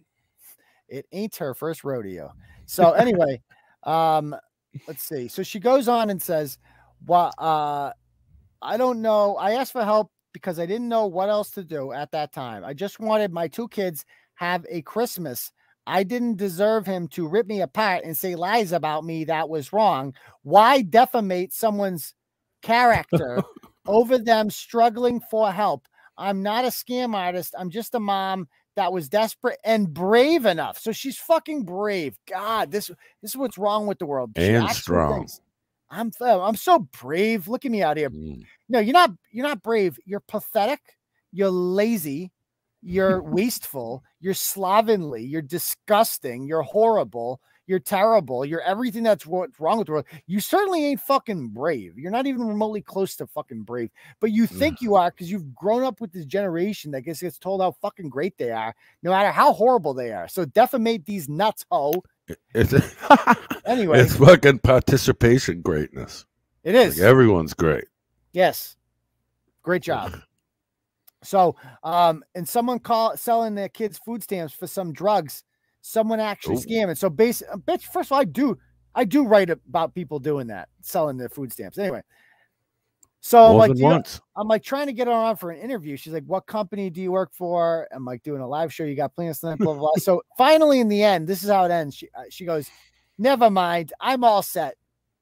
[0.92, 2.34] It ain't her first rodeo.
[2.66, 3.40] So anyway,
[3.84, 4.36] um,
[4.88, 5.28] let's see.
[5.28, 6.58] So she goes on and says,
[7.06, 7.92] "Well, uh,
[8.60, 9.36] I don't know.
[9.36, 12.64] I asked for help because I didn't know what else to do at that time.
[12.66, 14.04] I just wanted my two kids
[14.34, 15.52] have a Christmas.
[15.90, 19.74] I didn't deserve him to rip me apart and say lies about me that was
[19.74, 20.14] wrong.
[20.44, 22.14] Why defamate someone's
[22.62, 23.42] character
[23.88, 25.88] over them struggling for help?
[26.16, 27.56] I'm not a scam artist.
[27.58, 30.78] I'm just a mom that was desperate and brave enough.
[30.78, 32.18] So she's fucking brave.
[32.30, 32.88] God, this
[33.22, 34.32] this is what's wrong with the world.
[34.36, 35.28] And strong.
[35.90, 37.48] I'm I'm so brave.
[37.48, 38.12] Look at me out here.
[38.12, 38.44] Mm.
[38.70, 39.12] No, you're not.
[39.32, 40.00] You're not brave.
[40.06, 40.82] You're pathetic.
[41.32, 42.32] You're lazy.
[42.82, 44.04] You're wasteful.
[44.20, 45.24] You're slovenly.
[45.24, 46.48] You're disgusting.
[46.48, 47.42] You're horrible.
[47.70, 48.44] You're terrible.
[48.46, 50.06] You're everything that's what's wrong with the world.
[50.26, 52.00] You certainly ain't fucking brave.
[52.00, 53.92] You're not even remotely close to fucking brave.
[54.20, 54.58] But you mm.
[54.58, 57.74] think you are because you've grown up with this generation that gets, gets told how
[57.74, 58.74] fucking great they are,
[59.04, 60.28] no matter how horrible they are.
[60.28, 61.94] So defamate these nuts, ho.
[62.56, 62.74] It's
[63.66, 64.00] Anyway.
[64.00, 66.26] it's fucking participation greatness.
[66.64, 66.98] It is.
[66.98, 67.86] Like everyone's great.
[68.34, 68.78] Yes.
[69.62, 70.20] Great job.
[71.24, 75.44] So, um, and someone call selling their kids food stamps for some drugs.
[75.82, 76.60] Someone actually Ooh.
[76.60, 76.98] scamming.
[76.98, 77.84] So, base, uh, bitch.
[77.84, 78.58] First of all, I do,
[78.96, 81.78] I do write about people doing that, selling their food stamps.
[81.78, 82.02] Anyway,
[83.22, 84.04] so I'm like, know-"
[84.36, 85.98] I'm like trying to get her on for an interview.
[85.98, 88.86] She's like, "What company do you work for?" I'm like doing a live show.
[88.86, 89.92] You got plans tonight, blah blah blah.
[89.98, 91.96] so finally, in the end, this is how it ends.
[91.96, 92.70] She uh, she goes,
[93.18, 94.76] "Never mind, I'm all set.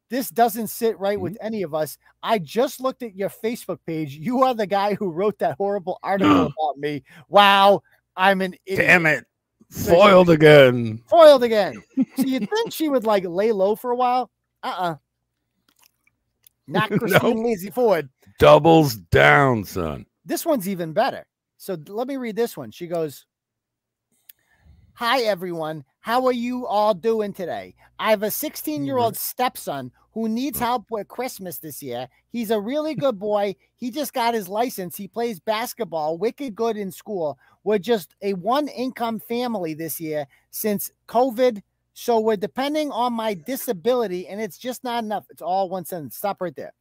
[0.10, 1.46] This doesn't sit right with mm-hmm.
[1.46, 1.98] any of us.
[2.24, 4.14] I just looked at your Facebook page.
[4.14, 7.04] You are the guy who wrote that horrible article about me.
[7.28, 7.82] Wow,
[8.16, 8.88] I'm an idiot.
[8.88, 9.26] Damn it.
[9.70, 11.02] Foiled again.
[11.10, 11.82] Foiled again.
[12.16, 14.32] So you'd think she would like lay low for a while.
[14.64, 14.96] Uh-uh.
[16.68, 18.10] Not Christine Lazy Ford.
[18.40, 20.06] Doubles down, son.
[20.26, 21.26] This one's even better.
[21.58, 22.72] So let me read this one.
[22.72, 23.26] She goes,
[24.99, 25.84] Hi, everyone.
[25.99, 27.76] How are you all doing today?
[27.99, 32.07] I have a 16 year old stepson who needs help with Christmas this year.
[32.32, 33.57] He's a really good boy.
[33.76, 34.98] He just got his license.
[34.98, 37.38] He plays basketball, wicked good in school.
[37.64, 41.61] We're just a one income family this year since COVID
[41.94, 45.28] So we're depending on my disability, and it's just not enough.
[45.30, 46.15] It's all one sentence.
[46.18, 46.74] Stop right there.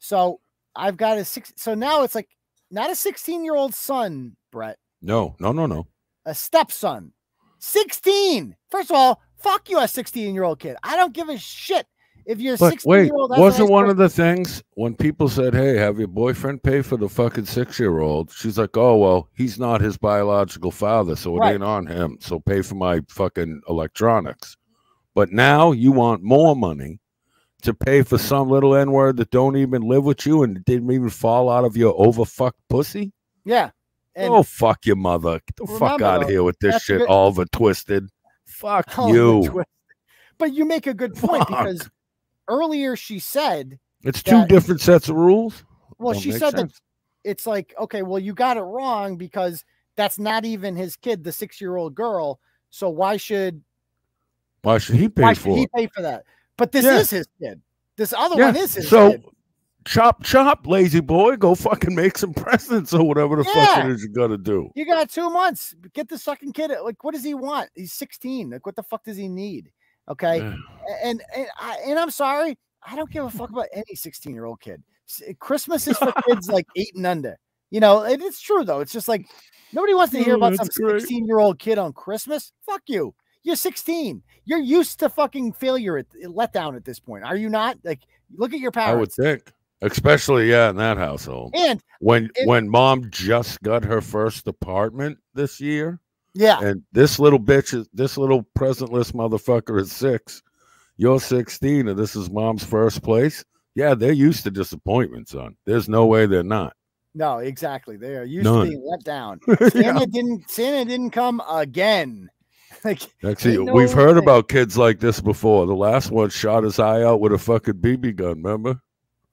[0.00, 0.40] So
[0.76, 1.54] I've got a six.
[1.56, 2.28] So now it's like
[2.70, 5.86] not a 16 year old son, Bret, No, no, no, no.
[6.26, 7.14] a stepson.
[7.64, 8.54] 16.
[8.70, 10.76] First of all, fuck you, a 16 year old kid.
[10.82, 11.86] I don't give a shit
[12.26, 13.30] if you're a 16 wait, year old.
[13.30, 17.08] wasn't one of the things when people said, "Hey, have your boyfriend pay for the
[17.08, 21.54] fucking six-year-old?" She's like, "Oh well, he's not his biological father, so it Right.
[21.54, 22.18] ain't on him.
[22.20, 24.56] So pay for my fucking electronics."
[25.14, 27.00] But now you want more money
[27.62, 31.08] to pay for some little n-word that don't even live with you and didn't even
[31.08, 33.12] fall out of your overfucked pussy.
[33.44, 33.70] Yeah.
[34.16, 35.40] And oh fuck your mother!
[35.46, 38.08] Get the fuck out of here with this shit, good- Oliver Twisted.
[38.46, 39.64] Fuck you.
[40.38, 41.48] But you make a good point Fuck.
[41.48, 41.88] because
[42.48, 45.64] earlier she said, It's two different sets of rules.
[45.98, 46.72] well, Don't she said sense.
[46.74, 46.80] that
[47.24, 49.64] it's like, okay, well, you got it wrong because
[49.96, 52.38] that's not even his kid, the six year old girl.
[52.70, 53.62] So why should
[54.62, 56.24] Why should he pay why should for he pay for that?
[56.56, 56.98] But this Yeah.
[56.98, 57.60] is his kid.
[57.96, 59.24] This other Yeah, one is his so kid.
[59.84, 64.02] Chop chop, lazy boy, go fucking make some presents or whatever the fuck it is
[64.02, 64.70] you gotta do.
[64.74, 65.74] You got two months.
[65.92, 66.72] Get the fucking kid.
[66.82, 67.70] Like, what does he want?
[67.74, 68.50] He's 16.
[68.50, 69.70] Like, what the fuck does he need?
[70.08, 70.38] Okay.
[70.38, 70.54] Yeah.
[71.02, 74.44] and and, I, and I'm sorry, I don't give a fuck about any 16 year
[74.44, 74.82] old kid.
[75.38, 77.38] Christmas is for kids like eight and under.
[77.70, 78.80] You know, and it's true though.
[78.80, 79.26] It's just like
[79.72, 81.00] nobody wants to hear about some that's great.
[81.00, 82.52] 16 year old kid on Christmas.
[82.64, 83.14] Fuck you.
[83.42, 84.22] You're 16.
[84.46, 87.24] You're used to fucking failure at letdown at this point.
[87.24, 87.76] Are you not?
[87.84, 88.00] Like,
[88.36, 88.96] look at your power.
[88.96, 89.52] I would think.
[89.84, 91.52] Especially, yeah, in that household.
[91.56, 96.00] And when if- when mom just got her first apartment this year,
[96.34, 100.42] yeah, and this little bitch is this little presentless motherfucker is six.
[100.96, 103.44] You're 16, and this is mom's first place.
[103.74, 105.56] Yeah, they're used to disappointment, son.
[105.66, 106.74] There's no way they're not.
[107.16, 107.96] no, exactly.
[107.96, 108.64] They are used None.
[108.66, 109.40] to being let down.
[109.48, 109.68] Yeah.
[109.68, 110.48] Santa didn't.
[110.50, 112.28] Santa didn't come again.
[112.84, 114.22] like, Actually, no we've heard thing.
[114.24, 115.66] about kids like this before.
[115.66, 118.42] The last one shot his eye out with a fucking BB gun.
[118.42, 118.80] Remember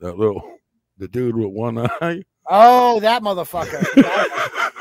[0.02, 0.58] that little
[0.98, 2.24] the dude with one eye?
[2.50, 3.82] Oh, that motherfucker.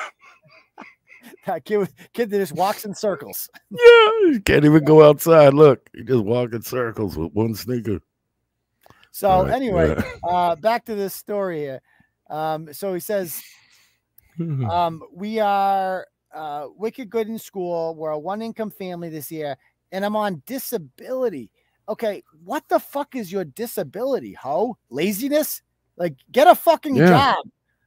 [1.47, 3.49] that, kid, kid that just walks in circles.
[3.71, 5.55] Yeah, he can't even go outside.
[5.55, 8.01] Look, he just walks in circles with one sneaker.
[9.13, 10.05] So Right, anyway, yeah.
[10.29, 11.81] uh, back to this story here.
[12.29, 13.43] Um, so he says,
[14.39, 17.95] um, we are uh, wicked good in school.
[17.95, 19.57] We're a one income family this year,
[19.93, 21.51] and I'm on disability.
[21.91, 24.79] Okay, what the fuck is your disability, ho?
[24.91, 25.61] Laziness?
[25.97, 27.09] Like, get a fucking Yeah.
[27.09, 27.45] job.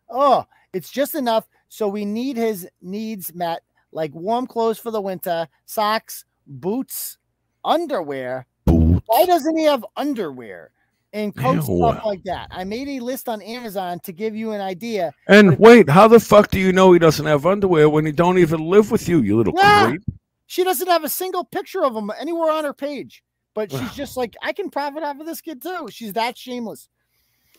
[0.10, 1.48] Oh, it's just enough.
[1.70, 3.64] So we need his needs met,
[3.94, 7.18] like warm clothes for the winter, socks, boots,
[7.64, 8.46] underwear.
[8.66, 10.72] Why doesn't he have underwear
[11.14, 11.78] and coat Ew.
[11.78, 12.48] stuff like that?
[12.52, 15.14] I made a list on Amazon to give you an idea.
[15.30, 18.38] And wait, how the fuck do you know he doesn't have underwear when he don't
[18.38, 19.88] even live with you, you little Yeah.
[19.88, 20.04] creep?
[20.48, 23.24] She doesn't have a single picture of him anywhere on her page,
[23.54, 25.88] but she's just like, I can profit off of this kid too.
[25.90, 26.90] She's that shameless.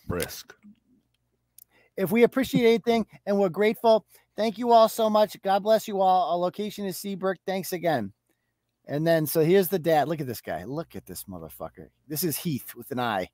[0.06, 0.54] Brisk.
[1.96, 4.04] If we appreciate anything and we're grateful,
[4.36, 5.40] thank you all so much.
[5.42, 6.32] God bless you all.
[6.32, 7.38] Our location is Seabrook.
[7.46, 8.12] Thanks again.
[8.86, 10.08] And then, so here's the dad.
[10.08, 10.64] Look at this guy.
[10.64, 11.88] Look at this motherfucker.
[12.08, 13.28] This is Heath with an eye.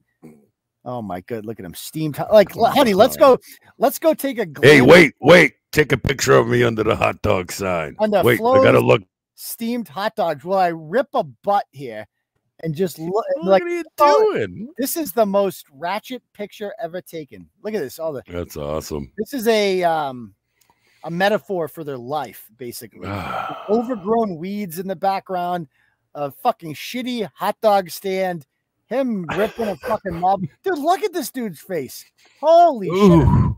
[0.84, 1.44] Oh my good.
[1.44, 1.74] Look at him.
[1.74, 2.18] Steamed.
[2.32, 3.38] Like, oh honey, let's go.
[3.78, 5.54] Let's go take a Hey, wait, wait.
[5.72, 7.94] Take a picture of me under the hot dog sign.
[7.98, 9.02] Under Wait, I gotta look.
[9.34, 10.44] steamed hot dogs.
[10.44, 12.06] Will I rip a butt here
[12.62, 14.68] and just look What like are you oh, doing?
[14.78, 17.48] This is the most ratchet picture ever taken.
[17.62, 17.98] Look at this.
[17.98, 19.12] All the That's awesome.
[19.16, 20.34] this is a um
[21.04, 23.08] a metaphor for their life, basically.
[23.68, 25.68] Overgrown weeds in the background,
[26.14, 28.46] a fucking shitty hot dog stand,
[28.86, 30.42] him ripping a fucking mob.
[30.64, 32.04] Dude, look at this dude's face.
[32.40, 32.96] Holy shit.
[32.96, 33.56] Ooh.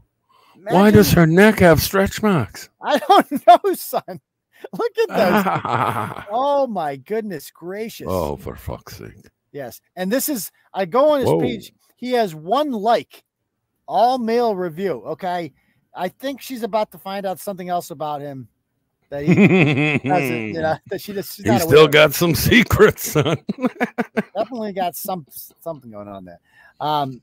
[0.69, 2.69] Why does her neck have stretch marks?
[2.81, 4.21] I don't know, son.
[4.79, 6.25] Look at those.
[6.31, 8.07] oh my goodness gracious.
[8.09, 9.15] Oh, for fuck's sake.
[9.53, 9.81] Yes.
[9.97, 11.41] And this is, I go on his Whoa.
[11.41, 11.73] page.
[11.97, 13.23] He has one like,
[13.87, 15.03] all male review.
[15.07, 15.53] Okay.
[15.95, 18.49] I think she's about to find out something else about him
[19.11, 19.35] that he
[20.09, 23.37] doesn't, you know, that she just, she's He not still got some secrets, son.
[24.35, 25.27] definitely got some
[25.61, 26.41] something going on there.
[26.81, 27.21] Um,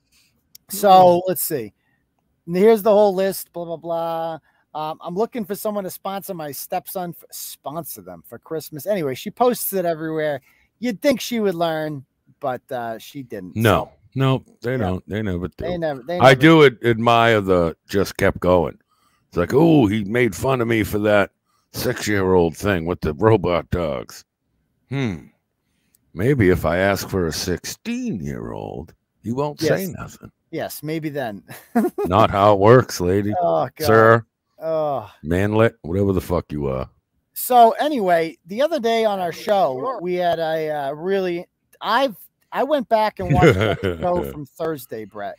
[0.70, 1.74] so let's see.
[2.46, 3.52] And here's the whole list.
[3.54, 4.40] Blah blah blah.
[4.80, 7.12] Um, I'm looking for someone to sponsor my stepson.
[7.12, 8.86] For, sponsor them for Christmas.
[8.86, 10.40] Anyway, she posts it everywhere.
[10.80, 12.06] You'd think she would learn,
[12.40, 13.58] but uh, she didn't.
[13.58, 15.04] No, no, they don't.
[15.06, 15.54] They never do.
[15.58, 16.02] They never.
[16.02, 18.80] They I never do admire the just kept going.
[19.28, 21.32] It's like, oh, he made fun of me for that
[21.74, 24.24] six year old thing with the robot dogs.
[24.88, 25.26] Hmm.
[26.14, 28.94] Maybe if I ask for a 16 year old,
[29.24, 30.32] he won't say nothing.
[30.52, 31.44] Yes, maybe then.
[32.06, 33.34] Not how it works, lady.
[33.40, 33.86] Oh, God.
[33.86, 34.26] Sir,
[34.62, 36.90] Oh, manlet, whatever the fuck you are.
[37.34, 41.46] So anyway, the other day on our show, we had a uh, really
[41.82, 42.16] I've
[42.52, 45.36] I went back and watched the show from Thursday, Bret,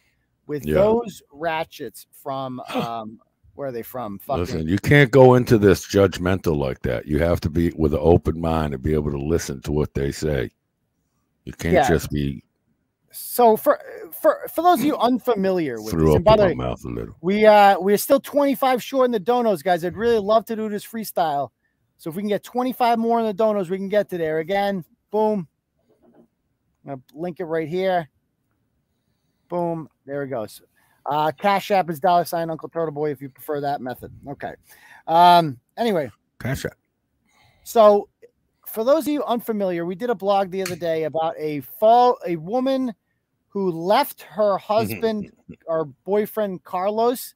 [0.47, 0.75] with Yeah.
[0.77, 3.21] those ratchets from um
[3.55, 4.19] where are they from?
[4.21, 7.07] Fucking Listen, you can't go into this judgmental like that.
[7.07, 9.93] You have to be with an open mind and be able to listen to what
[9.93, 10.51] they say.
[11.45, 11.89] You can't Yeah.
[11.89, 12.43] just be
[13.13, 13.81] so for
[14.13, 16.89] for for those of you unfamiliar with threw this, up in the my mouth a
[16.89, 17.17] little.
[17.21, 19.85] we uh we're still 25 short in the donos, guys.
[19.85, 21.51] I'd really love to do this freestyle.
[21.99, 24.39] So if we can get 25 more in the donos, we can get to there
[24.39, 24.85] again.
[25.11, 25.49] Boom.
[26.17, 26.23] I'm
[26.87, 28.09] gonna link it right here.
[29.49, 29.89] Boom.
[30.07, 30.63] There it goes.
[31.05, 34.13] Uh Cash App is dollar sign Uncle Turtle Boy if you prefer that method.
[34.29, 34.53] Okay.
[35.09, 36.77] Um, anyway, Cash App.
[37.65, 38.09] so
[38.73, 42.19] for those of you unfamiliar, we did a blog the other day about a fall
[42.27, 42.95] a woman
[43.49, 45.31] who left her husband
[45.67, 47.35] or boyfriend Carlos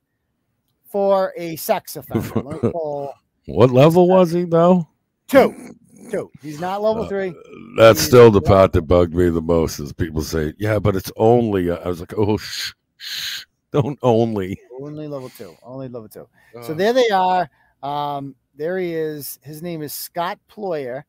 [0.91, 2.29] for a sex offender.
[2.43, 3.13] Let me pull
[3.47, 4.89] What level was he though?
[5.29, 5.75] two.
[6.11, 6.31] Two.
[6.43, 7.35] He's not level three.
[7.79, 11.11] That's still the part that bugged me the most is people say, "Yeah, but it's
[11.17, 15.57] only." I was like, "Oh, shh, shh, don't only." Only level two.
[15.63, 16.29] Only level two.
[16.63, 16.75] So Oh.
[16.75, 17.49] there they are.
[17.83, 19.39] Um, there he is.
[19.43, 21.05] His name is Scott Ployer,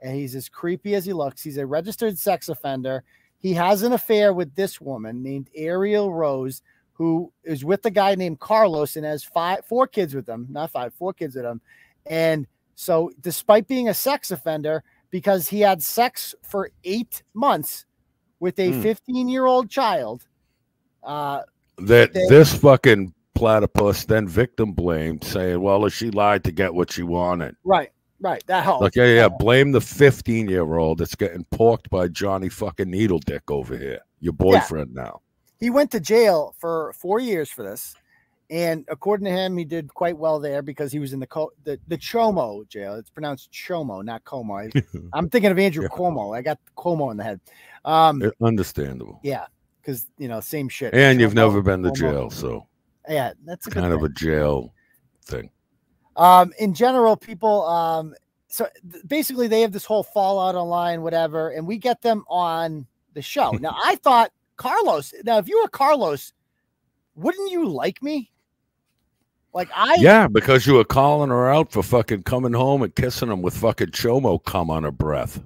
[0.00, 1.42] and he's as creepy as he looks.
[1.42, 3.02] He's a registered sex offender.
[3.38, 6.62] He has an affair with this woman named Ariel Rose,
[6.92, 10.46] who is with the guy named Carlos and has five, four kids with him.
[10.50, 11.60] Not five, four kids with him.
[12.06, 17.86] And so, despite being a sex offender, because he had sex for eight months
[18.40, 18.82] with a Hmm.
[18.82, 20.26] 15 year old child,
[21.02, 21.42] uh,
[21.78, 26.92] That they- this fucking platypus then victim blamed, saying, "Well, she lied to get what
[26.92, 27.90] she wanted." right,
[28.24, 28.82] right, that helps.
[28.82, 33.76] Like, yeah, yeah, blame the fifteen-year-old that's getting porked by Johnny fucking Needle Dick over
[33.76, 35.20] here, your boyfriend now.
[35.60, 37.94] he went to jail for four years for this,
[38.50, 41.52] and according to him, he did quite well there because he was in the co-
[41.64, 42.94] the, the Chomo jail.
[42.94, 44.54] It's pronounced Chomo, not Como.
[44.54, 44.70] I,
[45.14, 46.36] am thinking of Andrew Cuomo.
[46.36, 47.40] I got Cuomo in the head.
[47.84, 49.20] Um, Understandable.
[49.22, 49.46] yeah,
[49.80, 50.94] because you know, same shit.
[50.94, 51.96] And you've never been to Cuomo.
[51.96, 52.66] jail, so
[53.08, 54.72] Yeah, that's a good kind of a jail
[55.24, 55.50] thing.
[56.16, 58.14] Um in general people um
[58.48, 58.68] so
[59.06, 63.50] basically they have this whole fallout online whatever and we get them on the show
[63.60, 66.32] now i thought carlos now if you were carlos
[67.16, 68.30] wouldn't you like me
[69.52, 73.30] like i Yeah, because you were calling her out for fucking coming home and kissing
[73.30, 75.40] him with fucking chomo cum on her breath.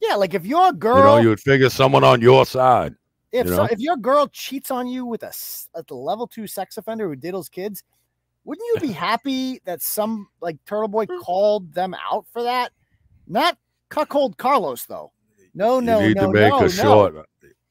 [0.00, 2.94] yeah like if your girl You know, you would figure someone on your side.
[3.32, 7.08] if you so, if your girl cheats on you with a level two sex offender
[7.08, 7.84] who diddles kids
[8.44, 11.18] wouldn't you be happy that some like turtle boy Hmm.
[11.18, 12.72] called them out for that
[13.26, 13.58] not
[13.88, 15.12] cuckold carlos though
[15.54, 16.68] no no you need no to make no, a no.
[16.68, 17.26] short.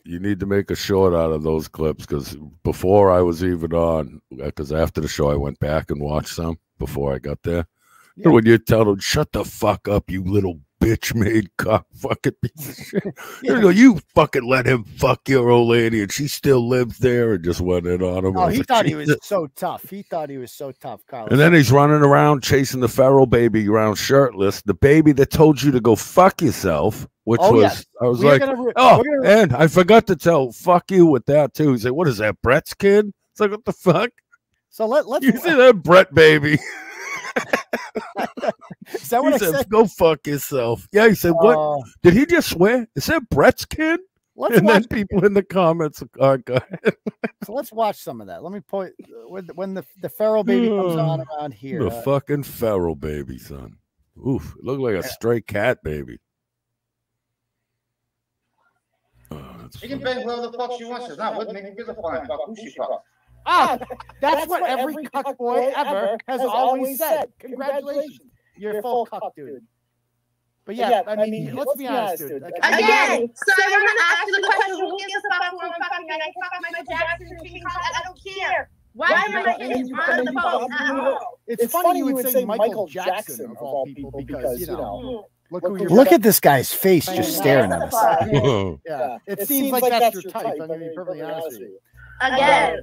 [0.05, 3.73] You need to make a short out of those clips because before I was even
[3.73, 7.67] on, because after the show I went back and watched some before I got there.
[8.23, 12.33] And when you tell them, "Shut the fuck up, you little bitch made cock fucking
[12.41, 13.03] piece of shit,"
[13.43, 17.33] you go, "You fucking let him fuck your old lady, and she still lives there,"
[17.33, 18.37] and just went in on him.
[18.37, 19.89] Oh, he like, thought he was so tough.
[19.89, 21.31] He thought he was so tough, Carlos.
[21.31, 24.61] And then he's running around chasing the feral baby around shirtless.
[24.61, 27.85] The baby that told you to go fuck yourself, which Oh, was yes.
[28.01, 31.25] I was We like, gonna oh, gonna- and I forgot to tell fuck you with
[31.27, 31.73] that too.
[31.73, 34.09] He said, "What is that, Bret's kid?" It's like, what the fuck?
[34.69, 36.57] So let let's You see that Bret baby?
[38.93, 39.69] is that what he I said, said?
[39.69, 41.83] "Go fuck yourself." Yeah, he said, "What Oh.
[42.03, 42.87] did he just swear?
[42.95, 43.99] Is that Bret's kid?"
[44.35, 46.95] Let's and then watch- people in the comments, are go ahead.
[47.43, 48.41] So let's watch some of that.
[48.43, 48.93] Let me point
[49.27, 51.79] when, when the the feral baby comes on around here.
[51.83, 53.75] The uh, fucking feral baby, son.
[54.25, 56.19] Oof, it looked like a stray cat baby.
[59.31, 61.07] Oh, She can bang whoever the fuck she wants.
[61.07, 61.61] She's not with me.
[61.61, 62.99] Who gives a flying fuck who she fucks?
[63.45, 63.77] Ah,
[64.21, 67.31] that's, what every cuck boy ever has always said.
[67.39, 68.19] Congratulations,
[68.57, 69.63] you're a full cuck, dude.
[70.65, 72.43] But yeah, I mean, let's be honest, dude.
[72.43, 75.59] Like, I- Again, so I'm gonna ask you the question: Who gives a fuck who
[75.61, 76.07] I'm fucking?
[76.11, 77.81] I fuck Michael Jackson, King Kong.
[77.95, 78.69] I don't care.
[78.93, 81.39] Why am I getting on the phone at all?
[81.47, 85.25] It's, funny, you would say Michael Jackson of all people because you know.
[85.51, 87.93] Look, who Look at this guy's face just staring at us.
[87.93, 88.79] Whoa.
[88.85, 90.45] Yeah, it, seems, like, that's, your type.
[90.45, 91.79] I'm gonna be perfectly honest with you.
[92.21, 92.81] Again.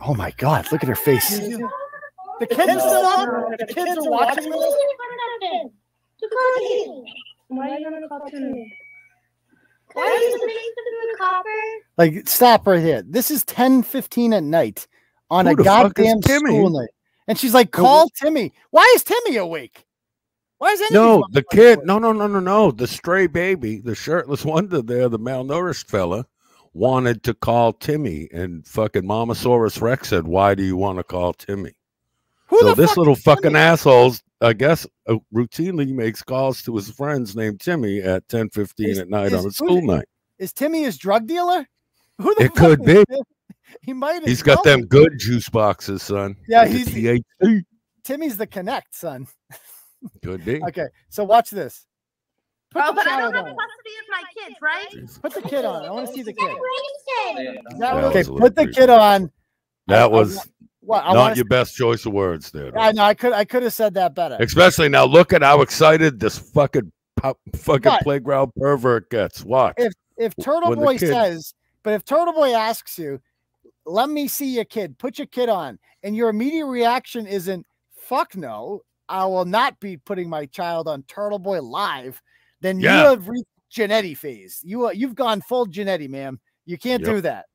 [0.00, 0.70] Oh my God!
[0.72, 1.38] Look at her face.
[1.38, 3.56] The kids are still on.
[3.58, 4.74] The kids are watching this.
[7.48, 8.66] Why are you gonna call to?
[9.94, 10.38] Why are you
[11.12, 11.48] the copper?
[11.96, 13.02] Like, stop right here.
[13.02, 14.86] This is 10 15 at night
[15.30, 16.88] on Who a the fuck is goddamn school night.
[17.28, 18.52] And she's like, call Timmy.
[18.70, 19.86] Why is Timmy awake?
[20.58, 21.80] Why is any No, the kid.
[21.84, 22.70] No, no, no, no, no.
[22.70, 26.26] The stray baby, the shirtless wonder there, the malnourished fella,
[26.74, 31.32] wanted to call Timmy, and fucking Mamasaurus Rex said, "Why do you want to call
[31.32, 31.72] Timmy?"
[32.50, 36.90] so the this fuck little fucking asshole's, I guess, uh, routinely makes calls to his
[36.90, 40.06] friends named Timmy at ten fifteen Is- at night is- on a school night.
[40.38, 41.66] Is Timmy his drug dealer?
[42.18, 43.04] Who the It fuck could be.
[43.82, 44.24] He might.
[44.24, 46.36] He's got them good juice boxes, son.
[46.46, 46.86] Yeah, he's.
[46.92, 47.22] the.
[48.04, 49.26] Timmy's the connect son.
[50.22, 50.62] Could be.
[50.62, 51.86] Okay, so watch this.
[52.74, 53.56] Put Oh, the but I don't have on.
[53.56, 55.22] custody of my kids, right?
[55.22, 55.84] Put the kid on.
[55.84, 56.56] I want to see the kid.
[57.78, 59.30] That okay, was a put the kid on.
[59.86, 60.40] That was
[60.80, 62.76] what, not wanna your best choice of words there.
[62.76, 63.04] I know.
[63.04, 63.32] I could.
[63.32, 64.36] I could have said that better.
[64.40, 66.90] Especially now, look at how excited this fucking
[67.54, 69.44] fucking But- playground pervert gets.
[69.44, 69.74] Watch.
[69.78, 73.20] If if Turtle when Boy kid- says, but if Turtle Boy asks you,
[73.86, 77.64] let me see your kid, put your kid on, and your immediate reaction isn't
[77.96, 82.20] fuck no, I will not be putting my child on Turtle Boy live,
[82.64, 83.02] then Yeah.
[83.02, 84.60] you have reached Janetti phase.
[84.64, 86.40] You are, you've gone full Janetti, ma'am.
[86.66, 87.14] You can't Yep.
[87.14, 87.46] do that.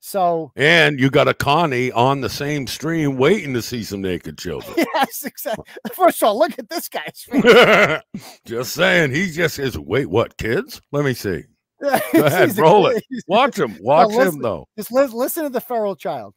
[0.00, 4.38] So And you got a Connie on the same stream waiting to see some naked
[4.38, 4.74] children.
[4.94, 5.64] yes, exactly.
[5.92, 8.02] First of all, look at this guy's face.
[8.46, 9.76] just saying, he just is.
[9.76, 10.36] Wait, what?
[10.36, 10.80] Kids?
[10.92, 11.42] Let me see.
[11.82, 11.88] Go
[12.24, 13.02] ahead, roll it.
[13.26, 13.72] Watch him.
[13.72, 14.68] No, Watch listen- him though.
[14.76, 16.34] Just lis- listen to the feral child.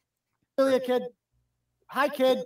[0.58, 1.04] Really a kid?
[1.88, 2.40] Hi, kid.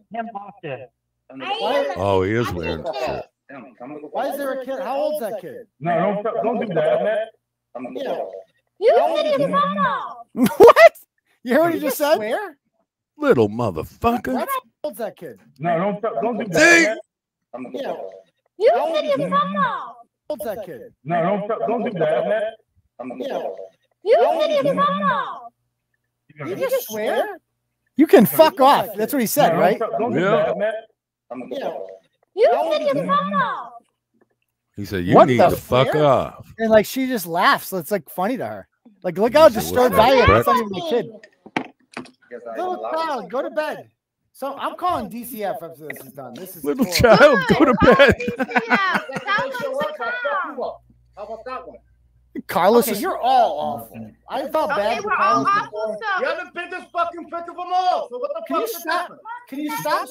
[1.30, 3.26] Why, Oh, he is wearing shit.
[4.12, 4.80] Why is there a kid?
[4.80, 5.68] How old's that kid?
[5.80, 7.94] No, don't, don't do that, man.
[8.80, 10.26] You said your photo.
[10.58, 10.94] what?
[11.44, 12.18] You heard what he just said?
[12.18, 12.58] Where?
[13.18, 14.38] Little motherfucker.
[14.38, 14.48] How
[14.84, 15.40] old's that kid?
[15.60, 16.50] No, don't, don't do See?
[16.86, 17.00] that,
[17.74, 17.96] Yeah.
[18.58, 19.24] You How old said is your he?
[19.34, 19.62] photo.
[19.62, 19.96] How
[20.30, 20.82] old's that kid?
[21.04, 23.20] No, don't, don't do that, man.
[23.20, 23.42] Yeah.
[24.04, 24.80] You How old said is your he?
[24.80, 26.50] photo.
[26.50, 27.40] You just swear?
[27.96, 28.90] You can fuck off.
[28.96, 29.80] That's what he said, No, right?
[29.80, 30.46] Don't, don't do Yeah.
[30.48, 30.74] that, man.
[31.52, 31.78] Yeah.
[32.36, 33.72] You said your off.
[34.76, 35.96] He said, "You What need to fuck fuck?
[35.96, 37.68] off." And like she just laughs.
[37.68, 38.68] So it's like funny to her.
[39.04, 40.32] Like, look how disturbed I am.
[40.32, 41.06] It's not even a kid.
[42.58, 43.90] Little child, go to bed.
[44.34, 46.34] So I'm calling DCF after this is done.
[46.34, 47.18] This is Little horrible.
[47.18, 48.16] child, go to bed.
[51.16, 51.78] How about that one?
[52.48, 54.12] Carlos Okay, is you're all awful.
[54.30, 55.48] I felt bad for Carlos.
[55.64, 55.98] before.
[56.20, 58.10] You're the biggest fucking prick of them all.
[58.10, 59.02] So what the Can fuck you is stop?
[59.02, 59.20] happening?
[59.48, 60.10] Can you stop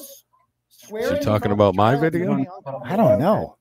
[0.85, 1.17] Is swearing?
[1.17, 2.45] he talking about my video?
[2.83, 3.57] I don't know.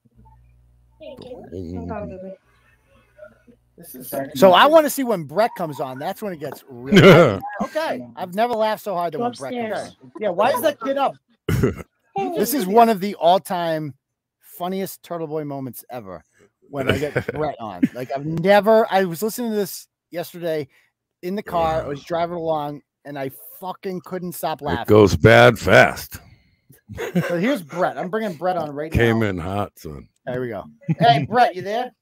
[4.35, 5.99] So I want to see when Bret comes on.
[5.99, 8.07] That's when it gets really okay.
[8.17, 10.11] I've never laughed so hard than when Bret comes on.
[10.21, 11.15] Yeah, why is that kid up?
[12.37, 13.95] this is one of the all-time
[14.41, 16.23] funniest Turtle Boy moments ever
[16.71, 17.83] when I get Bret on.
[17.95, 18.87] Like I've never.
[18.91, 20.69] I was listening to this yesterday
[21.23, 21.83] in the car.
[21.83, 23.31] I was driving along, and I
[23.61, 24.85] fucking couldn't stop It laughing.
[24.87, 26.19] goes bad fast.
[27.29, 27.97] So here's Bret.
[27.99, 29.27] I'm bringing Bret on right Came now.
[29.27, 30.09] Came in hot, son.
[30.27, 30.65] There we go.
[30.99, 31.93] Hey, Bret, you there?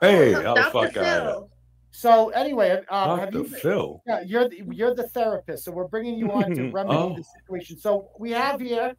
[0.00, 1.50] Hey, how the fuck are you?
[1.90, 3.38] So anyway, uh, have Dr.
[3.38, 3.48] you?
[3.48, 4.02] Phil.
[4.06, 7.16] Yeah, you're the, you're the therapist, so we're bringing you on to remedy Oh.
[7.16, 7.78] the situation.
[7.78, 8.94] So we have here,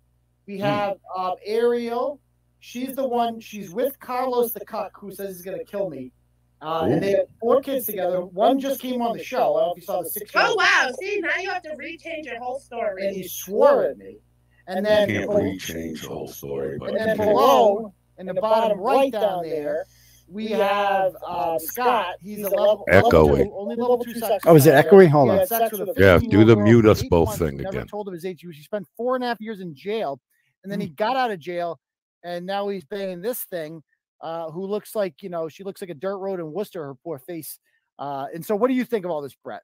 [0.48, 2.20] we have uh, Ariel.
[2.60, 3.40] She's the one.
[3.40, 6.12] She's with Carlos the cuck, who says he's gonna kill me.
[6.60, 8.22] Uh, and they have four kids together.
[8.26, 9.38] One just came on the show.
[9.56, 10.32] I don't know if you saw the six.
[10.34, 10.90] Oh wow!
[11.00, 13.06] See, now you have to rechange your whole story.
[13.06, 14.18] And he swore at me.
[14.68, 18.34] And then Can't below- re-change the whole story, but and then you below, in the
[18.34, 19.86] bottom right down there,
[20.28, 22.16] we have uh, Scott.
[22.22, 23.46] He's a level, level Echoing.
[23.46, 24.44] two, only level two sex.
[24.46, 24.88] Oh, is it offender.
[24.88, 25.10] echoing?
[25.10, 25.38] Hold on.
[25.38, 27.88] had sex with a Yeah, do the mute us both months, thing Never again.
[27.88, 28.42] told of his age.
[28.42, 30.20] He spent four and a half years in jail,
[30.64, 31.80] and then he got out of jail,
[32.24, 33.82] and now he's banging this thing,
[34.20, 36.84] uh, who looks like you know she looks like a dirt road in Worcester.
[36.84, 37.58] Her poor face.
[37.98, 39.62] Uh, and so, what do you think of all this, Bret?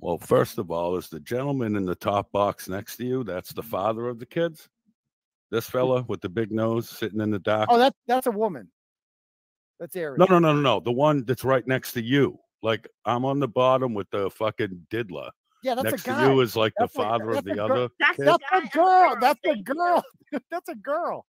[0.00, 3.24] Well, first of all, is the gentleman in the top box next to you?
[3.24, 4.68] That's the father of the kids.
[5.50, 7.68] This fella with the big nose sitting in the dock.
[7.70, 8.70] Oh, that that's a woman.
[9.78, 10.16] That's Ariel.
[10.18, 10.80] No, no, no, no, no.
[10.80, 12.38] The one that's right next to you.
[12.62, 15.30] Like I'm on the bottom with the fucking diddler.
[15.62, 16.24] Yeah, that's next a guy.
[16.26, 17.88] to you is like That's the father that's of the girl- other.
[17.98, 18.26] That's, kid.
[18.26, 19.16] that's a girl.
[19.20, 20.04] That's a girl.
[20.50, 21.26] that's a girl.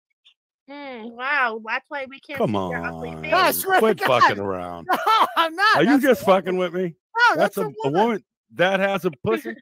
[0.70, 3.32] Mm, wow, that's why we can't Come see your ugly on, face.
[3.32, 4.88] I swear to quit fucking around.
[5.06, 5.76] No, I'm not.
[5.76, 6.42] Are you That's a just woman.
[6.42, 6.82] fucking with me?
[7.30, 8.24] No, that's, that's a, a a woman
[8.54, 9.54] that has a pussy.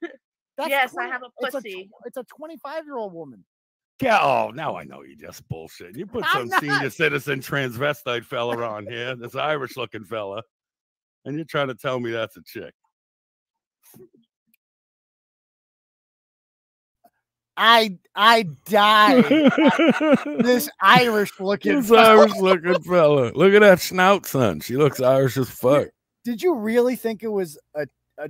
[0.57, 1.85] That's yes, I have a It's pussy.
[1.87, 3.45] tw- It's a 25 year old woman.
[4.03, 5.97] Yeah, oh, now I know you just bullshit.
[5.97, 10.43] You put I'm some senior citizen transvestite fella on here, this Irish looking fella,
[11.25, 12.75] and you're trying to tell me that's a chick.
[17.57, 19.25] I I died.
[20.41, 21.77] this Irish looking.
[21.81, 23.31] This Irish looking fella.
[23.35, 24.61] Look at that snout, son.
[24.61, 25.89] She looks Irish as fuck.
[26.25, 27.87] Did you really think it was a, a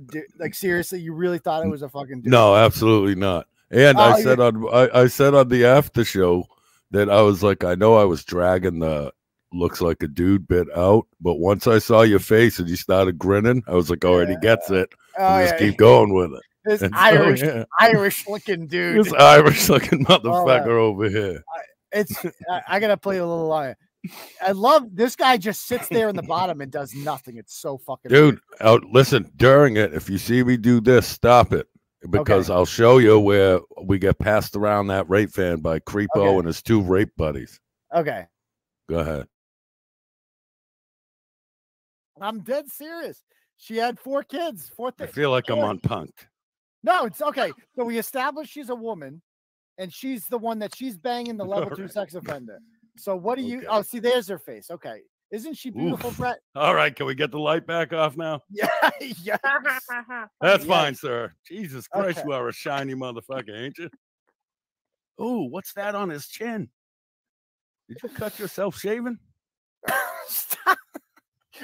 [0.07, 0.99] du- like seriously?
[0.99, 2.31] You really thought it was a fucking dude?
[2.31, 3.47] No, absolutely not.
[3.71, 6.45] And Oh, I said on I, I said on the after show
[6.91, 9.11] that I was like, I know I was dragging the
[9.53, 13.17] looks like a dude bit out, but once I saw your face and you started
[13.17, 14.89] grinning, I was like, already he gets it.
[15.17, 16.41] Oh, yeah, just keep going with it.
[16.65, 17.63] This And so, Irish, yeah.
[17.79, 19.05] Irish looking dude.
[19.05, 20.71] This Irish looking Oh, motherfucker yeah.
[20.73, 21.43] over here.
[21.91, 23.75] It's I, I gotta play a little line.
[24.41, 27.37] I love this guy just sits there in the bottom and does nothing.
[27.37, 31.53] It's so fucking Dude, out listen, during it, if you see me do this, stop
[31.53, 31.67] it.
[32.11, 36.35] Because I'll show you where we get passed around that rape van by Creepo Okay.
[36.37, 37.59] and his two rape buddies.
[37.95, 38.27] Okay.
[38.87, 39.27] Go ahead.
[42.21, 43.23] I'm dead serious.
[43.57, 44.71] She had four kids.
[44.75, 46.11] Four I feel like I'm on punk.
[46.83, 47.51] No, it's okay.
[47.75, 49.21] So we established she's a woman,
[49.77, 52.59] and she's the one that she's banging the level two sex offender.
[52.97, 53.65] So what do you?
[53.69, 54.71] Oh, see, there's her face.
[54.71, 55.01] Okay,
[55.31, 56.17] isn't she beautiful, Oof.
[56.17, 56.37] Bret?
[56.55, 58.41] All right, can we get the light back off now?
[58.49, 58.67] Yeah,
[58.99, 59.37] yeah.
[60.41, 60.65] That's Yes.
[60.65, 61.33] fine, sir.
[61.47, 62.27] Jesus Christ, Okay.
[62.27, 63.89] you are a shiny motherfucker, ain't you?
[65.17, 66.69] Oh, what's that on his chin?
[67.89, 69.19] Did you cut yourself shaving?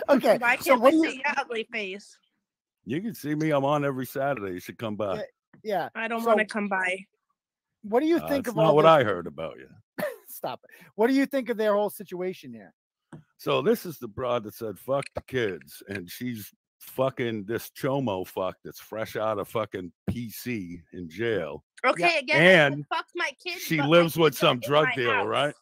[0.07, 1.09] Okay, Why can't what we you?
[1.11, 2.17] see your ugly face?
[2.85, 3.51] You can see me.
[3.51, 4.53] I'm on every Saturday.
[4.53, 5.25] You should come by.
[5.63, 7.05] Yeah, I don't so want to come by.
[7.83, 9.67] What do you Uh, think it's of not all what this- I heard about you.
[10.41, 10.85] Stop it.
[10.95, 12.73] What do you think of their whole situation here?
[13.37, 18.25] So this is the broad that said "fuck the kids," and she's fucking this chomo
[18.25, 21.63] fuck that's fresh out of fucking PC in jail.
[21.85, 23.61] Okay, again, and fuck my kids.
[23.61, 25.27] she lives with kids are some drug dealer, house.
[25.27, 25.55] right?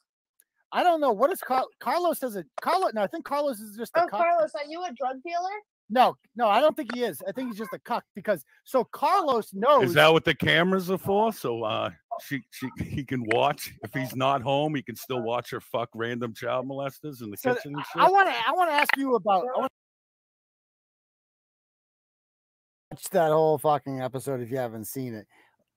[0.72, 1.12] I don't know.
[1.12, 2.22] What is Car- Carlos?
[2.22, 2.92] Has a Carlos?
[2.94, 4.20] No, I think Carlos is just a Oh, cuck.
[4.22, 5.50] Carlos, are you a drug dealer?
[5.90, 7.20] No, no, I don't think he is.
[7.28, 9.86] I think he's just a cuck because so Carlos knows.
[9.86, 11.34] Is that what the cameras are for?
[11.34, 11.90] So uh,
[12.22, 14.76] she she he can watch if he's not home.
[14.76, 17.76] He can still watch her fuck random child molesters in the So kitchen.
[17.96, 18.34] I want to.
[18.48, 19.46] I want to ask you about.
[22.92, 25.28] Watch that whole fucking episode if you haven't seen it.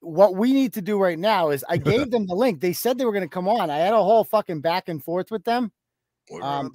[0.01, 2.61] What we need to do right now is I gave them the link.
[2.61, 3.71] They said they were going to come on.
[3.71, 5.71] I had a whole fucking back and forth with them.
[6.43, 6.73] Um,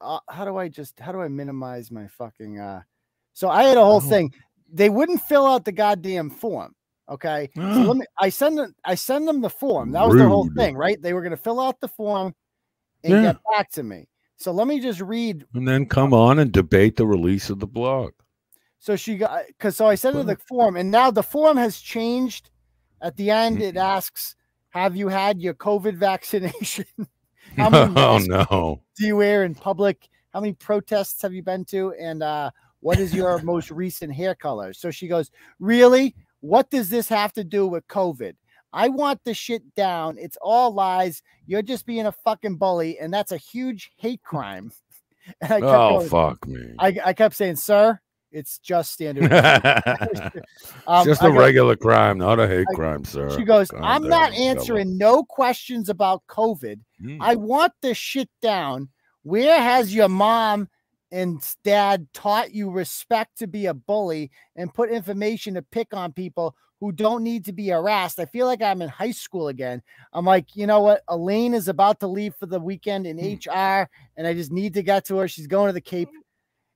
[0.00, 2.82] uh, how do I just how do I minimize my fucking uh
[3.32, 4.00] so I had a whole Oh.
[4.08, 4.32] thing.
[4.72, 6.74] They wouldn't fill out the goddamn form.
[7.08, 7.48] Okay.
[7.74, 9.92] So let me I send them I send them the form.
[9.92, 11.00] That was the whole thing, right?
[11.00, 12.34] They were gonna fill out the form
[13.04, 13.22] and Yeah.
[13.22, 14.08] get back to me.
[14.36, 15.46] So let me just read.
[15.54, 18.12] and then come on and debate the release of the blog.
[18.78, 21.80] So she got because so I sent her the form, and now the form has
[21.80, 22.50] changed.
[23.02, 24.36] At the end, it asks,
[24.70, 26.84] "Have you had your COVID vaccination?
[27.56, 28.82] How many Oh no.
[28.96, 30.08] do you wear in public?
[30.32, 31.92] How many protests have you been to?
[31.98, 32.50] And uh,
[32.80, 34.72] what is your most recent hair color?
[34.74, 35.30] So she goes,
[35.60, 36.14] Really?
[36.46, 38.34] What does this have to do with COVID?
[38.72, 40.16] I want the shit down.
[40.18, 41.22] It's all lies.
[41.46, 44.72] You're just being a fucking bully, and that's a huge hate crime.
[45.40, 46.74] And I kept Oh going- fuck me.
[46.78, 47.98] I, I kept saying, Sir,
[48.30, 49.32] it's just standard.
[50.86, 53.30] Um, just a go- regular crime, not a hate I- crime, sir.
[53.36, 56.78] She goes, Calm I'm not down, fella." answering no questions about COVID.
[57.00, 57.18] Hmm.
[57.20, 58.88] I want this shit down.
[59.24, 60.68] Where has your mom
[61.12, 66.12] and dad taught you respect to be a bully and put information to pick on
[66.12, 68.18] people who don't need to be harassed?
[68.18, 69.82] I feel like I'm in high school again.
[70.12, 71.02] I'm like, you know what?
[71.08, 73.50] Elaine is about to leave for the weekend in Hmm.
[73.50, 75.28] HR, and I just need to get to her.
[75.28, 76.08] She's going to the Cape.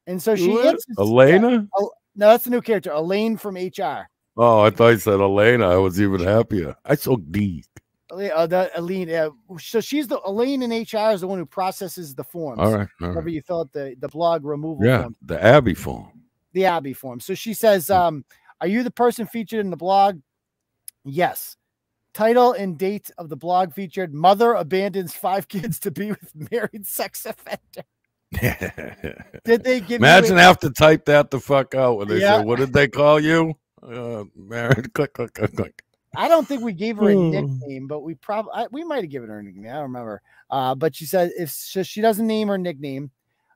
[0.07, 0.77] And so she What?
[0.98, 1.69] Elena?
[2.16, 4.09] No, that's a new character, Elaine from HR.
[4.36, 5.69] Oh, I thought you said Elena.
[5.69, 6.74] I was even happier.
[6.85, 7.66] I so deep.
[8.11, 9.28] Uh, the Elaine, yeah.
[9.61, 12.59] So she's the Elaine in HR is the one who processes the forms.
[12.61, 13.35] All right, all Whenever right.
[13.35, 16.11] you fill out the, the blog removal Yeah, form, the Abbey form.
[16.53, 17.20] the Abby form.
[17.20, 18.24] So she says, um,
[18.61, 20.20] Are you the person featured in the blog?
[21.05, 21.57] Yes.
[22.12, 26.87] Title and date of the blog featured Mother abandons five kids to be with married
[26.87, 27.87] sex offender.
[29.45, 32.39] Did they give Imagine you have to type that the fuck out when they Yeah.
[32.39, 34.93] say, "What did they call you?" Uh, married.
[34.95, 35.82] Click, click, click, click.
[36.16, 37.31] I don't think we gave her a Hmm.
[37.31, 39.70] nickname, but we probably we might have given her a nickname.
[39.70, 40.23] I don't remember.
[40.51, 43.11] Uh, but she said if so she doesn't name her nickname,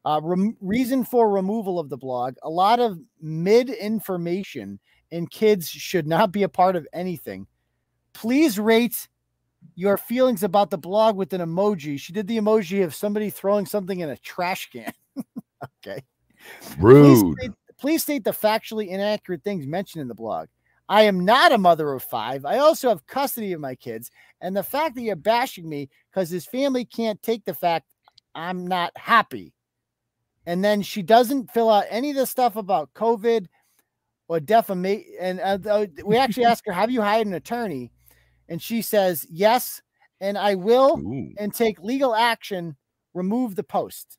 [0.05, 4.78] uh, rem- reason for removal of the blog: a lot of mid information,
[5.10, 7.47] and kids should not be a part of anything.
[8.12, 9.09] Please rate
[9.74, 11.98] your feelings about the blog with an emoji.
[11.98, 14.93] She did the emoji of somebody throwing something in a trash can.
[15.86, 16.02] okay.
[16.60, 17.36] Please Rude.
[17.39, 20.48] state, please state the factually inaccurate things mentioned in the blog.
[20.89, 22.44] I am not a mother of five.
[22.44, 24.11] I also have custody of my kids.
[24.40, 27.86] And the fact that you're bashing me because his family can't take the fact
[28.35, 29.55] I'm not happy.
[30.47, 33.47] And then she doesn't fill out any of the stuff about COVID
[34.28, 35.15] or defamation.
[35.19, 37.90] And uh, we actually ask her, Have you hired an attorney?
[38.48, 39.81] And she says, Yes.
[40.20, 40.97] And I will
[41.39, 42.77] and take legal action,
[43.15, 44.19] remove the post.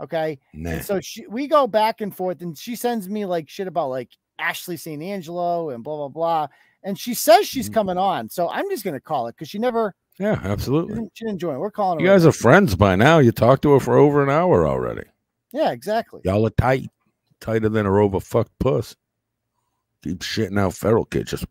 [0.00, 0.38] Okay.
[0.52, 0.70] Nah.
[0.70, 3.90] And so she, we go back and forth, and she sends me like shit about
[3.90, 5.02] like Ashley St.
[5.02, 6.48] Angelo and blah blah blah.
[6.82, 7.74] And she says she's mm-hmm.
[7.74, 10.94] coming on, so I'm just gonna call it because she never Yeah, she absolutely.
[10.94, 11.58] didn't, she didn't join.
[11.58, 12.04] We're calling her.
[12.04, 12.28] You right guys now.
[12.30, 13.18] are friends by now.
[13.18, 15.04] You talked to her for over an hour already.
[15.52, 16.20] yeah, exactly.
[16.24, 16.88] Y'all are tight,
[17.40, 18.94] tighter than a over fucked puss.
[20.02, 21.30] Keep shitting out feral kids.
[21.30, 21.46] Just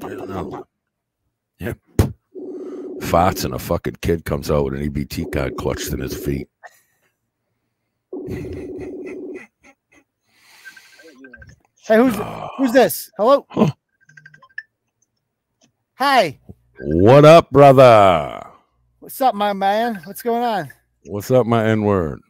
[0.00, 0.64] there's another one.
[1.58, 1.74] Yeah.
[3.00, 6.48] Farts and a fucking kid comes out with an EBT card clutched in his feet.
[11.88, 12.14] Hey, who's
[12.58, 13.10] who's this?
[13.16, 13.46] Hello.
[15.94, 16.38] Hi.
[16.80, 18.46] What up, brother?
[18.98, 20.02] What's up, my man?
[20.04, 20.70] What's going on?
[21.06, 22.20] What's up, my N word?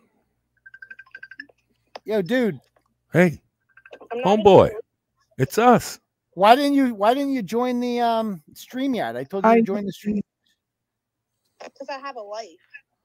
[2.05, 2.61] Yo, dude.
[3.13, 3.41] Hey,
[4.25, 4.71] homeboy,
[5.39, 5.99] it's us.
[6.35, 9.17] Why didn't you why didn't you join the um stream yet?
[9.17, 10.23] I told you to join the stream.
[11.59, 12.47] Because I have a life.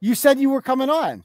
[0.01, 1.23] You said you were coming on.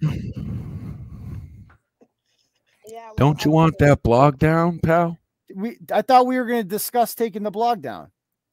[2.87, 3.11] Yeah.
[3.19, 5.18] Don't you want that blog down, pal?
[5.59, 8.13] We I thought we were gonna discuss taking the blog down.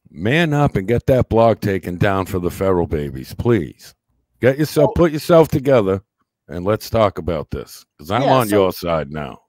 [0.10, 3.94] Man up and get that blog taken down for the feral babies, please.
[4.42, 6.02] Get yourself, put yourself together,
[6.48, 7.86] and let's talk about this.
[7.96, 9.40] Because I'm Yeah, on so- your side now.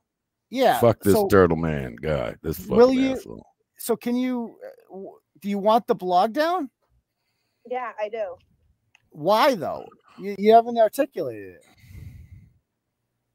[0.51, 0.79] Yeah.
[0.81, 2.35] Fuck this so turtle man guy.
[2.43, 3.47] This fucking will you asshole.
[3.79, 4.59] so can you
[4.95, 4.99] uh,
[5.41, 6.69] do you want the blog down?
[7.65, 8.37] Yeah, I do.
[9.11, 9.87] Why though?
[10.19, 11.65] You, you haven't articulated it.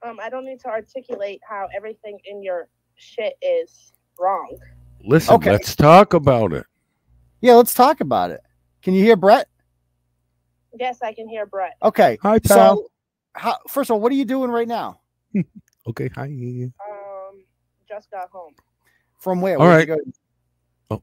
[0.08, 4.58] Um, I don't need to articulate how everything in your shit is wrong.
[5.04, 5.52] Listen, Okay.
[5.52, 6.66] let's talk about it.
[7.42, 8.42] Yeah, let's talk about it.
[8.84, 9.48] Can you hear Bret?
[10.80, 11.74] Yes, I can hear Bret.
[11.84, 12.18] Okay.
[12.22, 12.76] Hi, pal.
[12.76, 12.92] So,
[13.34, 15.00] how, first of all, what are you doing right now?
[15.88, 16.26] Okay, hi.
[16.26, 17.44] Um,
[17.90, 18.54] just got home.
[19.18, 19.58] From where?
[19.58, 20.00] All Where'd right.
[20.90, 21.02] go?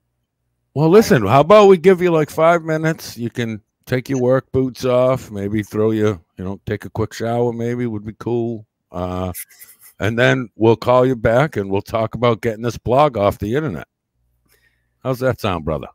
[0.74, 3.18] Well, listen, how about we give you like five minutes?
[3.18, 7.12] You can take your work boots off, maybe throw your, you know, take a quick
[7.12, 8.64] shower, maybe would be cool.
[8.93, 9.32] Uh,
[10.01, 13.55] and then we'll call you back and we'll talk about getting this blog off the
[13.55, 13.89] internet.
[15.03, 15.89] How's that sound, brother?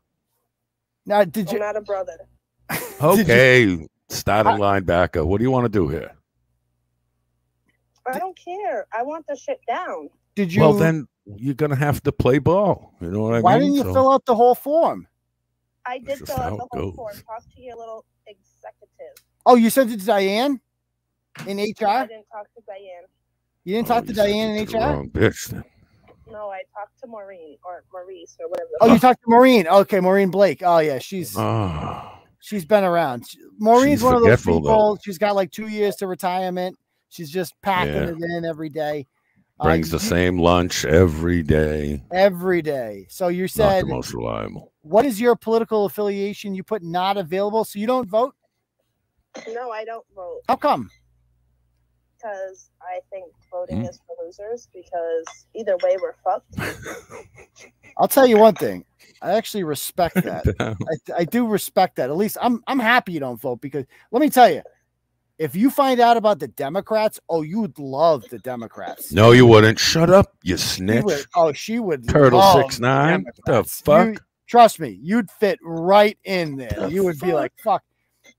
[1.06, 2.18] Now, did I'm oh, not a brother.
[3.02, 5.26] Okay, starting linebacker.
[5.26, 6.12] What do you want to do here?
[8.06, 8.86] I don't care.
[8.92, 10.10] I want the shit down.
[10.34, 10.60] Did you?
[10.62, 12.94] Well, then you're gonna have to play ball.
[13.00, 13.58] You know what I why mean?
[13.58, 15.08] Why didn't you So- fill out the whole form?
[15.86, 16.96] I did fill out the whole goes.
[16.96, 17.14] form.
[17.26, 19.24] Talk to your little executive.
[19.44, 20.60] Oh, you sent it to Diane
[21.46, 21.86] in HR.
[21.86, 23.04] I didn't talk to Diane.
[23.64, 24.80] You didn't talk to Diane in the HR.
[24.80, 25.48] wrong bitch.
[25.48, 25.64] Then.
[26.30, 28.68] No, I talked to Maureen or Maurice or whatever.
[28.80, 29.66] Oh, you talked to Maureen.
[29.66, 30.62] Okay, Maureen Blake.
[30.64, 33.26] Oh yeah, she's Oh, she's been around.
[33.28, 34.68] She- Maureen's She's one of those forgetful, though.
[34.70, 34.98] people.
[35.02, 36.76] She's got like two years to retirement.
[37.08, 38.08] She's just packing Yeah.
[38.08, 39.06] it in every day.
[39.60, 42.02] Uh, brings the you- same lunch every day.
[42.12, 43.06] every day.
[43.08, 44.72] So you Not said, the most reliable.
[44.82, 46.54] what is your political affiliation?
[46.56, 48.34] You put not available, so you don't vote.
[49.52, 50.90] No, I don't vote How come?
[52.24, 53.86] Because I think voting Hmm.
[53.88, 54.68] is for losers.
[54.72, 55.24] Because
[55.54, 56.54] either way, we're fucked.
[57.98, 58.84] I'll tell you one thing.
[59.22, 60.44] I actually respect that.
[60.60, 62.10] I, I do respect that.
[62.10, 64.62] At least I'm I'm happy you don't vote because let me tell you,
[65.38, 69.12] if you find out about the Democrats, oh, you would love the Democrats.
[69.12, 69.78] No, you wouldn't.
[69.78, 71.04] Shut up, you She snitch.
[71.04, 72.08] would, oh, she would.
[72.08, 73.24] Turtle love six nine.
[73.24, 73.80] The Democrats.
[73.80, 74.08] fuck?
[74.08, 76.74] You- trust me, you'd fit right in there.
[76.76, 77.82] The you would be like, fuck.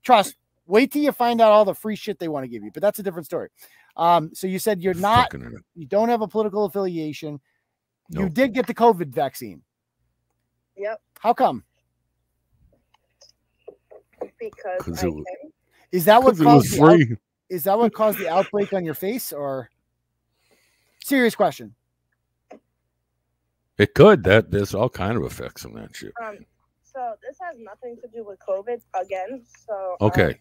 [0.02, 0.36] Trust.
[0.66, 2.70] Wait till you find out all the free shit they want to give you.
[2.72, 3.48] But that's a different story.
[3.96, 7.40] Um, so you said you're not, Fucking you don't have a political affiliation.
[8.10, 9.62] You did get the COVID vaccine.
[10.76, 11.64] Yep, How come?
[14.38, 15.24] Because I was-
[15.92, 17.16] Is that what 'Cause it was caused the out- free.
[17.48, 19.70] is that what caused the outbreak on your face or
[21.04, 21.74] serious question?
[23.78, 24.24] It could.
[24.24, 26.12] That there's all kind of effects on that shit.
[26.22, 26.38] Um,
[26.82, 29.44] so this has nothing to do with COVID again.
[29.66, 30.40] So um, Okay.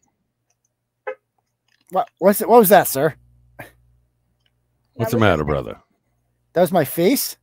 [1.92, 3.16] What what's it, what was that, sir?
[4.96, 5.78] What's the matter, brother?
[6.54, 7.38] That was my face?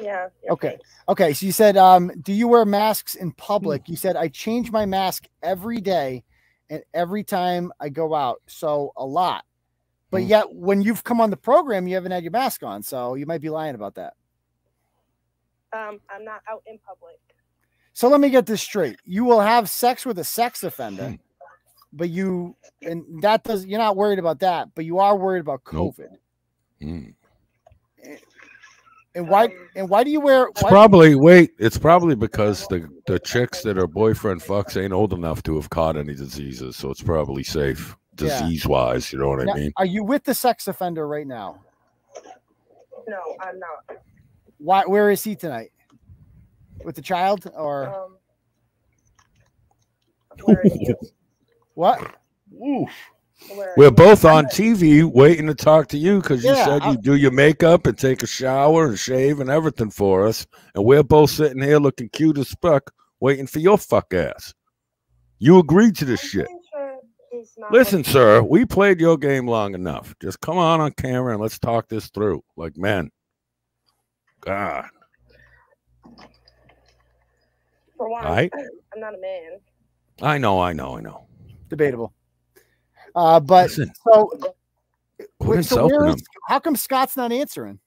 [0.00, 0.28] yeah.
[0.50, 0.70] Okay.
[0.70, 0.80] face.
[1.08, 1.32] Okay.
[1.34, 3.88] So you said, um, do you wear masks in public?
[3.88, 6.24] You said I change my mask every day
[6.70, 8.40] and every time I go out.
[8.46, 9.44] So a lot.
[10.10, 10.28] But Hmm.
[10.28, 12.82] yet when you've come on the program, you haven't had your mask on.
[12.82, 14.14] So you might be lying about that.
[15.72, 17.18] Um, I'm not out in public.
[17.92, 18.98] So let me get this straight.
[19.04, 20.66] You will have sex with a sex Hmm.
[20.68, 21.18] offender,
[21.94, 25.62] but you and that does you're not worried about that, but you are worried about
[25.72, 25.96] Nope.
[25.96, 26.08] COVID.
[26.82, 27.14] Mm.
[29.16, 31.52] And why and why do you wear It's why, probably wait.
[31.58, 35.70] It's probably because the the chicks that her boyfriend fucks ain't old enough to have
[35.70, 38.40] caught any diseases, so it's probably safe Yeah.
[38.40, 39.12] disease wise.
[39.12, 39.72] You know what Now, I mean?
[39.76, 41.62] are you with the sex offender right now?
[43.06, 43.98] No, I'm not.
[44.58, 45.70] Why where is he tonight?
[46.84, 48.16] With the child or Um,
[50.42, 50.96] where are you?
[51.74, 52.16] what?
[52.50, 52.86] Where
[53.68, 56.92] are We're both on TV waiting to talk to you because you Yeah, said I-
[56.92, 60.84] you do your makeup and take a shower and shave and everything for us, and
[60.84, 62.90] we're both sitting here looking cute as fuck,
[63.20, 64.54] waiting for your fuck ass.
[65.38, 66.46] You agreed to this shit.
[66.48, 66.98] I'm sure
[67.70, 70.14] Listen, with- sir, we played your game long enough.
[70.22, 73.10] Just come on on camera and let's talk this through like men.
[74.40, 74.86] God.
[77.96, 78.50] For one, Right.
[78.94, 79.60] I'm not a man.
[80.22, 81.26] I know, I know, I know.
[81.76, 82.12] Debatable.
[83.16, 83.92] Uh, but Listen.
[84.08, 84.30] so,
[85.40, 87.80] wait, so himself is, how come Scott's not answering?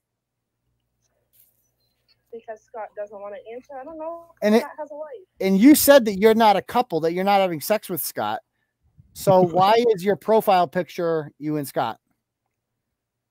[2.30, 3.72] Because Scott doesn't want to answer.
[3.80, 4.26] I don't know.
[4.42, 5.08] And it- has a wife.
[5.40, 8.40] And you said that you're not a couple, that you're not having sex with Scott.
[9.14, 11.98] So why is your profile picture you and Scott?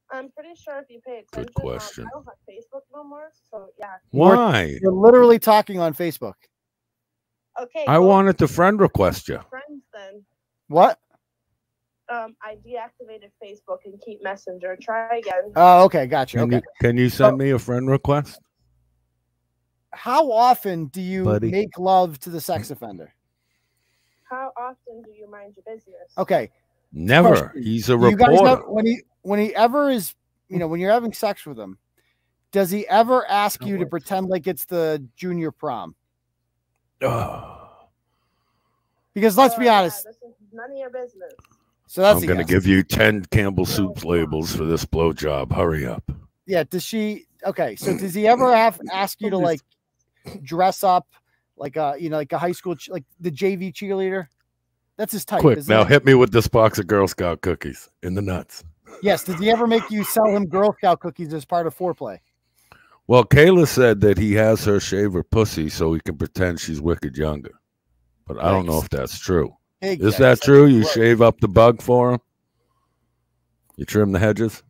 [0.09, 2.03] I'm pretty sure if you pay attention, question.
[2.05, 3.29] Um, I don't have Facebook no more.
[3.51, 3.95] So yeah.
[4.09, 4.77] Why?
[4.81, 6.33] You're literally talking on Facebook.
[7.61, 7.85] Okay.
[7.87, 9.39] I well, wanted to friend request you.
[9.49, 10.23] friends then.
[10.67, 10.99] What?
[12.09, 14.77] Um, I deactivated Facebook and keep Messenger.
[14.81, 15.51] Try again.
[15.55, 16.37] Oh, okay, gotcha.
[16.37, 16.55] Can Okay.
[16.57, 18.39] you can you send me a friend request?
[19.91, 21.51] How often do you Buddy.
[21.51, 23.13] make love to the sex offender?
[24.29, 26.13] How often do you mind your business?
[26.17, 26.49] Okay.
[26.93, 27.35] Never.
[27.49, 27.63] Question.
[27.63, 28.47] He's a You guys reporter.
[28.49, 30.15] have- when he when he ever is,
[30.47, 31.77] you know, when you're having sex with him,
[32.51, 35.95] does he ever ask you to pretend like it's the junior prom?
[37.01, 37.53] Oh.
[39.13, 41.33] Because let's be honest, This is none of your business.
[41.85, 42.49] so that's I'm gonna yes.
[42.49, 45.53] give you ten Campbell soup labels for this blowjob.
[45.53, 46.03] Hurry up.
[46.45, 46.63] Yeah.
[46.69, 47.25] Does she?
[47.45, 47.75] Okay.
[47.75, 49.61] So does he ever have ask you to like
[50.43, 51.07] dress up
[51.55, 54.27] like a you know like a high school like the JV cheerleader?
[54.97, 55.41] That's his type.
[55.41, 55.89] Quick, now it?
[55.89, 58.63] hit me with this box of Girl Scout cookies in the nuts.
[59.03, 59.23] Yes.
[59.23, 62.17] Did he ever make you sell him Girl Scout cookies as part of foreplay?
[63.05, 66.81] Well, Kayla said that he has her shave her pussy so he can pretend she's
[66.81, 67.53] wicked younger.
[68.27, 69.55] But I don't know if that's true.
[69.81, 70.65] Hey, Is guys, that true?
[70.65, 70.91] You look.
[70.91, 72.19] shave up the bug for him?
[73.75, 74.63] You trim the hedges?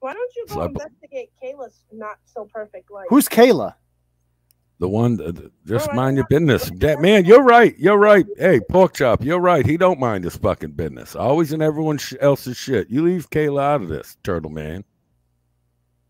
[0.00, 3.06] Why don't you go Slap- investigate Kayla's not so perfect life?
[3.10, 3.74] Who's Kayla?
[4.78, 6.70] The one, that- that- just oh, mind your business.
[6.76, 7.76] That man, you're right.
[7.78, 8.26] You're right.
[8.38, 9.66] Hey, pork chop, you're right.
[9.66, 11.16] He don't mind his fucking business.
[11.16, 12.88] Always in everyone sh- else's shit.
[12.90, 14.84] You leave Kayla out of this, turtle man.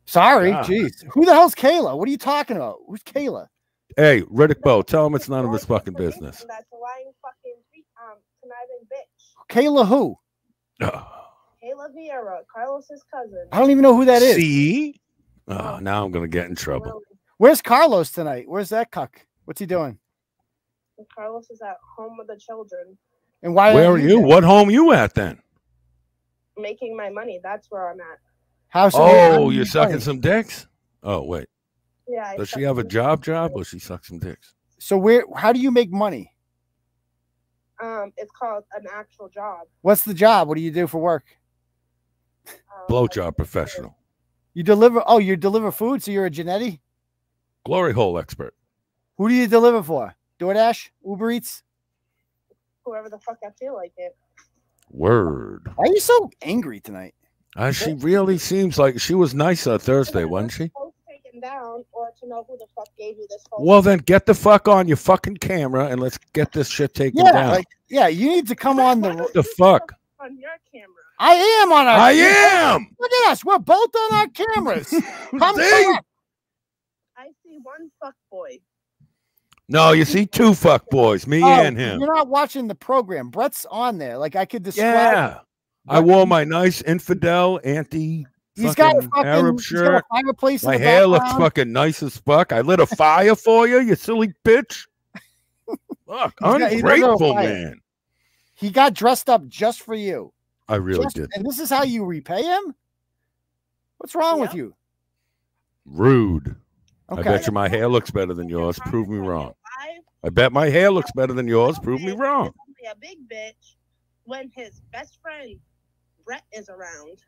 [0.04, 0.66] Sorry, God.
[0.66, 1.04] jeez.
[1.12, 1.96] Who the hell's Kayla?
[1.98, 2.78] What are you talking about?
[2.86, 3.48] Who's Kayla?
[3.96, 6.44] Hey, Riddick Bowe, tell him it's none of his fucking business.
[6.48, 9.76] That's a lying fucking tweet, um, conniving bitch.
[9.76, 10.16] Kayla who?
[10.82, 13.46] Kayla Vieira, Carlos's cousin.
[13.52, 14.36] I don't even know who that is.
[14.36, 15.00] See?
[15.48, 17.00] Oh, now I'm gonna get in trouble.
[17.38, 18.44] Where's Carlos tonight?
[18.48, 19.24] Where's that cuck?
[19.44, 19.98] What's he doing?
[21.14, 22.96] Carlos is at home with the children,
[23.42, 23.74] And why?
[23.74, 24.18] Where are you?
[24.18, 24.26] there?
[24.26, 25.38] What home you at then?
[26.58, 27.38] making my money.
[27.42, 28.18] That's where I'm at.
[28.68, 30.66] How's Oh, you're sucking some dicks?
[31.02, 31.48] Oh, wait.
[32.08, 32.28] Yeah.
[32.28, 34.54] I Does she have a job job or she sucks some dicks?
[34.78, 35.24] So where?
[35.34, 36.32] How do you make money?
[37.82, 39.66] Um, it's called an actual job.
[39.82, 40.48] What's the job?
[40.48, 41.24] What do you do for work?
[42.88, 43.96] Blowjob professional.
[44.54, 45.02] You deliver.
[45.06, 46.02] Oh, you deliver food.
[46.02, 46.80] So you're a Genetti.
[47.64, 48.54] Glory hole expert.
[49.18, 50.14] Who do you deliver for?
[50.38, 51.62] DoorDash, Uber Eats.
[52.84, 54.16] Whoever the fuck I feel like it.
[54.90, 55.72] Word.
[55.74, 57.14] Why are you so angry tonight?
[57.56, 60.70] Uh, she really seems like she was nice on Thursday, wasn't she?
[61.40, 63.64] Post taken down, or to know who the fuck gave you this phone.
[63.64, 67.24] Well, then get the fuck on your fucking camera and let's get this shit taken
[67.24, 67.50] Yeah, down.
[67.50, 68.08] like yeah.
[68.08, 69.28] You need to come on the.
[69.34, 69.92] the fuck?
[70.20, 70.88] on your camera.
[71.18, 71.98] I am on our.
[71.98, 72.88] I am!
[72.98, 73.44] Look at us.
[73.44, 74.88] We're both on our cameras.
[75.38, 75.60] Come See?
[75.92, 76.04] back.
[77.16, 78.58] I see one fuck boy.
[79.68, 82.00] No, you see two fuck boys, me Oh, and him.
[82.00, 83.30] You're not watching the program.
[83.30, 84.18] Bret's on there.
[84.18, 84.94] Like I could describe.
[84.94, 85.38] Yeah.
[85.88, 88.26] I wore my nice infidel anti
[88.56, 90.04] He's got a fucking fucking Arab he's got a shirt.
[90.10, 90.62] fireplace.
[90.62, 92.52] in My the hair looks fucking nice as fuck.
[92.52, 94.86] I lit a fire for you, you silly bitch.
[96.06, 97.80] Fuck, He's got- he's got a ungrateful man.
[98.54, 100.32] He got dressed up just for you.
[100.68, 101.30] I really Just- did.
[101.34, 102.74] And this is how you repay him?
[103.98, 104.74] What's wrong with you?
[105.84, 106.56] Rude.
[107.08, 108.78] I bet you my hair looks better than yours.
[108.86, 109.52] Prove me wrong.
[110.24, 111.78] I bet my hair looks better than yours.
[111.78, 112.52] Prove me wrong.
[112.90, 113.74] A big bitch
[114.24, 115.58] when his best friend
[116.24, 117.18] Bret is around.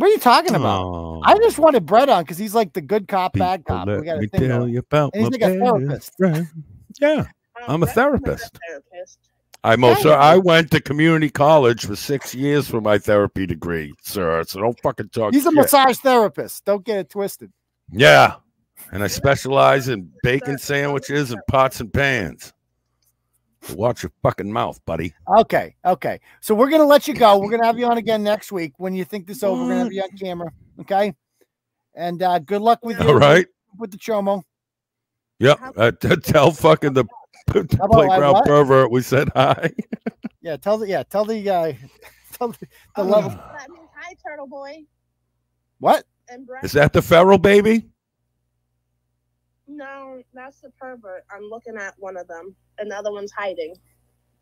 [0.00, 0.82] What are you talking about?
[0.82, 1.20] Oh.
[1.24, 3.86] I just wanted Bret on because he's like the good cop, bad People, cop.
[3.88, 4.72] We let got a me tell going.
[4.72, 6.16] you about And he's my like a therapist.
[6.16, 6.46] friend.
[6.98, 7.26] Yeah, Um,
[7.68, 8.58] I'm a therapist.
[8.66, 9.18] Therapist.
[9.62, 10.12] I'm also.
[10.12, 14.42] I went to community college for six years for my therapy degree, sir.
[14.44, 15.34] So don't fucking talk.
[15.34, 15.54] He's a shit.
[15.54, 16.64] massage therapist.
[16.64, 17.52] Don't get it twisted.
[17.92, 18.36] Yeah,
[18.92, 22.54] and I specialize in bacon sandwiches and pots and pans.
[23.62, 25.12] So watch your fucking mouth, buddy.
[25.38, 26.20] Okay, okay.
[26.40, 27.38] So we're gonna let you go.
[27.38, 28.72] We're gonna have you on again next week.
[28.78, 30.50] When you think this over, we're gonna have you on camera.
[30.80, 31.14] Okay.
[31.94, 33.08] And uh, good luck with you.
[33.08, 33.46] All right.
[33.78, 34.42] With the chomo.
[35.40, 35.58] Yep.
[35.76, 35.90] Uh,
[36.22, 37.04] tell fucking the,
[37.48, 38.44] the about I playground what?
[38.46, 39.70] pervert we said hi.
[40.42, 40.56] Yeah.
[40.56, 41.02] Tell the yeah.
[41.02, 41.72] Tell the uh,
[42.32, 43.28] tell the, the Oh, level.
[43.30, 44.84] That means hi, Turtle Boy.
[45.80, 46.04] What?
[46.30, 46.64] And Bret.
[46.64, 47.84] Is that the feral baby?
[49.80, 51.24] No, that's the pervert.
[51.34, 52.54] I'm looking at one of them.
[52.78, 53.74] Another one's hiding.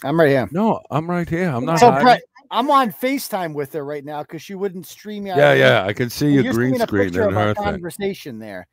[0.02, 0.48] I'm right here.
[0.50, 1.48] No, I'm right here.
[1.48, 2.04] I'm not So hiding.
[2.04, 5.30] Bret, I'm on FaceTime with her right now because she wouldn't stream me.
[5.30, 7.44] Yeah, yeah, I can see your you're green seeing a screen picture and of our
[7.48, 7.64] her thing.
[7.64, 8.66] conversation there.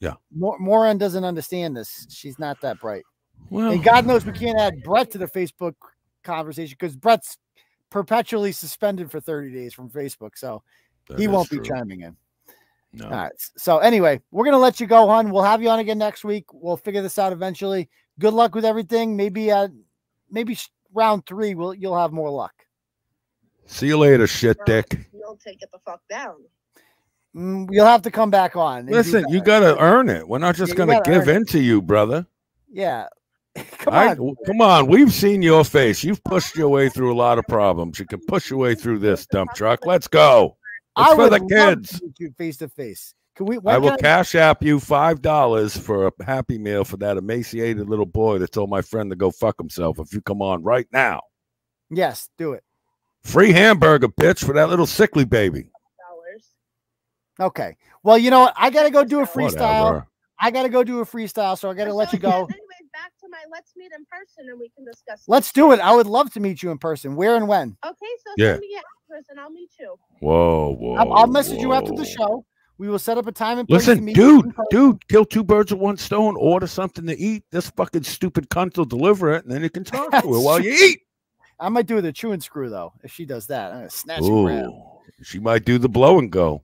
[0.00, 0.14] Yeah.
[0.34, 2.08] Mor- Moron doesn't understand this.
[2.10, 3.04] She's not that bright.
[3.50, 5.74] Well- and God knows we can't add Bret to the Facebook
[6.24, 7.38] conversation because Bret's
[7.90, 10.32] perpetually suspended for 30 days from Facebook.
[10.34, 10.64] So
[11.16, 11.60] he won't true.
[11.60, 12.16] be chiming in.
[12.92, 13.04] No.
[13.06, 13.32] All right.
[13.56, 15.30] So anyway, we're gonna let you go, hon.
[15.30, 16.46] We'll have you on again next week.
[16.52, 17.88] We'll figure this out eventually.
[18.18, 19.16] Good luck with everything.
[19.16, 19.68] Maybe uh
[20.30, 20.56] maybe
[20.94, 22.52] round three will you'll have more luck.
[23.66, 25.08] See you later, shit dick.
[25.12, 26.36] You'll take it the fuck down.
[27.36, 28.86] Mm, you'll have to come back on.
[28.86, 30.26] Listen, you got to earn it.
[30.26, 31.36] We're not just Yeah, going to give earn it.
[31.36, 32.26] in to you, brother.
[32.72, 33.08] Yeah.
[33.78, 34.16] Come I- on.
[34.16, 34.86] w- come on.
[34.86, 36.02] We've seen your face.
[36.04, 37.98] You've pushed your way through a lot of problems.
[37.98, 39.84] You can push your way through this dump truck.
[39.84, 40.56] Let's go.
[40.98, 42.00] It's I for would the kids.
[42.18, 43.14] you face to face.
[43.36, 43.58] Can we?
[43.66, 47.88] I will can cash app you five dollars for a happy meal for that emaciated
[47.88, 49.98] little boy that told my friend to go fuck himself.
[50.00, 51.20] If you come on right now,
[51.90, 52.64] Yes, do it.
[53.22, 55.70] free hamburger bitch for that little sickly baby.
[57.40, 57.76] Okay.
[58.02, 58.54] Well, you know what?
[58.56, 59.84] I gotta go do a freestyle.
[59.84, 60.06] Whatever.
[60.40, 62.30] I gotta go do a freestyle, so I gotta let you go.
[62.32, 65.22] Anyways, back to my let's meet in person and we can discuss.
[65.28, 65.78] Let's do it.
[65.80, 67.14] I would love to meet you in person.
[67.14, 67.76] Where and when?
[67.86, 68.58] Okay, so Yeah.
[69.26, 69.96] Send me your address and I'll meet you.
[70.20, 70.94] Whoa, whoa.
[70.94, 72.44] I'll, I'll message you after the show.
[72.78, 75.08] We will set up a time and place to Listen, meet you dude, in dude,
[75.08, 76.36] kill two birds with one stone.
[76.36, 77.44] Order something to eat.
[77.50, 80.60] This fucking stupid cunt will deliver it, and then you can talk to her while
[80.60, 81.00] you eat.
[81.58, 82.92] I might do the chew and screw though.
[83.02, 84.66] If she does that, I'm gonna snatch and grab.
[84.66, 86.62] Ooh, she might do the blow and go.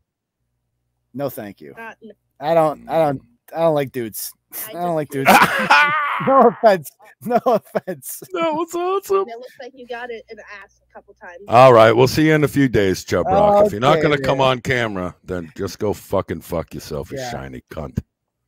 [1.13, 1.75] No, thank you.
[1.77, 2.89] Uh, n- I don't.
[2.89, 3.23] I don't.
[3.53, 4.33] I don't like dudes.
[4.69, 5.31] I don't like dudes.
[6.27, 6.91] no offense.
[7.25, 8.23] No offense.
[8.33, 9.29] No, it's awesome.
[9.29, 11.39] It looks like you got it in the ass a couple times.
[11.49, 13.67] All right, we'll see you in a few days, Chub Rock.
[13.67, 17.19] if you're not going to come on camera, then just go fucking fuck yourself, you
[17.31, 17.99] shiny cunt.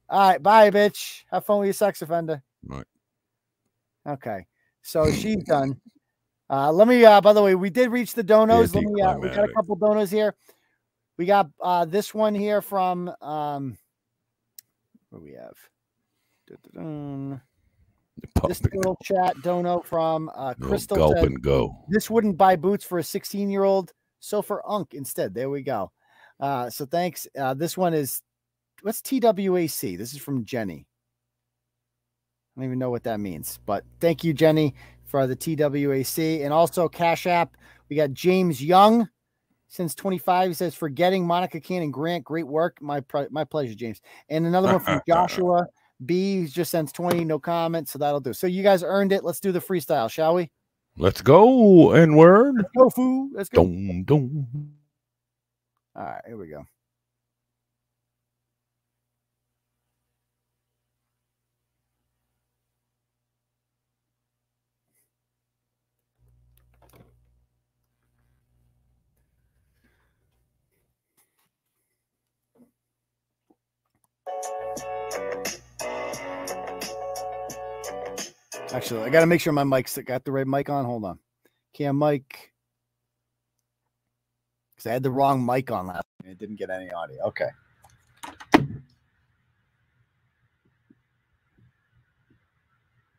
[0.09, 1.25] All right, bye, bitch.
[1.31, 2.43] Have fun with your sex offender.
[2.65, 2.87] Right.
[4.07, 4.47] Okay,
[4.83, 5.81] so she's done.
[6.49, 7.05] Uh, let me.
[7.05, 8.75] Uh, by the way, we did reach the donos.
[8.75, 9.03] Let me.
[9.03, 10.35] Uh, we got a couple donos here.
[11.17, 13.09] We got uh, this one here from.
[13.21, 13.77] Um,
[15.11, 15.57] what do we have?
[18.49, 20.97] This little chat dono from uh, Crystal.
[20.97, 21.77] gulp said, and go.
[21.89, 23.93] This wouldn't buy boots for a 16 year old.
[24.21, 25.35] So for Unk instead.
[25.35, 25.93] There we go.
[26.41, 27.27] Uh, so thanks.
[27.39, 28.23] Uh, this one is
[28.83, 29.97] what's TWAC?
[29.97, 30.87] This is from Jenny.
[32.57, 34.75] I don't even know what that means, but thank you, Jenny,
[35.05, 37.55] for the TWAC and also Cash App.
[37.91, 39.09] We got James Young
[39.69, 40.49] since 25.
[40.49, 42.79] He says, Forgetting Monica Cannon-Grant, great work.
[42.81, 44.01] My my pleasure, James.
[44.31, 45.67] And another one from Joshua
[46.05, 46.47] B.
[46.47, 47.89] just sends 20, no comment.
[47.89, 48.33] So that'll do.
[48.33, 49.25] So you guys earned it.
[49.25, 50.51] Let's do the freestyle, shall we?
[50.99, 52.57] Let's go, N word.
[52.57, 53.31] Let's go, foo.
[53.35, 53.65] Let's go.
[53.65, 54.47] Dum, dum.
[55.95, 56.67] All right, here we go.
[78.73, 80.85] Actually, I got to make sure my mic's got the right mic on.
[80.85, 81.19] Hold on.
[81.73, 82.53] Cam mic.
[84.75, 86.33] Because I had the wrong mic on last time.
[86.33, 87.23] It didn't get any audio.
[87.29, 87.49] Okay.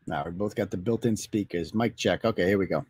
[0.05, 1.73] Now we both got the built-in speakers.
[1.73, 2.23] Mic check.
[2.23, 2.85] Okay, here we go.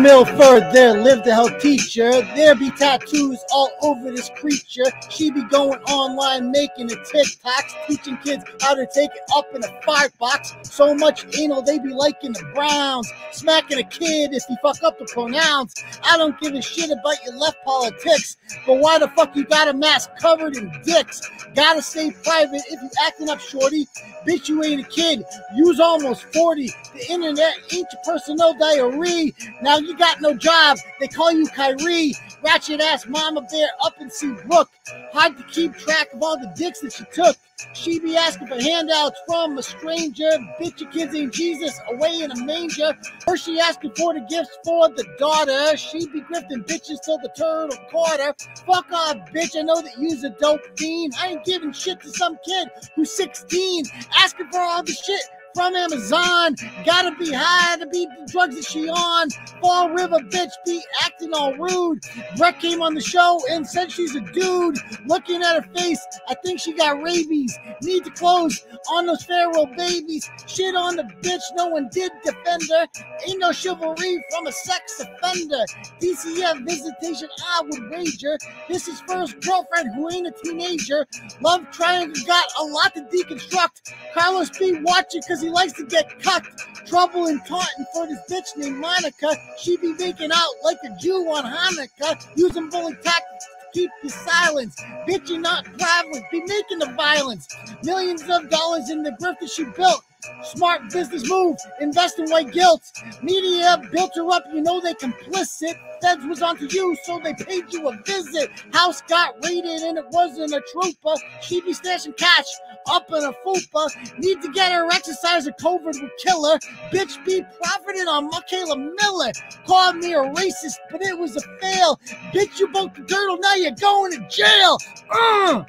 [0.00, 2.10] Milford, there lived a health teacher.
[2.34, 4.86] There be tattoos all over this creature.
[5.10, 9.62] She be going online making the TikToks, teaching kids how to take it up in
[9.62, 10.54] a firebox.
[10.62, 13.12] So much anal, they be liking the Browns.
[13.32, 15.74] Smacking a kid if you fuck up the pronouns.
[16.02, 19.68] I don't give a shit about your left politics, but why the fuck you got
[19.68, 21.20] a mask covered in dicks?
[21.54, 23.86] Gotta stay private if you acting up shorty.
[24.26, 25.24] Bitch, you ain't a kid.
[25.54, 26.68] You's almost 40.
[26.94, 29.34] The internet ain't your personal diary.
[29.62, 30.78] Now got no job.
[30.98, 32.14] They call you Kyrie.
[32.42, 34.70] Ratchet ass mama bear up in Sea Brook.
[35.12, 37.36] Hard to keep track of all the dicks that she took.
[37.74, 40.30] She be asking for handouts from a stranger.
[40.58, 42.96] Bitch, your kids ain't Jesus away in a manger.
[43.26, 45.76] Or she asking for the gifts for the daughter.
[45.76, 48.34] She be grifting bitches till the turtle quarter.
[48.66, 49.56] Fuck off, bitch.
[49.58, 51.12] I know that you's a dope fiend.
[51.18, 53.84] I ain't giving shit to some kid who's 16.
[54.18, 55.22] Asking for all the shit
[55.54, 56.54] from Amazon.
[56.84, 59.30] Gotta be high to beat the drugs that she on.
[59.60, 62.00] Fall River bitch be acting all rude.
[62.36, 64.78] Bret came on the show and said she's a dude.
[65.06, 67.56] Looking at her face, I think she got rabies.
[67.82, 70.28] Need to close on those feral babies.
[70.46, 72.86] Shit on the bitch, no one did defend her.
[73.26, 75.64] Ain't no chivalry from a sex offender.
[76.00, 78.38] DCF visitation, I would wager.
[78.68, 81.06] This is first girlfriend who ain't a teenager.
[81.40, 83.92] Love triangle got a lot to deconstruct.
[84.14, 86.86] Carlos be watching because he likes to get cucked.
[86.86, 89.30] Trouble and taunting for this bitch named Monica.
[89.58, 94.08] She be making out like a Jew on Hanukkah, using bully tactics to keep you
[94.08, 94.76] silence.
[95.08, 96.22] Bitch, you're not private.
[96.32, 97.48] Be making the violence.
[97.84, 100.02] Millions of dollars in the grift that she built.
[100.44, 101.56] Smart business move.
[101.80, 102.82] Invest in white guilt.
[103.22, 104.44] Media built her up.
[104.52, 105.74] You know they complicit.
[106.00, 108.50] Feds was onto you, so they paid you a visit.
[108.72, 111.14] House got raided and it wasn't a trooper.
[111.42, 112.46] She be stashing cash
[112.90, 114.18] up in a fupa.
[114.18, 116.58] Need to get her exercise or COVID would kill her.
[116.90, 119.32] Bitch be profiting on Mikayla Miller.
[119.66, 122.00] Called me a racist, but it was a fail.
[122.32, 124.78] Bitch, you broke the turtle, now you're going to jail.
[125.10, 125.64] Uh,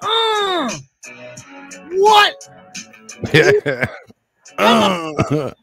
[0.00, 0.78] uh.
[1.92, 2.48] What?
[3.32, 3.86] Yeah.
[4.58, 5.54] Uh.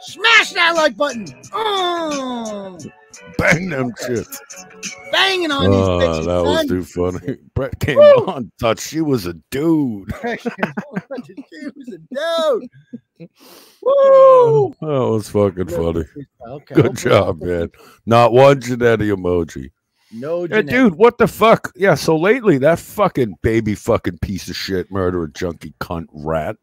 [0.00, 1.26] Smash that like button.
[1.52, 2.78] Uh.
[3.38, 4.38] Bang them shits.
[5.10, 6.68] Banging on these Oh, bitches, that was son.
[6.68, 7.36] too funny.
[7.54, 8.26] Bret came Woo!
[8.26, 10.12] on, thought she was a dude.
[10.22, 10.48] she
[11.74, 11.98] was a
[13.18, 13.28] dude.
[13.84, 16.04] Oh, that was fucking funny.
[16.46, 17.70] Okay, Good job, man.
[18.06, 19.70] Not one Genetti emoji.
[20.10, 21.72] No, Yeah, dude, what the fuck?
[21.76, 26.56] Yeah, so lately that fucking baby fucking piece of shit murderer junkie cunt rat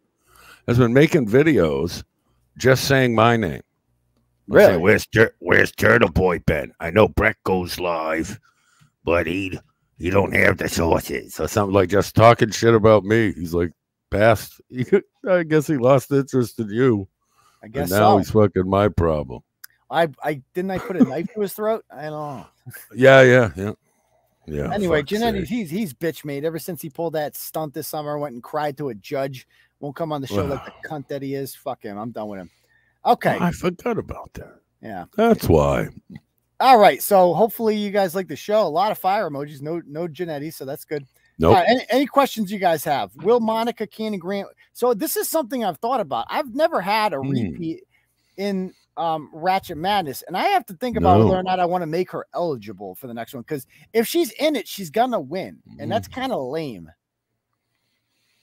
[0.67, 2.03] has been making videos
[2.57, 3.61] just saying my name.
[4.47, 6.71] He'll say, where's Tur- Where's Turtle Boy Ben?
[6.79, 8.39] I know Bret goes live,
[9.03, 9.59] but he
[9.97, 13.33] he don't have the sources or something like just talking shit about me.
[13.33, 13.71] He's like
[14.11, 14.61] past.
[15.27, 17.07] I guess he lost interest in you.
[17.63, 18.17] I guess and now so.
[18.17, 19.41] he's fucking my problem.
[19.89, 21.83] I I didn't I put a knife to his throat.
[21.91, 22.47] I don't know.
[22.93, 23.71] Yeah, yeah, yeah,
[24.47, 24.73] yeah.
[24.73, 28.17] anyway, Janetti, he's he's bitch made ever since he pulled that stunt this summer.
[28.17, 29.47] Went and cried to a judge.
[29.79, 31.53] Won't come on the show like the cunt that he is.
[31.53, 31.97] Fuck him.
[31.97, 32.49] I'm done with him.
[33.05, 33.37] Okay.
[33.39, 34.59] I forgot about that.
[34.81, 35.05] Yeah.
[35.15, 35.89] That's why.
[36.59, 37.01] All right.
[37.03, 38.61] So hopefully you guys like the show.
[38.61, 39.61] A lot of fire emojis.
[39.61, 40.53] No no Janetti.
[40.53, 41.05] So that's good.
[41.37, 41.49] Nope.
[41.49, 43.13] All right, any, any questions you guys have?
[43.17, 44.47] Will Monica Cannon-Grant?
[44.71, 46.27] So this is something I've thought about.
[46.29, 47.31] I've never had a Hmm.
[47.31, 47.83] repeat
[48.37, 51.25] in um Ratchet Madness, and I have to think about No.
[51.25, 53.41] whether or not I want to make her eligible for the next one.
[53.43, 56.13] Because if she's in it, she's gonna win, and that's Hmm.
[56.13, 56.89] kind of lame.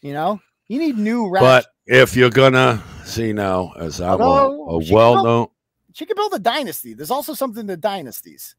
[0.00, 1.66] You know, you need new Ratchet.
[1.86, 5.46] But if you're gonna see now, as I'm a, a well built- known,
[5.92, 6.94] she can build a dynasty.
[6.94, 8.54] There's also something to dynasties.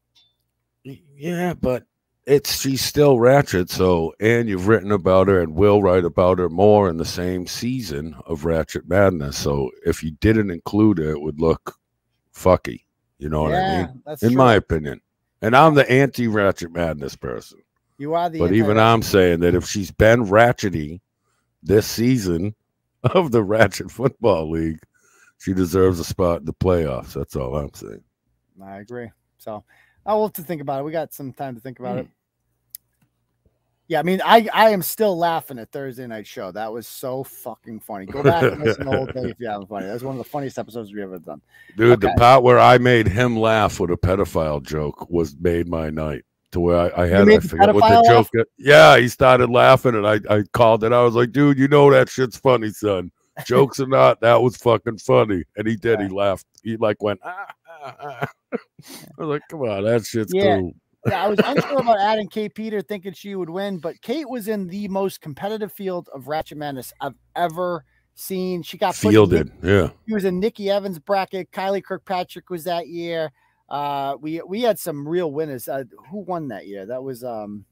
[0.84, 1.84] yeah, but
[2.26, 3.70] it's she's still Ratchet.
[3.70, 7.46] So, and you've written about her, and will write about her more in the same
[7.46, 9.36] season of Ratchet Madness.
[9.36, 11.76] So, if you didn't include her, it would look
[12.34, 12.84] fucky.
[13.18, 14.02] You know what I mean?
[14.22, 14.30] in true.
[14.36, 15.00] my opinion.
[15.40, 17.58] And I'm the anti Ratchet Madness person.
[17.98, 21.00] You are the But even I'm saying that if she's been ratchety
[21.62, 22.54] this season
[23.02, 24.80] of the Ratchet Football League,
[25.38, 27.12] she deserves a spot in the playoffs.
[27.12, 28.02] That's all I'm saying.
[28.62, 29.10] I agree.
[29.38, 29.64] So
[30.06, 30.84] I will have to think about it.
[30.84, 32.00] We got some time to think about hmm.
[32.00, 32.08] it.
[33.86, 36.50] Yeah, I mean, I I am still laughing at Thursday night show.
[36.50, 38.06] That was so fucking funny.
[38.06, 39.86] Go back and listen to the whole thing if you haven't funny.
[39.86, 41.42] That's one of the funniest episodes we've ever done.
[41.76, 45.90] Dude, the part where I made him laugh with a pedophile joke was made my
[45.90, 46.24] night.
[46.52, 48.30] To where I, I had, I forget what the laugh?
[48.32, 48.46] joke.
[48.56, 50.92] Yeah, he started laughing, and I, I called it.
[50.92, 53.10] I was like, "Dude, you know that shit's funny, son.
[53.44, 56.00] Jokes or not, that was fucking funny." And he did.
[56.00, 56.46] He laughed.
[56.62, 57.18] He like went.
[57.24, 58.28] Ah, ah, ah.
[58.52, 58.58] I
[59.18, 60.58] was like, "Come on, that shit's Yeah.
[60.58, 60.74] cool."
[61.06, 64.48] Yeah, I was unsure about adding Kate Peter, thinking she would win, but Kate was
[64.48, 68.62] in the most competitive field of Ratchet Madness I've ever seen.
[68.62, 69.90] She got put Fielded, Nick- yeah.
[70.06, 71.50] She was in Nikki Evans bracket.
[71.50, 73.32] Kylie Kirkpatrick was that year.
[73.68, 75.68] Uh, we we had some real winners.
[75.68, 76.86] Uh, who won that year?
[76.86, 77.64] That was um,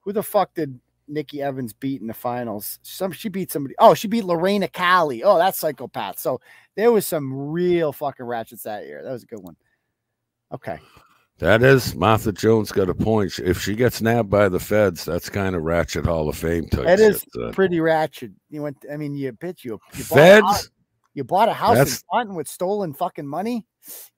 [0.00, 2.78] who the fuck did Nikki Evans beat in the finals?
[2.82, 3.74] Some she beat somebody.
[3.78, 5.22] Oh, she beat Lorena Cali.
[5.22, 6.18] Oh, that's psychopath.
[6.18, 6.40] So
[6.74, 9.02] there was some real fucking ratchets that year.
[9.02, 9.56] That was a good one.
[10.52, 10.78] Okay.
[11.38, 13.40] That is Martha Jones got a point.
[13.40, 16.84] If she gets nabbed by the feds, that's kind of ratchet Hall of Fame type.
[16.84, 18.30] That is shit, pretty ratchet.
[18.50, 18.84] You went.
[18.90, 19.64] I mean, you bitch.
[19.64, 20.70] You, you bought a Feds?
[21.14, 23.66] you bought a house in Taunton with stolen fucking money.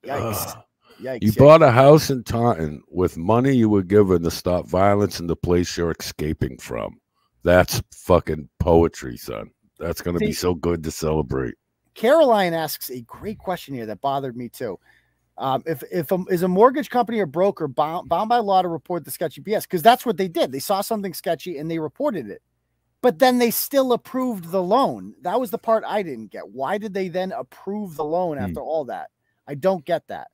[0.05, 0.55] Yikes!
[0.55, 0.63] Ugh.
[1.01, 1.23] Yikes!
[1.23, 1.37] You yikes.
[1.37, 5.35] bought a house in Taunton with money you were given to stop violence in the
[5.35, 6.99] place you're escaping from.
[7.43, 9.49] That's fucking poetry, son.
[9.79, 11.55] That's gonna be so good to celebrate.
[11.95, 14.79] Caroline asks a great question here that bothered me too.
[15.39, 18.67] Um, if if a, is a mortgage company or broker bound, bound by law to
[18.67, 19.63] report the sketchy BS?
[19.63, 20.51] Because that's what they did.
[20.51, 22.41] They saw something sketchy and they reported it.
[23.01, 25.13] but then they still approved the loan.
[25.21, 26.49] That was the part I didn't get.
[26.49, 29.11] Why did they then approve the loan after all that?
[29.47, 30.27] I don't get that.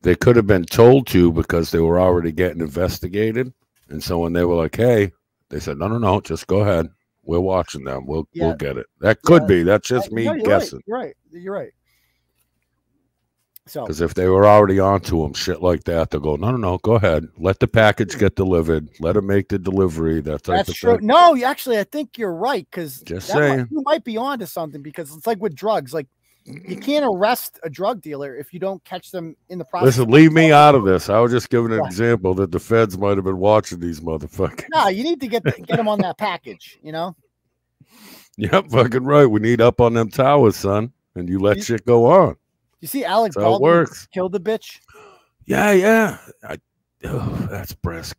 [0.00, 3.52] They could have been told to because they were already getting investigated.
[3.88, 5.12] And so when they were like, "Hey,"
[5.50, 6.88] they said, "No, no, no, just go ahead.
[7.24, 8.06] We're watching them.
[8.06, 8.46] We'll Yeah.
[8.46, 9.48] we'll get it." That could Yeah.
[9.48, 9.62] be.
[9.62, 10.80] That's just me no, you're guessing.
[10.88, 10.88] Right.
[10.88, 11.42] You're right.
[11.44, 11.72] You're right.
[13.66, 16.56] So Because if they were already onto him, shit like that, they'll go, no, no,
[16.56, 17.28] no, go ahead.
[17.38, 18.88] Let the package get delivered.
[18.98, 20.20] Let them make the delivery.
[20.20, 20.96] That That's true.
[20.98, 21.06] thing.
[21.06, 23.68] No, actually, I think you're right because Just that might- saying.
[23.70, 25.94] you might be onto something because it's like with drugs.
[25.94, 26.08] Like
[26.44, 29.96] you can't arrest a drug dealer if you don't catch them in the process.
[29.98, 31.08] Listen, leave me out of this.
[31.08, 31.86] I was just giving an Yeah.
[31.86, 34.64] example that the feds might have been watching these motherfuckers.
[34.74, 36.78] No, you need to get the, get them on that package.
[36.82, 37.16] You know.
[38.38, 39.26] Yep, fucking right.
[39.26, 40.92] We need up on them towers, son.
[41.14, 42.36] And you let shit go on.
[42.82, 44.06] You see, Alex it Baldwin works.
[44.12, 44.80] killed the bitch.
[45.44, 46.18] Yeah, yeah.
[46.48, 46.56] I,
[47.04, 48.16] oh, that's brisk.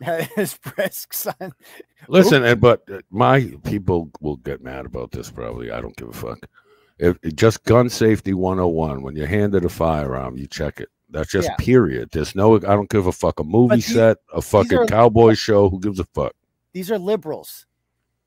[0.34, 1.52] His brisk son.
[2.08, 5.30] Listen, and but uh, my people will get mad about this.
[5.30, 6.40] Probably, I don't give a fuck.
[6.98, 10.88] If just gun safety 101, when you're handed a firearm, you check it.
[11.10, 11.54] That's just Yeah.
[11.60, 12.08] period.
[12.10, 13.38] There's no, I don't give a fuck.
[13.38, 15.70] A movie set, a fucking are- cowboy show.
[15.70, 16.32] Who gives a fuck?
[16.72, 17.66] These are liberals.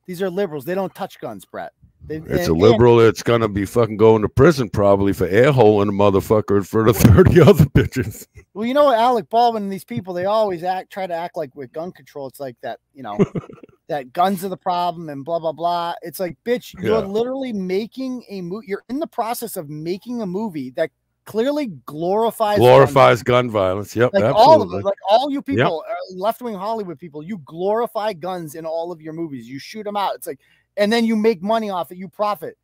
[0.07, 0.65] These are liberals.
[0.65, 1.73] They don't touch guns, Bret.
[2.05, 5.89] They, It's a liberal that's gonna be fucking going to prison probably for air holing
[5.89, 8.25] a motherfucker in front of 30 other bitches.
[8.53, 11.35] Well, you know what, Alec Baldwin and these people, they always act try to act
[11.35, 12.27] like with gun control.
[12.27, 13.17] It's like that, you know,
[13.89, 15.95] that guns are the problem and blah blah blah.
[16.01, 17.05] It's like, bitch, you're Yeah.
[17.05, 18.67] literally making a movie.
[18.67, 20.91] You're in the process of making a movie that
[21.27, 22.57] clearly glorifies.
[22.57, 23.95] Glorifies gun violence.
[23.95, 24.41] Yep, Like absolutely.
[24.53, 25.45] all of it, like all you Yep.
[25.45, 29.47] people, uh, left wing Hollywood people, you glorify guns in all of your movies.
[29.47, 30.15] You shoot them out.
[30.15, 30.39] It's like,
[30.77, 31.97] and then you make money off it.
[31.99, 32.57] You profit.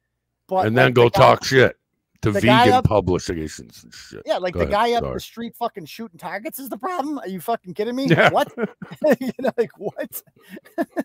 [0.47, 1.77] But and then like, go the guy- talk shit
[2.21, 4.21] to vegan up- publications and shit.
[4.25, 5.13] Yeah, like Go the ahead, guy up sorry.
[5.15, 7.19] the street fucking shooting targets is the problem.
[7.19, 8.05] Are you fucking kidding me?
[8.07, 8.29] Yeah.
[8.29, 8.51] What?
[9.19, 10.21] you know, like what?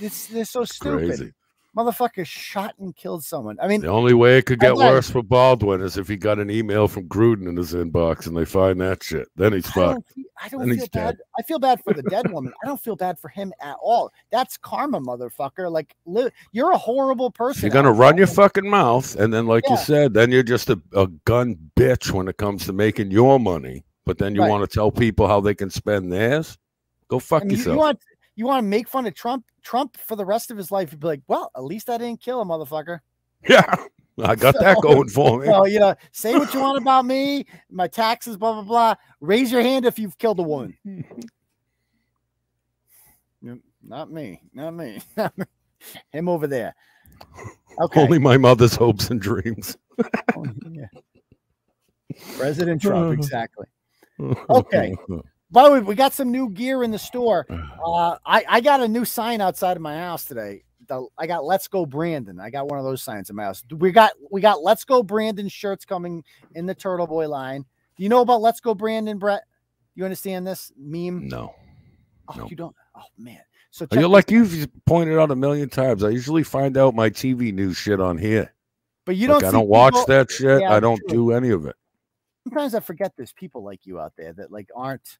[0.00, 1.06] it's they're so stupid.
[1.08, 1.32] Crazy.
[1.76, 3.56] Motherfucker shot and killed someone.
[3.62, 6.16] I mean, The only way it could get like- worse for Baldwin is if he
[6.18, 9.28] got an email from Gruden in his inbox and they find that shit.
[9.36, 10.12] Then he's I don't, fucked.
[10.44, 10.90] I don't feel bad.
[10.92, 11.18] dead.
[11.38, 12.52] I feel bad for the dead woman.
[12.62, 14.12] I don't feel bad for him at all.
[14.30, 15.72] That's karma, motherfucker.
[15.72, 17.62] Like, li- you're a horrible person.
[17.62, 20.78] You're gonna run your fucking mouth, and then, like you said, then you're just a,
[20.94, 23.82] a gun bitch when it comes to making your money.
[24.04, 24.50] But then you Right.
[24.50, 26.58] want to tell people how they can spend theirs.
[27.08, 27.74] Go fuck I mean, you, yourself.
[27.74, 27.98] you want
[28.34, 29.44] you want to make fun of Trump?
[29.62, 32.20] Trump for the rest of his life, you'd be like, well, at least I didn't
[32.20, 33.00] kill a motherfucker.
[33.48, 33.74] yeah,
[34.22, 35.46] I got that going for me.
[35.46, 38.94] So, you know, say what you want about me, my taxes, blah, blah, blah.
[39.20, 40.76] Raise your hand if you've killed a woman.
[43.82, 44.40] Not me.
[44.54, 45.00] Not me.
[45.16, 45.44] Not me.
[46.10, 46.74] Him over there.
[47.80, 48.00] Okay.
[48.00, 49.76] Only my mother's hopes and dreams.
[50.70, 50.86] Yeah.
[52.36, 53.66] President Trump, exactly.
[54.50, 54.94] Okay.
[55.52, 57.46] By the way, we got some new gear in the store.
[57.84, 60.62] Uh, I, I got a new sign outside of my house today.
[60.86, 62.38] The, I got Let's Go Brandon.
[62.38, 63.64] I got one of those signs in my house.
[63.76, 66.22] We got we got Let's Go Brandon shirts coming
[66.54, 67.64] in the Turtle Boy line.
[67.96, 69.42] Do you know about Let's Go Brandon, Bret?
[69.96, 71.26] You understand this meme?
[71.26, 71.56] No.
[72.28, 72.76] Oh, you don't.
[72.94, 73.40] Oh man.
[73.72, 76.04] So You're like you've pointed out a million times.
[76.04, 78.54] I usually find out my TV news shit on here.
[79.04, 79.42] but you don't.
[79.42, 80.60] I see don't watch that shit.
[80.60, 81.16] Yeah, I don't true.
[81.16, 81.74] do any of it.
[82.44, 85.18] Sometimes I forget there's people like you out there that like aren't.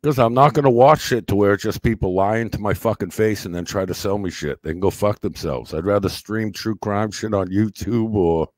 [0.00, 2.72] Because I'm not going to watch shit to where it's just people lying to my
[2.72, 4.62] fucking face and then try to sell me shit.
[4.62, 5.74] They can go fuck themselves.
[5.74, 8.48] I'd rather stream true crime shit on YouTube or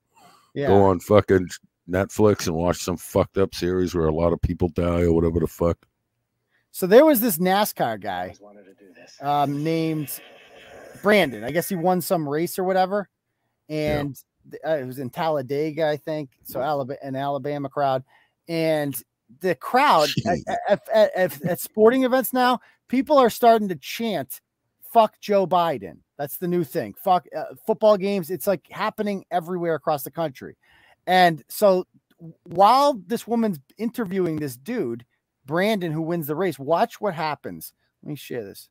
[0.52, 0.66] Yeah.
[0.66, 1.48] go on fucking
[1.88, 5.40] Netflix and watch some fucked up series where a lot of people die or whatever
[5.40, 5.78] the fuck.
[6.72, 8.34] So there was this NASCAR guy
[9.22, 10.20] um, named
[11.02, 11.42] Brandon.
[11.42, 13.08] I guess he won some race or whatever,
[13.68, 14.16] and
[14.66, 16.30] uh, it was in Talladega, I think.
[16.44, 18.04] So Alabama, an Alabama crowd,
[18.48, 19.00] and
[19.40, 24.40] the crowd at, at, at, at, at sporting events now, people are starting to chant
[24.92, 26.94] "fuck Joe Biden." That's the new thing.
[26.94, 28.30] Fuck uh, football games.
[28.30, 30.56] It's like happening everywhere across the country,
[31.06, 31.86] and so
[32.44, 35.04] while this woman's interviewing this dude,
[35.46, 37.72] Brandon, who wins the race, watch what happens.
[38.02, 38.68] Let me share this.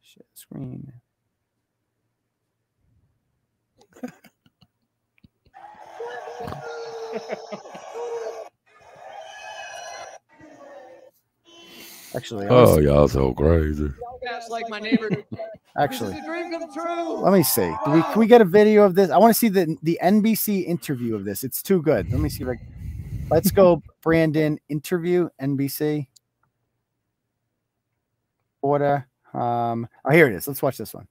[0.00, 0.92] Share the screen.
[12.14, 13.88] Actually, I Oh, was- y'all so crazy.
[14.22, 15.10] That's like my neighbor.
[15.76, 17.12] actually, This is a dream come true.
[17.22, 17.72] let me see.
[17.84, 19.10] Do we, can we get a video of this?
[19.10, 21.42] I want to see the the NBC interview of this.
[21.42, 22.10] It's too good.
[22.12, 22.58] Let me see if I.
[23.30, 24.58] Let's go, Brandon.
[24.68, 26.06] Interview NBC.
[28.60, 29.08] Order.
[29.34, 29.88] Um.
[30.04, 30.46] Oh, here it is.
[30.46, 31.08] Let's watch this one.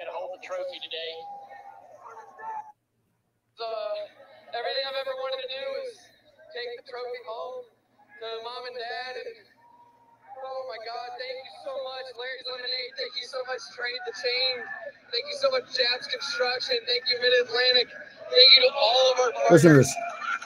[0.00, 1.12] and hold the trophy today.
[3.58, 5.98] Everything I've ever wanted to do is
[6.54, 9.34] take the trophy home to mom and dad and
[10.38, 12.94] Oh my God, thank you so much, Larry's Lemonade.
[12.94, 14.62] Thank you so much, Trade the Chain.
[15.10, 16.78] Thank you so much, Jabs Construction.
[16.86, 17.90] Thank you, Mid Atlantic.
[18.30, 19.50] Thank you to all of our partners.
[19.50, 19.94] Listen to this.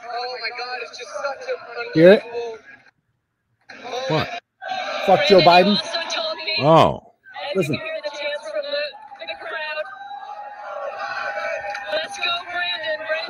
[0.09, 2.23] Oh my God, it's just such a Hear it?
[4.09, 4.29] What?
[4.33, 5.05] Oh.
[5.05, 5.77] Fuck Joe Biden.
[6.65, 7.13] Oh.
[7.55, 7.79] Listen.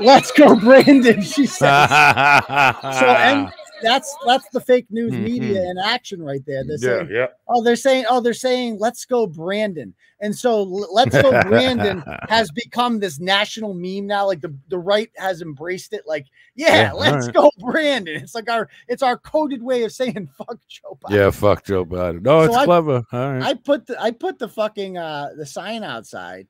[0.04, 1.22] Let's go, Brandon.
[1.22, 1.58] She says.
[1.58, 3.52] so, and
[3.82, 6.62] that's that's the fake news media in action right there.
[6.64, 7.26] They're Yeah, saying, yeah.
[7.48, 9.94] oh, they're saying, oh, they're saying, let's go, Brandon.
[10.20, 14.24] And so, let's go, Brandon has become this national meme now.
[14.26, 16.02] Like the, the right has embraced it.
[16.06, 17.34] Like, yeah, Yeah, let's alright.
[17.34, 18.22] go, Brandon.
[18.22, 21.10] It's like our it's our coded way of saying fuck Joe Biden.
[21.16, 22.22] Yeah, fuck Joe Biden.
[22.22, 23.02] No, it's I- clever.
[23.10, 23.42] All right.
[23.42, 26.46] I put the I put the fucking uh the sign outside,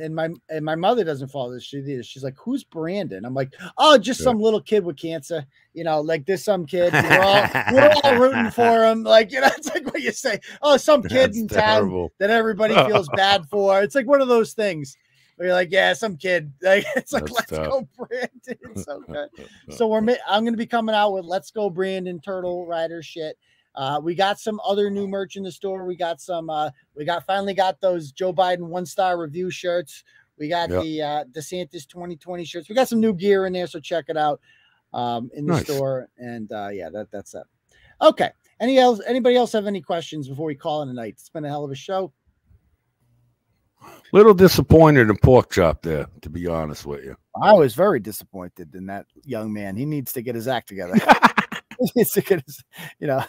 [0.00, 2.02] and my and my mother doesn't follow this shit either.
[2.02, 5.44] She's like, "Who's Brandon?" I'm like, "Oh, just some little kid with cancer."
[5.74, 6.92] You know, like this some kid.
[6.92, 9.02] We're all, we're all rooting for him.
[9.02, 10.40] Like you know, it's like what you say.
[10.62, 13.82] Oh, some kid That's in town that everybody feels bad for.
[13.82, 14.96] It's like one of those things.
[15.36, 16.52] Where you're like, yeah, some kid.
[16.62, 17.68] Like it's like, That's let's tough.
[17.68, 18.30] go, Brandon.
[18.46, 19.28] It's so good.
[19.76, 19.98] So we're
[20.28, 23.36] I'm gonna be coming out with Let's Go Brandon Turtle Rider shit.
[23.76, 25.84] Uh, we got some other new merch in the store.
[25.84, 26.48] We got some.
[26.48, 30.02] Uh, we got finally got those Joe Biden one star review shirts.
[30.38, 30.82] We got Yep.
[30.82, 32.68] the uh, DeSantis 2020 shirts.
[32.68, 34.40] We got some new gear in there, so check it out
[34.92, 35.64] um, in the Nice.
[35.64, 36.08] store.
[36.18, 37.44] And uh, yeah, that that's it.
[38.00, 38.30] Okay.
[38.60, 39.00] Any else?
[39.06, 41.14] Anybody else have any questions before we call it a night?
[41.18, 42.12] It's been a hell of a show.
[44.12, 47.16] Little disappointed in pork chop there, to be honest with you.
[47.40, 49.76] I was very disappointed in that young man.
[49.76, 50.94] He needs to get his act together.
[51.78, 52.64] he needs to get his,
[52.98, 53.22] you know.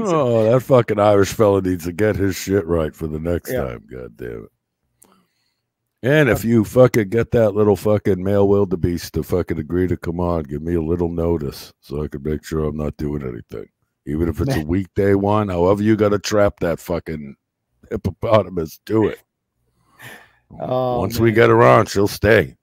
[0.00, 3.62] Oh, that fucking Irish fella needs to get his shit right for the next Yeah.
[3.64, 3.84] time.
[3.90, 4.50] God damn it.
[6.00, 10.20] And if you fucking get that little fucking male wildebeest to fucking agree to come
[10.20, 13.68] on, give me a little notice so I can make sure I'm not doing anything.
[14.06, 17.34] Even if it's a weekday one, however you got to trap that fucking
[17.90, 19.18] hippopotamus, do it.
[20.60, 22.56] Oh, Once we get her on, she'll stay.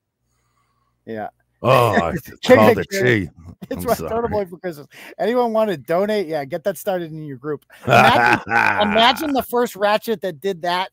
[1.06, 1.28] Yeah.
[1.62, 3.30] Oh, I called it, it
[3.70, 4.10] It's I'm my sorry.
[4.10, 4.88] Turtle Boy for Christmas.
[5.18, 6.28] Anyone want to donate?
[6.28, 7.66] Yeah, get that started in your group.
[7.86, 10.92] Imagine, imagine the first Ratchet that did that.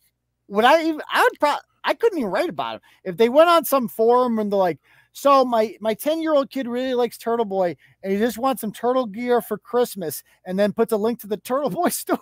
[0.49, 1.01] Would I even?
[1.13, 1.61] I would probably.
[1.85, 4.79] I couldn't even write about it if they went on some forum and they're like,
[5.13, 8.61] "So my my ten year old kid really likes Turtle Boy and he just wants
[8.61, 12.19] some turtle gear for Christmas," and then puts a link to the Turtle Boy store.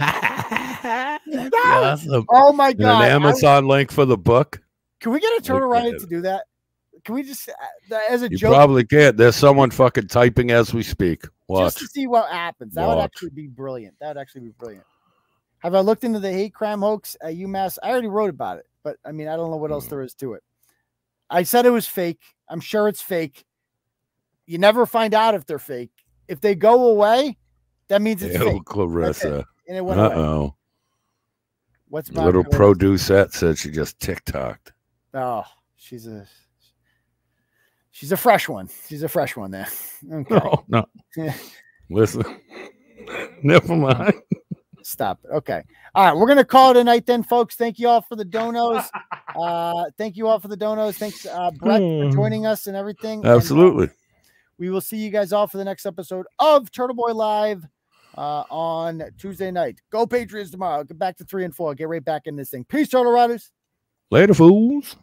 [0.00, 2.26] Awesome.
[2.28, 3.04] Oh my And god!
[3.04, 4.60] An Amazon link for the book?
[5.00, 6.44] can we get a turtle rider to do that?
[7.04, 8.54] Can we just uh, as a You joke?
[8.54, 9.16] probably can't.
[9.16, 11.22] There's someone fucking typing as we speak.
[11.50, 12.74] just to see what happens.
[12.74, 13.94] That would actually be brilliant.
[14.00, 14.84] That would actually be brilliant.
[15.58, 17.78] Have I looked into the hate crime hoax at UMass?
[17.82, 19.74] I already wrote about it, but I mean, I don't know what Hmm.
[19.74, 20.42] else there is to it.
[21.30, 22.20] I said it was fake.
[22.48, 23.44] I'm sure it's fake.
[24.46, 25.90] You never find out if they're fake.
[26.28, 27.38] If they go away,
[27.88, 28.62] that means it's Ew, fake.
[28.66, 29.28] That's it.
[29.28, 29.46] Clarissa.
[29.68, 30.14] And it went Uh away.
[30.16, 30.56] oh.
[31.88, 32.56] What's The little Clarissa?
[32.56, 34.72] producette said she just TikToked.
[35.14, 35.44] Oh,
[35.76, 36.26] she's a
[37.94, 38.68] she's a fresh one.
[38.88, 39.68] She's a fresh one there.
[40.12, 40.34] Okay.
[40.68, 40.84] No,
[41.16, 41.32] no.
[41.90, 42.24] Listen.
[43.42, 44.12] Never mind.
[44.82, 45.30] Stop it.
[45.30, 45.62] Okay.
[45.94, 46.14] All right.
[46.14, 47.54] We're going to call it a night then, folks.
[47.54, 48.86] Thank you all for the donos.
[49.36, 50.94] Uh, thank you all for the donos.
[50.94, 53.18] Thanks, uh, Bret, for joining us and everything.
[53.18, 53.88] And, uh, Absolutely.
[54.58, 57.64] we will see you guys all for the next episode of Turtle Boy Live
[58.16, 59.80] uh, on Tuesday night.
[59.90, 60.84] Go Patriots tomorrow.
[60.84, 61.74] Get back to three and four.
[61.74, 62.64] Get right back in this thing.
[62.64, 63.50] Peace, Turtle Riders.
[64.12, 64.94] Later, fools.